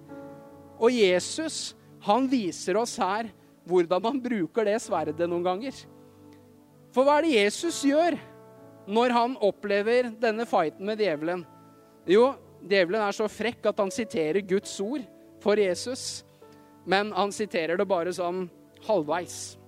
Og 0.80 0.93
Jesus 0.93 1.76
han 2.05 2.30
viser 2.32 2.78
oss 2.80 2.95
her 2.99 3.28
hvordan 3.70 4.05
han 4.07 4.22
bruker 4.24 4.65
det 4.65 4.78
sverdet 4.82 5.28
noen 5.28 5.45
ganger. 5.45 5.76
For 6.95 7.05
hva 7.05 7.20
er 7.20 7.28
det 7.28 7.36
Jesus 7.36 7.82
gjør 7.86 8.17
når 8.89 9.13
han 9.13 9.36
opplever 9.45 10.09
denne 10.22 10.47
fighten 10.49 10.88
med 10.88 11.01
djevelen? 11.03 11.43
Jo, 12.09 12.32
djevelen 12.63 13.03
er 13.03 13.15
så 13.15 13.28
frekk 13.30 13.67
at 13.70 13.82
han 13.84 13.91
siterer 13.93 14.41
Guds 14.47 14.74
ord 14.82 15.03
for 15.43 15.59
Jesus. 15.59 16.24
Men 16.89 17.11
han 17.13 17.34
siterer 17.36 17.78
det 17.78 17.86
bare 17.89 18.15
sånn 18.15 18.47
halvveis. 18.88 19.59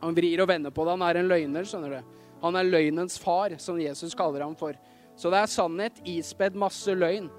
Han 0.00 0.16
vrir 0.16 0.40
og 0.40 0.48
vender 0.48 0.72
på 0.72 0.86
det. 0.86 0.94
Han 0.94 1.04
er 1.04 1.20
en 1.20 1.28
løgner, 1.28 1.66
skjønner 1.66 1.98
du. 1.98 2.14
Han 2.44 2.56
er 2.56 2.68
løgnens 2.68 3.18
far, 3.20 3.56
som 3.60 3.80
Jesus 3.80 4.14
kaller 4.16 4.44
ham 4.44 4.54
for. 4.56 4.76
Så 5.16 5.30
det 5.32 5.40
er 5.40 5.50
sannhet 5.50 6.00
ispedd 6.04 6.56
masse 6.58 6.94
løgn. 6.94 7.30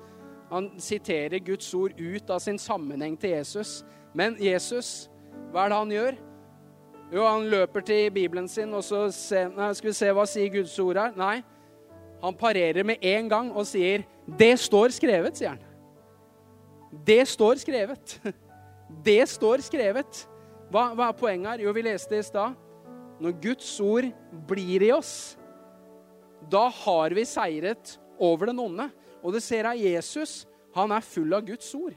Han 0.51 0.71
siterer 0.81 1.43
Guds 1.43 1.67
ord 1.75 1.99
ut 1.99 2.29
av 2.31 2.39
sin 2.39 2.57
sammenheng 2.59 3.17
til 3.19 3.35
Jesus. 3.35 3.81
Men 4.15 4.37
Jesus, 4.41 5.09
hva 5.51 5.65
er 5.65 5.73
det 5.73 5.81
han 5.81 5.93
gjør? 5.93 6.17
Jo, 7.13 7.23
han 7.23 7.45
løper 7.47 7.83
til 7.87 8.11
Bibelen 8.11 8.47
sin, 8.51 8.73
og 8.73 8.83
så 8.83 9.05
se, 9.15 9.45
nei, 9.55 9.69
skal 9.77 9.89
vi 9.89 9.95
se 9.95 10.09
hva 10.11 10.25
sier 10.27 10.51
Guds 10.51 10.73
ord 10.83 10.99
her. 10.99 11.13
Nei, 11.19 11.37
han 12.23 12.35
parerer 12.35 12.83
med 12.87 13.03
en 13.05 13.29
gang 13.29 13.51
og 13.53 13.67
sier 13.67 14.03
'Det 14.27 14.59
står 14.59 14.91
skrevet', 14.91 15.37
sier 15.37 15.49
han. 15.49 15.59
Det 17.07 17.27
står 17.27 17.55
skrevet. 17.55 18.21
Det 19.05 19.29
står 19.29 19.61
skrevet. 19.61 20.27
Hva, 20.71 20.93
hva 20.95 21.09
er 21.09 21.11
poenget 21.11 21.51
her? 21.51 21.63
Jo, 21.63 21.71
vi 21.71 21.81
leste 21.81 22.15
det 22.15 22.19
i 22.19 22.27
stad. 22.27 22.55
Når 23.19 23.31
Guds 23.41 23.79
ord 23.79 24.03
blir 24.47 24.81
i 24.81 24.91
oss, 24.91 25.37
da 26.51 26.67
har 26.83 27.15
vi 27.15 27.25
seiret 27.27 27.97
over 28.19 28.51
den 28.51 28.59
onde. 28.61 28.89
Og 29.23 29.33
det 29.35 29.43
ser 29.45 29.67
jeg 29.71 29.93
Jesus. 29.93 30.45
Han 30.77 30.93
er 30.93 31.05
full 31.05 31.33
av 31.33 31.45
Guds 31.47 31.69
ord. 31.75 31.95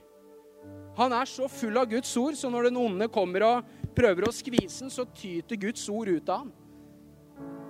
Han 0.98 1.12
er 1.16 1.28
så 1.28 1.46
full 1.48 1.78
av 1.78 1.88
Guds 1.88 2.10
ord, 2.18 2.36
så 2.36 2.50
når 2.52 2.68
den 2.68 2.80
onde 2.80 3.08
kommer 3.12 3.44
og 3.46 3.68
prøver 3.96 4.26
å 4.26 4.34
skvise 4.34 4.84
den, 4.84 4.92
så 4.92 5.06
tyter 5.16 5.60
Guds 5.60 5.86
ord 5.88 6.10
ut 6.10 6.28
av 6.28 6.42
han. 6.42 6.50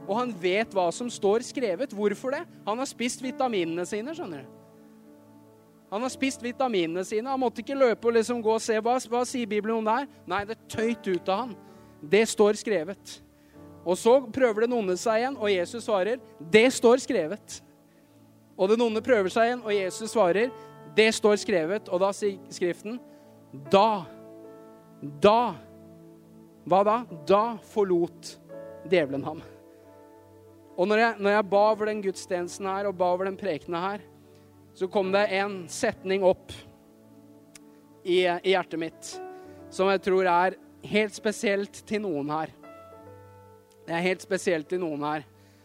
Og 0.08 0.16
han 0.18 0.32
vet 0.42 0.72
hva 0.74 0.88
som 0.94 1.10
står 1.12 1.44
skrevet. 1.46 1.92
Hvorfor 1.94 2.34
det? 2.34 2.40
Han 2.66 2.80
har 2.82 2.88
spist 2.88 3.22
vitaminene 3.22 3.84
sine, 3.86 4.14
skjønner 4.16 4.42
du. 4.42 4.56
Han 5.90 6.02
har 6.06 6.10
spist 6.10 6.42
vitaminene 6.42 7.04
sine. 7.06 7.30
Han 7.30 7.42
måtte 7.42 7.62
ikke 7.62 7.78
løpe 7.78 8.08
og 8.08 8.16
liksom 8.16 8.42
gå 8.42 8.54
og 8.56 8.62
se 8.62 8.78
hva, 8.78 8.96
hva 9.10 9.24
sier 9.26 9.50
Bibelen 9.50 9.80
om 9.80 9.86
det 9.86 9.96
her. 10.00 10.08
Nei, 10.30 10.44
det 10.46 10.58
tøyt 10.70 11.06
ut 11.10 11.30
av 11.30 11.44
han. 11.44 11.56
Det 12.00 12.22
står 12.30 12.58
skrevet. 12.58 13.16
Og 13.84 13.96
så 13.96 14.18
prøver 14.32 14.66
den 14.66 14.76
onde 14.76 14.96
seg 15.00 15.22
igjen, 15.22 15.36
og 15.40 15.52
Jesus 15.52 15.84
svarer, 15.84 16.20
'Det 16.40 16.72
står 16.72 16.96
skrevet'. 17.00 17.62
Og 18.58 18.68
den 18.68 18.80
onde 18.80 19.00
prøver 19.00 19.28
seg 19.28 19.46
igjen, 19.46 19.62
og 19.64 19.74
Jesus 19.74 20.10
svarer, 20.10 20.50
'Det 20.96 21.14
står 21.14 21.36
skrevet'. 21.36 21.88
Og 21.88 22.00
da 22.00 22.12
sier 22.12 22.38
Skriften, 22.50 23.00
'Da, 23.70 24.04
da 25.22 25.54
Hva 26.66 26.84
da? 26.84 27.04
Da 27.26 27.56
forlot 27.72 28.38
djevelen 28.86 29.24
ham. 29.24 29.42
Og 30.76 30.86
når 30.86 30.98
jeg, 30.98 31.14
når 31.18 31.30
jeg 31.30 31.50
ba 31.50 31.56
over 31.70 31.86
den 31.86 32.02
gudstjenesten 32.02 32.66
her 32.66 32.86
og 32.86 32.98
ba 32.98 33.04
over 33.04 33.24
den 33.24 33.36
prekena 33.36 33.80
her, 33.80 34.00
så 34.74 34.86
kom 34.86 35.10
det 35.12 35.26
en 35.32 35.68
setning 35.68 36.22
opp 36.22 36.52
i, 38.04 38.28
i 38.28 38.52
hjertet 38.52 38.78
mitt 38.78 39.20
som 39.70 39.90
jeg 39.90 40.02
tror 40.02 40.26
er 40.26 40.56
helt 40.90 41.14
spesielt 41.14 41.82
til 41.86 42.02
noen 42.04 42.30
her. 42.32 42.52
Det 43.91 43.97
er 43.99 44.05
helt 44.05 44.22
spesielt 44.22 44.68
til 44.70 44.78
noen 44.78 45.01
her. 45.03 45.24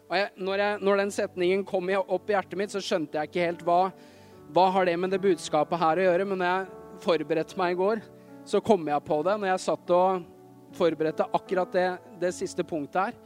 Og 0.10 0.16
jeg, 0.18 0.30
når, 0.42 0.62
jeg, 0.64 0.78
når, 0.82 0.98
den 0.98 1.12
setningen 1.14 1.64
kom 1.70 1.92
opp 1.94 2.32
i 2.32 2.34
hjertet 2.34 2.58
mitt, 2.58 2.72
så 2.74 2.80
skjønte 2.82 3.20
jeg 3.20 3.30
ikke 3.30 3.44
helt 3.44 3.60
hva, 3.68 3.82
hva 4.50 4.64
har 4.74 4.88
det 4.90 4.96
med 4.98 5.12
det 5.14 5.20
budskapet 5.22 5.78
her 5.78 6.00
å 6.02 6.08
gjøre. 6.08 6.26
Men 6.32 6.40
når 6.42 6.50
jeg 6.50 7.04
forberedte 7.04 7.60
meg 7.60 7.76
i 7.76 7.78
går, 7.78 8.02
så 8.50 8.64
kom 8.66 8.90
jeg 8.90 9.06
på 9.06 9.20
det. 9.28 9.36
Når 9.44 9.52
jeg 9.52 9.62
satt 9.62 9.94
og 9.94 10.24
forberedte 10.74 11.28
akkurat 11.38 11.78
det, 11.78 11.86
det 12.24 12.32
siste 12.34 12.66
punktet 12.66 12.98
her, 13.04 13.20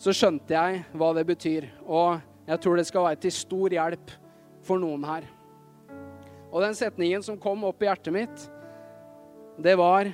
så 0.00 0.14
skjønte 0.16 0.56
jeg 0.56 0.80
hva 0.96 1.10
det 1.18 1.26
betyr. 1.28 1.66
Og 1.84 2.16
jeg 2.48 2.64
tror 2.64 2.80
det 2.80 2.86
skal 2.88 3.04
være 3.10 3.20
til 3.26 3.34
stor 3.36 3.76
hjelp 3.76 4.14
for 4.64 4.80
noen 4.80 5.04
her. 5.10 5.26
Og 6.48 6.64
den 6.64 6.78
setningen 6.80 7.20
som 7.28 7.36
kom 7.36 7.68
opp 7.68 7.84
i 7.84 7.90
hjertet 7.90 8.16
mitt, 8.16 8.48
det 9.60 9.76
var 9.76 10.08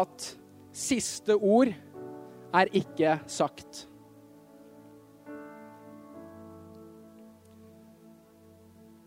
at 0.00 0.30
siste 0.72 1.36
ord 1.36 1.76
er 2.58 2.70
ikke 2.74 3.18
sagt. 3.30 3.84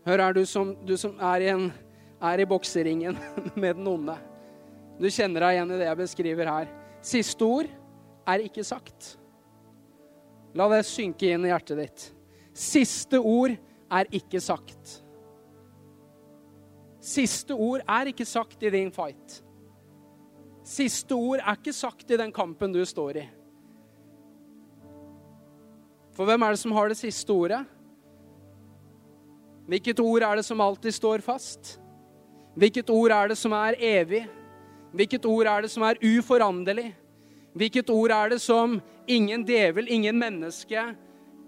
Hør 0.06 0.18
her, 0.18 0.34
du 0.34 0.42
som, 0.48 0.74
du 0.86 0.96
som 0.98 1.18
er, 1.22 1.44
i 1.44 1.50
en, 1.52 1.68
er 2.22 2.42
i 2.42 2.46
bokseringen 2.48 3.18
med 3.62 3.78
den 3.78 3.86
onde. 3.86 4.16
Du 4.98 5.06
kjenner 5.10 5.46
deg 5.46 5.56
igjen 5.56 5.74
i 5.74 5.78
det 5.78 5.88
jeg 5.88 6.00
beskriver 6.00 6.50
her. 6.50 6.72
Siste 7.02 7.46
ord 7.46 7.70
er 8.28 8.46
ikke 8.46 8.64
sagt. 8.66 9.14
La 10.58 10.66
det 10.72 10.82
synke 10.86 11.30
inn 11.32 11.46
i 11.46 11.52
hjertet 11.52 11.80
ditt. 11.80 12.08
Siste 12.52 13.18
ord 13.18 13.54
er 13.92 14.10
ikke 14.14 14.42
sagt. 14.42 14.98
Siste 17.02 17.54
ord 17.54 17.82
er 17.88 18.10
ikke 18.12 18.26
sagt 18.28 18.62
i 18.62 18.70
din 18.74 18.92
fight. 18.94 19.40
Siste 20.66 21.16
ord 21.18 21.40
er 21.42 21.56
ikke 21.58 21.74
sagt 21.74 22.10
i 22.10 22.18
den 22.20 22.34
kampen 22.34 22.74
du 22.74 22.82
står 22.86 23.22
i. 23.22 23.24
For 26.22 26.30
hvem 26.30 26.42
er 26.46 26.52
det 26.54 26.60
som 26.60 26.70
har 26.76 26.86
det 26.86 26.94
siste 27.00 27.34
ordet? 27.34 27.64
Hvilket 29.66 29.98
ord 29.98 30.22
er 30.22 30.38
det 30.38 30.44
som 30.46 30.60
alltid 30.62 30.94
står 30.94 31.22
fast? 31.26 31.80
Hvilket 32.54 32.92
ord 32.94 33.10
er 33.10 33.32
det 33.32 33.36
som 33.40 33.50
er 33.58 33.74
evig? 33.82 34.20
Hvilket 34.94 35.26
ord 35.26 35.50
er 35.50 35.64
det 35.64 35.70
som 35.72 35.82
er 35.82 35.98
uforanderlig? 35.98 36.92
Hvilket 37.58 37.90
ord 37.90 38.14
er 38.14 38.30
det 38.30 38.38
som 38.38 38.76
ingen 39.10 39.42
djevel, 39.48 39.90
ingen 39.90 40.20
menneske 40.20 40.84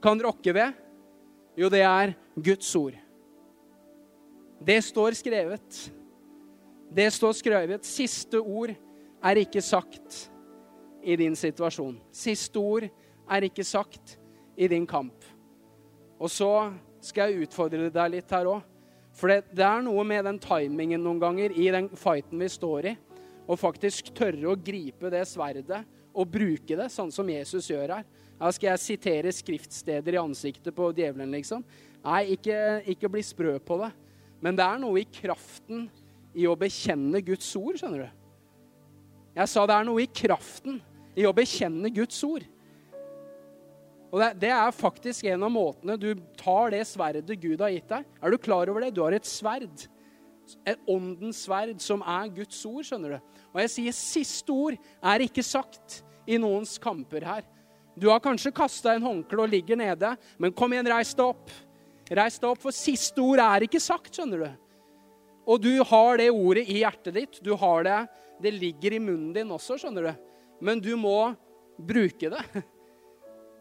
kan 0.02 0.24
rokke 0.26 0.56
ved? 0.58 0.74
Jo, 1.54 1.70
det 1.70 1.84
er 1.86 2.16
Guds 2.34 2.74
ord. 2.74 2.98
Det 4.58 4.80
står 4.88 5.20
skrevet. 5.20 5.78
Det 6.90 7.06
står 7.14 7.38
skrevet. 7.44 7.86
Siste 7.86 8.42
ord 8.42 8.74
er 9.22 9.44
ikke 9.46 9.62
sagt 9.62 10.18
i 11.06 11.14
din 11.22 11.38
situasjon. 11.38 11.94
Siste 12.10 12.58
ord 12.58 12.90
er 13.30 13.50
ikke 13.52 13.62
sagt 13.62 14.18
i 14.56 14.68
din 14.70 14.86
kamp. 14.86 15.24
Og 16.18 16.30
så 16.30 16.50
skal 17.04 17.32
jeg 17.32 17.48
utfordre 17.48 17.90
deg 17.92 18.14
litt 18.14 18.32
her 18.32 18.48
òg. 18.50 18.62
For 19.14 19.30
det, 19.30 19.44
det, 19.54 19.64
er 19.66 19.82
noe 19.84 20.02
med 20.06 20.24
den 20.26 20.40
timingen 20.42 21.02
noen 21.04 21.20
ganger 21.22 21.54
i 21.54 21.68
den 21.70 21.88
fighten 21.98 22.40
vi 22.40 22.50
står 22.50 22.90
i. 22.90 22.94
Å 23.44 23.58
faktisk 23.60 24.10
tørre 24.16 24.50
å 24.50 24.58
gripe 24.58 25.10
det 25.12 25.22
sverdet 25.28 25.84
og 26.14 26.30
bruke 26.30 26.78
det, 26.78 26.88
sånn 26.90 27.12
som 27.14 27.28
Jesus 27.28 27.68
gjør 27.70 27.98
her. 27.98 28.06
Her 28.40 28.54
skal 28.54 28.72
jeg 28.72 28.82
sitere 28.82 29.34
skriftsteder 29.34 30.16
i 30.16 30.22
ansiktet 30.22 30.74
på 30.74 30.88
djevelen, 30.96 31.34
liksom. 31.36 31.62
Nei, 32.04 32.24
ikke, 32.34 32.56
ikke 32.90 33.10
bli 33.12 33.22
sprø 33.24 33.54
på 33.62 33.78
det. 33.84 33.92
Men 34.42 34.58
det 34.58 34.64
er 34.66 34.80
noe 34.82 35.02
i 35.02 35.06
kraften 35.08 35.86
i 36.34 36.48
å 36.50 36.56
bekjenne 36.58 37.22
Guds 37.24 37.52
ord, 37.56 37.78
skjønner 37.78 38.06
du. 38.06 38.20
Jeg 39.34 39.50
sa 39.50 39.64
det 39.66 39.76
er 39.76 39.86
noe 39.86 40.02
i 40.02 40.10
kraften 40.10 40.80
i 41.18 41.26
å 41.26 41.34
bekjenne 41.34 41.90
Guds 41.94 42.18
ord. 42.26 42.44
Og 44.14 44.22
det, 44.38 44.50
er 44.54 44.70
faktisk 44.70 45.26
en 45.26 45.42
av 45.42 45.50
måtene 45.50 45.96
du 45.98 46.12
tar 46.38 46.70
det 46.70 46.84
sverdet 46.86 47.34
Gud 47.42 47.62
har 47.64 47.72
gitt 47.74 47.90
deg. 47.90 48.04
Er 48.22 48.30
du 48.30 48.38
klar 48.38 48.70
over 48.70 48.84
det? 48.84 48.92
Du 48.94 49.02
har 49.02 49.16
et 49.16 49.26
sverd. 49.26 49.88
Et 50.62 50.90
åndens 50.90 51.40
sverd 51.48 51.80
som 51.82 52.04
er 52.06 52.30
Guds 52.36 52.60
ord, 52.68 52.84
skjønner 52.86 53.16
du. 53.16 53.40
Og 53.50 53.58
jeg 53.64 53.72
sier 53.72 53.96
siste 53.96 54.54
ord 54.54 54.76
er 54.78 55.24
ikke 55.24 55.42
sagt 55.42 56.02
i 56.30 56.38
noens 56.38 56.76
kamper 56.78 57.26
her. 57.26 57.46
Du 57.98 58.06
har 58.10 58.22
kanskje 58.22 58.54
kasta 58.54 58.94
en 58.94 59.06
håndkle 59.06 59.46
og 59.46 59.50
ligger 59.50 59.78
nede, 59.78 60.12
men 60.38 60.54
kom 60.54 60.72
igjen, 60.74 60.90
reis 60.94 61.14
deg 61.14 61.32
opp. 61.32 61.50
Reis 62.14 62.38
deg 62.38 62.52
opp, 62.52 62.60
for 62.62 62.76
siste 62.76 63.22
ord 63.22 63.42
er 63.42 63.66
ikke 63.66 63.82
sagt, 63.82 64.12
skjønner 64.14 64.44
du. 64.44 64.50
Og 65.50 65.58
du 65.62 65.72
har 65.90 66.20
det 66.22 66.30
ordet 66.30 66.68
i 66.70 66.78
hjertet 66.84 67.18
ditt. 67.18 67.40
Du 67.44 67.54
har 67.58 67.82
det 67.86 67.98
det 68.42 68.54
ligger 68.54 68.94
i 68.94 69.02
munnen 69.02 69.32
din 69.34 69.50
også, 69.54 69.78
skjønner 69.80 70.08
du. 70.08 70.30
Men 70.64 70.80
du 70.82 70.94
må 71.00 71.34
bruke 71.78 72.30
det. 72.30 72.44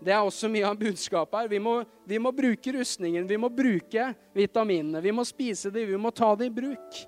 Det 0.03 0.11
er 0.11 0.19
også 0.19 0.49
mye 0.51 0.67
av 0.67 0.77
budskapet 0.79 1.37
her. 1.37 1.49
Vi 1.51 1.59
må, 1.63 1.77
vi 2.05 2.19
må 2.19 2.33
bruke 2.35 2.73
rustningen, 2.75 3.27
vi 3.27 3.39
må 3.39 3.49
bruke 3.53 4.09
vitaminene. 4.35 5.01
Vi 5.03 5.13
må 5.15 5.23
spise 5.27 5.71
dem, 5.71 5.87
vi 5.89 5.99
må 5.99 6.11
ta 6.11 6.33
dem 6.35 6.49
i 6.51 6.55
bruk. 6.61 7.03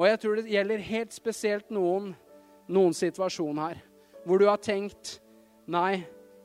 Og 0.00 0.06
jeg 0.08 0.20
tror 0.22 0.38
det 0.38 0.54
gjelder 0.54 0.86
helt 0.86 1.12
spesielt 1.12 1.74
noen, 1.74 2.14
noen 2.72 2.96
situasjon 2.96 3.60
her. 3.60 3.82
Hvor 4.24 4.40
du 4.40 4.48
har 4.48 4.62
tenkt 4.62 5.18
Nei, 5.70 6.00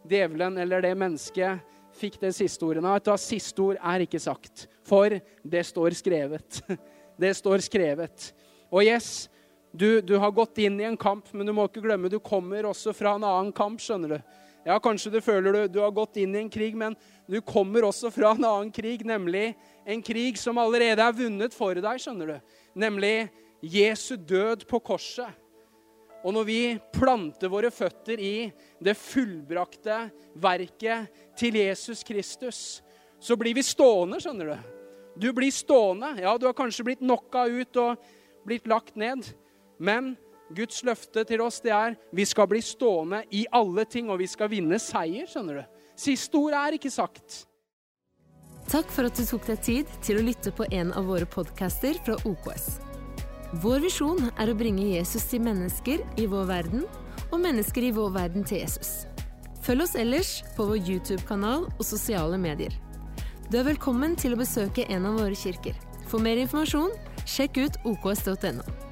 djevelen 0.06 0.60
eller 0.62 0.84
det 0.86 0.92
mennesket 1.02 1.64
fikk 1.98 2.20
det 2.22 2.30
siste 2.38 2.62
ordet. 2.68 2.84
Nei, 2.84 3.00
da, 3.02 3.16
siste 3.18 3.64
ord 3.64 3.80
er 3.80 4.04
ikke 4.06 4.22
sagt. 4.22 4.68
For 4.86 5.16
det 5.42 5.64
står 5.66 5.96
skrevet. 5.98 6.62
Det 7.16 7.30
står 7.32 7.62
skrevet. 7.64 8.26
Og 8.68 8.84
yes, 8.84 9.30
du, 9.72 10.02
du, 10.04 10.18
har 10.20 10.34
gått 10.36 10.60
inn 10.60 10.76
i 10.82 10.84
en 10.84 10.98
kamp, 11.00 11.30
men 11.32 11.48
du 11.48 11.54
må 11.56 11.64
ikke 11.70 11.84
glemme 11.86 12.12
du 12.12 12.18
kommer 12.20 12.68
også 12.68 12.92
fra 12.92 13.14
en 13.16 13.24
annen 13.24 13.54
kamp. 13.56 13.80
skjønner 13.80 14.18
du. 14.18 14.34
Ja, 14.66 14.80
Kanskje 14.82 15.12
du 15.14 15.20
føler 15.22 15.54
du, 15.54 15.62
du 15.76 15.80
har 15.84 15.94
gått 15.94 16.18
inn 16.18 16.34
i 16.34 16.42
en 16.42 16.50
krig, 16.50 16.74
men 16.74 16.96
du 17.30 17.38
kommer 17.46 17.86
også 17.86 18.10
fra 18.14 18.32
en 18.34 18.48
annen 18.48 18.72
krig, 18.74 19.04
nemlig 19.06 19.52
en 19.86 20.02
krig 20.02 20.40
som 20.42 20.58
allerede 20.58 21.06
er 21.06 21.14
vunnet 21.14 21.54
for 21.54 21.78
deg. 21.78 22.02
skjønner 22.02 22.32
du. 22.34 22.56
Nemlig 22.82 23.30
Jesu 23.62 24.16
død 24.18 24.66
på 24.70 24.82
korset. 24.82 25.30
Og 26.26 26.34
når 26.34 26.48
vi 26.48 26.60
planter 26.96 27.52
våre 27.54 27.70
føtter 27.70 28.18
i 28.18 28.50
det 28.82 28.96
fullbrakte 28.98 30.08
verket 30.42 31.14
til 31.38 31.60
Jesus 31.62 32.02
Kristus, 32.04 32.82
så 33.22 33.38
blir 33.38 33.54
vi 33.54 33.62
stående, 33.62 34.18
skjønner 34.18 34.50
du. 34.50 34.72
Du 35.22 35.30
blir 35.34 35.54
stående. 35.54 36.16
Ja, 36.26 36.34
du 36.42 36.50
har 36.50 36.58
kanskje 36.58 36.88
blitt 36.90 37.06
knocka 37.06 37.46
ut 37.46 37.78
og 37.78 38.02
blitt 38.50 38.66
lagt 38.68 38.98
ned. 38.98 39.30
Men 39.78 40.16
Guds 40.54 40.84
løfte 40.86 41.24
til 41.26 41.42
oss 41.42 41.58
det 41.64 41.74
er 41.74 41.96
vi 42.14 42.26
skal 42.28 42.48
bli 42.50 42.62
stående 42.62 43.24
i 43.34 43.46
alle 43.52 43.86
ting, 43.90 44.12
og 44.14 44.20
vi 44.22 44.28
skal 44.30 44.52
vinne 44.52 44.78
seier. 44.80 45.26
skjønner 45.26 45.62
du. 45.62 45.64
Siste 45.98 46.38
ord 46.38 46.54
er 46.54 46.78
ikke 46.78 46.92
sagt. 46.92 47.46
Takk 48.70 48.90
for 48.92 49.08
at 49.08 49.18
du 49.18 49.26
tok 49.26 49.46
deg 49.48 49.62
tid 49.62 49.90
til 50.06 50.20
å 50.20 50.26
lytte 50.26 50.52
på 50.54 50.66
en 50.74 50.92
av 50.94 51.06
våre 51.10 51.26
podcaster 51.30 51.98
fra 52.06 52.18
OKS. 52.26 52.80
Vår 53.62 53.84
visjon 53.86 54.32
er 54.42 54.50
å 54.52 54.58
bringe 54.58 54.88
Jesus 54.90 55.28
til 55.32 55.44
mennesker 55.46 56.02
i 56.20 56.26
vår 56.30 56.48
verden, 56.50 56.86
og 57.32 57.42
mennesker 57.42 57.86
i 57.88 57.94
vår 57.96 58.12
verden 58.14 58.46
til 58.46 58.64
Jesus. 58.64 59.06
Følg 59.66 59.86
oss 59.86 59.96
ellers 59.98 60.40
på 60.58 60.68
vår 60.70 60.82
YouTube-kanal 60.82 61.70
og 61.72 61.86
sosiale 61.86 62.38
medier. 62.42 62.74
Du 63.50 63.60
er 63.62 63.70
velkommen 63.70 64.18
til 64.18 64.34
å 64.34 64.42
besøke 64.42 64.86
en 64.90 65.06
av 65.10 65.22
våre 65.22 65.38
kirker. 65.38 65.78
For 66.10 66.22
mer 66.22 66.42
informasjon, 66.42 66.94
sjekk 67.26 67.62
ut 67.64 67.80
oks.no. 67.86 68.85